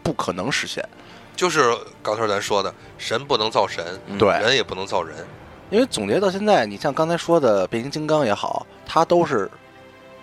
[0.00, 0.88] 不可能实现。
[1.34, 5.26] 就是刚才咱说的，神不能造神，嗯对人也不能造人，
[5.70, 9.50] 因为总结到现在，你像刚才说的变形金刚也好，它都是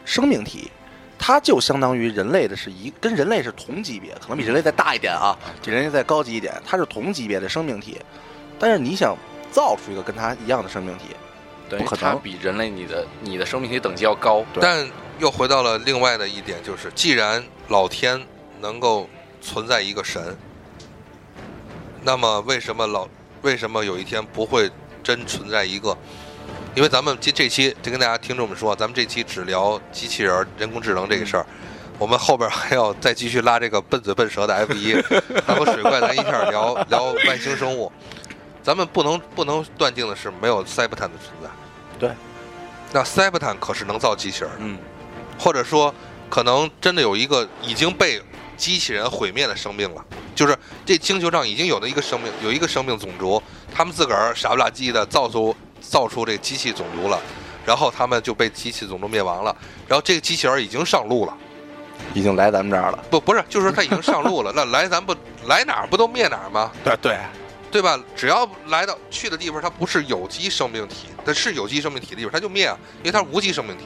[0.06, 0.72] 生命体，
[1.20, 8.00] 它就相当于人类的是一跟人类是同级别，可能比人类再大一点啊，比人类再高级一点，它是同级别的生命体。
[8.58, 9.16] 但是你想
[9.52, 11.06] 造出一个跟它一样的生命体，
[11.78, 14.44] 不可能它比人类你的你的生命体等级要高。
[14.62, 14.90] 但
[15.20, 18.26] 又回到了另外的一点，就是既然老天
[18.62, 19.08] 能够
[19.42, 20.36] 存在一个神，
[22.02, 23.08] 那么为什么老
[23.42, 24.72] 为什么有一天不会
[25.04, 25.96] 真存在一个？
[26.76, 31.46] 因为咱们今这期就跟大家听众们说，咱们这期只聊机器人、人工智能这个事儿。
[31.98, 34.94] 我们后边还要再继续拉这个笨嘴笨舌的 F 一，
[35.46, 37.92] 咱和水怪咱一块儿聊聊外星生物。
[38.64, 41.50] 咱们不能不能断定的是没有塞伯坦的存在。
[42.00, 42.12] 对，
[42.94, 44.78] 那塞伯坦可是能造机器人的，嗯，
[45.38, 45.94] 或者说
[46.30, 48.22] 可能真的有一个已经被
[48.56, 50.06] 机器人毁灭的生命了，
[50.36, 53.42] 就是这星球上已经有了一个生命，有一个生命种族，
[53.74, 57.20] 他们自个儿傻不拉几的造出造出这个机器种族了，
[57.66, 59.56] 然后他们就被机器种族灭亡了，
[59.88, 61.38] 然后这个机器人已经上路了，
[62.14, 63.04] 已经来咱们这儿了。
[63.10, 65.16] 不不是，就是说他已经上路了，那 来咱不
[65.46, 66.72] 来哪儿不都灭哪儿吗？
[66.84, 67.18] 对对，
[67.72, 68.00] 对吧？
[68.16, 73.86] 只要来到去的地方，它不是有机生命体，它是有机生命体的地方，它就灭啊，因为它是无机生命体。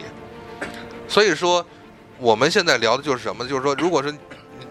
[1.07, 1.65] 所以说，
[2.18, 3.48] 我们现在聊的就是什么？
[3.48, 4.14] 就是说，如果是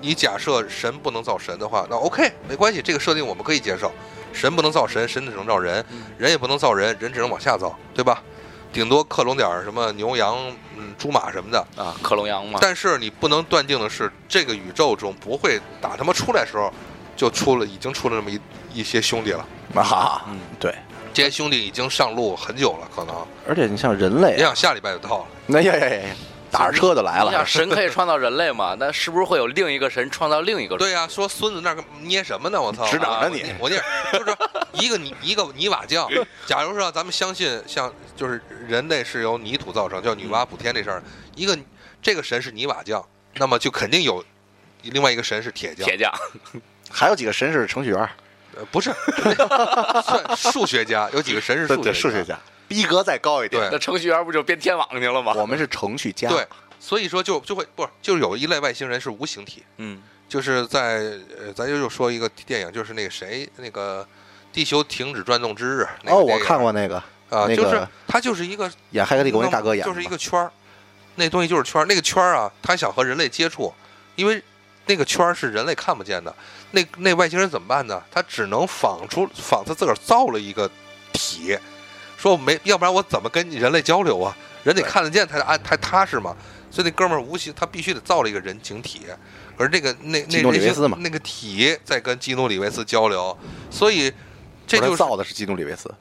[0.00, 3.92] 你假设神不能造神的话，那 OK 没关系，这个设定我们可以接受。
[4.32, 5.84] 神不能造神，神只能造人，
[6.18, 8.22] 人也不能造人，人只能往下造，对吧？
[8.72, 10.36] 顶多克隆点儿什么牛羊、
[10.78, 16.72] 嗯猪马什么的，啊，克隆羊嘛，但是你不能断定的是，这个宇宙中不会打他妈出来时候
[17.14, 18.40] 就出了，已经出了那么一
[18.72, 19.46] 一些兄弟了。
[19.74, 20.74] 啊，嗯，对。
[21.12, 23.14] 这些兄弟已经上路很久了，可能
[23.46, 25.24] 而且你像人类你，想下礼拜就到了。
[25.46, 26.14] 那呀呀呀呀，
[26.52, 27.44] 打着车就来了你想。
[27.44, 28.76] 神可以创造人类嘛？
[28.78, 30.76] 那是不是会有另一个神创造另一个？
[30.76, 32.60] 对呀、说孙子那儿捏什么呢？
[32.60, 32.86] 我操！
[32.86, 33.76] 指哪儿呢啊你我那
[34.18, 34.36] 就是
[34.72, 36.08] 一个泥一个泥瓦匠。
[36.46, 41.02] 假如说咱们相信像就是人类是由泥土造成，叫女娲补天这事儿，
[41.34, 41.58] 一个
[42.02, 43.04] 这个神是泥瓦匠，
[43.34, 44.22] 那么就肯定有
[44.82, 45.86] 另外一个神是铁匠。
[45.86, 46.12] 铁匠，
[46.90, 48.08] 还有几个神是程序员，
[48.56, 48.92] 呃不是
[50.04, 52.38] 算数学家，有几个神是对对，数学数学家，
[52.72, 53.68] 逼格再高一点。
[53.70, 55.32] 那程序员不就编天网去了吗？
[55.36, 56.28] 我们是程序家。
[56.32, 56.46] 对，
[56.80, 59.62] 所以说就就会不是就有一类外星人是无形体。
[59.76, 64.02] 嗯，就是在呃，咱就又说一个电影，就是那个谁，那个
[64.54, 66.96] 《地球停止转动之日》那个哦，我看过那个
[67.28, 70.50] 啊，那就是个它就是一个演《黑客帝国》那大哥演的就是，一个圈儿，
[71.16, 73.72] 那东西就是圈儿，那个圈儿啊，他想和人类接触，
[74.16, 74.42] 因为
[74.86, 76.34] 那个圈儿是人类看不见的，
[76.72, 78.02] 那那外星人怎么办呢？
[78.10, 80.70] 他只能仿出仿他自个儿造了一个
[81.12, 81.56] 体，
[82.22, 84.36] 说没，要不然我怎么跟人类交流啊？
[84.62, 86.36] 人得看得见才安才踏实嘛。
[86.70, 89.02] 所以那哥们儿无形，他必须得造了一个人形体，
[89.56, 93.36] 而这个那那基努里维斯嘛那个体在跟基努里维斯交流，
[93.70, 94.12] 所以
[94.68, 95.92] 这就是造的是基努里维斯，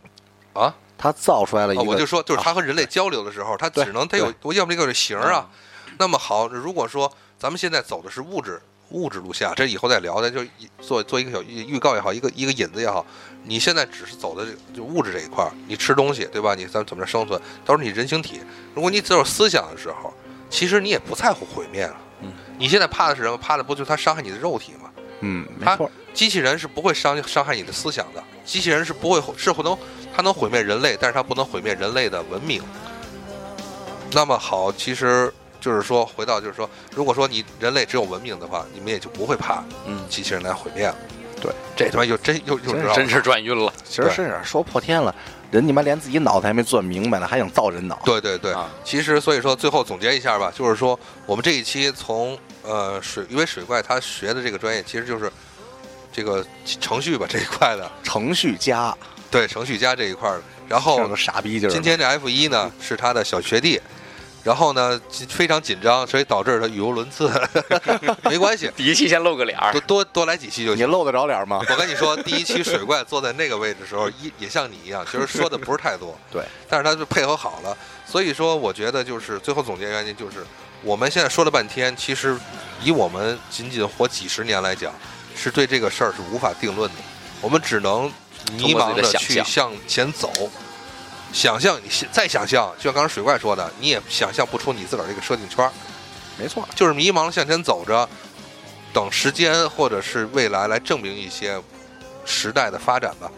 [0.54, 0.72] 啊。
[0.96, 5.50] 他造出来了一啊，个，我就说，就是他和人类啊交流的时候，他只能他有，我要不这个有形儿啊。
[5.98, 8.62] 那么好，如果说咱们现在走的是物质
[8.92, 10.46] 物质路线，这以后再聊的，就
[10.80, 13.04] 做做一个小预预告也好，一个一个引子也好。
[13.44, 16.54] 你现在只是走的这就物质这一块儿，你吃东西对吧？
[16.56, 18.42] 你咱怎么着生存，都是你人形体。
[18.76, 20.14] 如果你只有思想的时候，
[20.50, 21.96] 其实你也不在乎毁灭了。
[22.22, 23.38] 嗯，你现在怕的是什么？
[23.38, 24.92] 怕的不就是他伤害你的肉体吗？
[25.22, 29.78] 嗯，没错，机器人是不会伤伤害你的思想的，机器人是不会是会能，
[30.16, 32.62] 它能毁灭人类，但是它不能毁灭人类的文明。
[34.12, 40.96] 那么好，其实就是说，回到就是说，如果说你人类只有文明的话，你们也就不会怕嗯，机器人来毁灭了。
[41.42, 45.14] 对，这他妈又真又又知道真是转晕了其实是啊说破天了，
[45.50, 48.70] 人你妈连自己脑袋还没转明白呢，还想造人脑，对对对，啊！
[48.84, 55.32] 其实所以说最后总结一下吧，就是说我们这一期从呃水，因为水怪他学的这个专业其实就是
[56.14, 56.46] 这个
[56.80, 58.96] 程序吧这一块的，程序家，
[59.30, 60.42] 对程序家这一块的。
[60.68, 63.82] 然后傻逼就是今天这 F 一呢是他的小学弟，
[64.44, 67.32] 然后呢紧非常紧张，所以导致他语无伦次。
[68.24, 70.86] 没关系，第一期先露个脸儿多，多多来几期就行。
[70.86, 71.62] 你露得着脸吗？
[71.70, 77.78] 我跟你说，第一期水怪坐在那个位置的时候，一也像你一样， 其实说的不是太多，对，但是他就配合好了。
[78.06, 80.46] 所以说，我觉得就是最后总结原因就是，
[80.82, 82.38] 我们现在说了半天，其实
[82.84, 84.94] 以我们仅仅活几十年来讲，
[85.36, 86.98] 是对这个事儿是无法定论的，
[87.42, 88.12] 我们只能
[88.54, 90.32] 迷茫的去向前走。
[91.34, 95.72] 想象，你再想象，就像刚才水怪说的，你也想象不出你自个儿这个设定圈儿，
[96.38, 98.08] 没错，就是迷茫地向前走着，
[98.94, 101.62] 等时间或者是未来来证明一些
[102.26, 103.32] 时代的发展吧。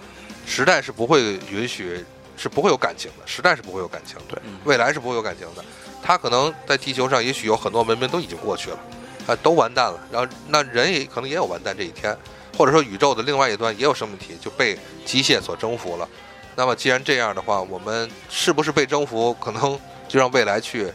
[0.45, 2.03] 时代是不会允许，
[2.35, 5.63] 是不会有感情的，时代是不会有感情的，对嗯未来是不会有感情的。
[6.01, 8.79] 它可能在地球上，也许有很多文明都已经过去了，
[9.27, 9.99] 啊，都完蛋了。
[10.11, 12.13] 然后那人也可能也有完蛋这一天，
[12.57, 16.09] 或者说宇宙的另外一端也有生命体就被机械所征服了。
[16.55, 20.91] 那么既然这样的话，我们是不是被征服，可能就让未来去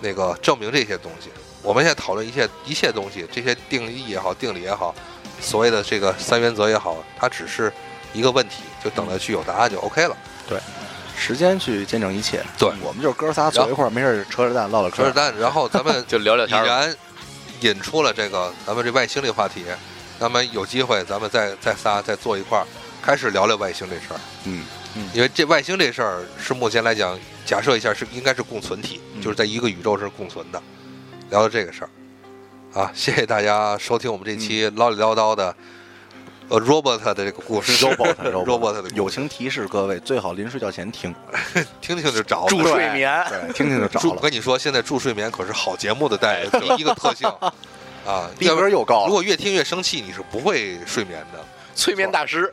[0.00, 1.30] 那个证明这些东西。
[1.62, 4.94] 我们现在讨论一切一切东西，这些定义也好，定理也好，
[5.40, 7.72] 所谓的这个三原则也好，它只是
[8.12, 10.16] 一个问题，就等着去有答案就 OK 了。
[10.48, 10.58] 对
[11.16, 12.44] 时间去见证一切。
[12.56, 15.10] 对我们就是哥仨坐一块儿，没事扯扯淡，唠唠嗑扯扯。
[15.10, 16.68] 淡，然后咱们 就聊聊已天儿吧。
[16.68, 16.96] 然
[17.60, 19.64] 引出了这个咱们这外星这话题，
[20.20, 22.64] 那么有机会咱们再再仨再坐一块儿，
[23.08, 24.20] 开始聊聊外星这事儿。
[24.44, 24.62] 嗯，
[25.14, 30.62] 因为这外星这事儿是目前来讲，假设一下是应该是共存体，嗯就是在一个宇宙是共存的。
[31.30, 35.56] 聊聊这个事儿，啊， 谢谢大家收听我们这期唠里唠叨的
[36.50, 38.14] 呃 robot 的这个故事 robot
[38.44, 41.14] robot 的友情提示各位，最好临睡觉前听，
[41.80, 42.48] 听听就着了。
[42.48, 44.20] 助睡眠对，听听就着了，我。
[44.20, 47.26] 跟你说，现在助睡眠可是好节目的带第一个特性
[48.06, 51.42] 啊，逼要不然格又高，如果越听越生气，你是不会睡眠的。
[51.78, 52.52] 催眠大师，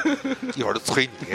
[0.54, 1.34] 一会儿就催你。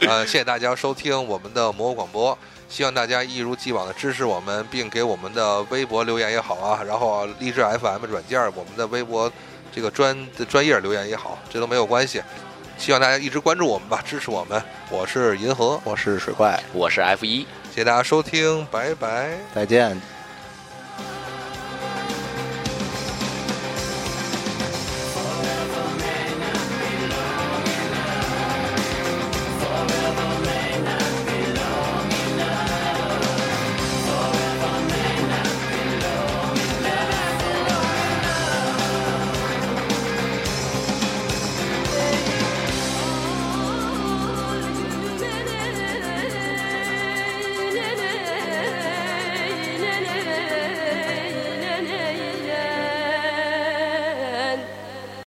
[0.08, 2.36] 呃，谢谢大家收听我们的魔偶广播，
[2.66, 9.30] 希望大家一如既往的支持我们，并给我们的微博留言也好啊，然后啊荔枝 FM 软件我们的微博
[9.70, 12.22] 这个专的专业留言也好，这都没有关系。
[12.78, 14.60] 希望大家一直关注我们吧，支持我们。
[14.90, 17.40] 我是银河，我是水怪，我是 F 一。
[17.70, 19.36] 谢谢大家收听，拜拜。
[19.54, 20.13] 再见。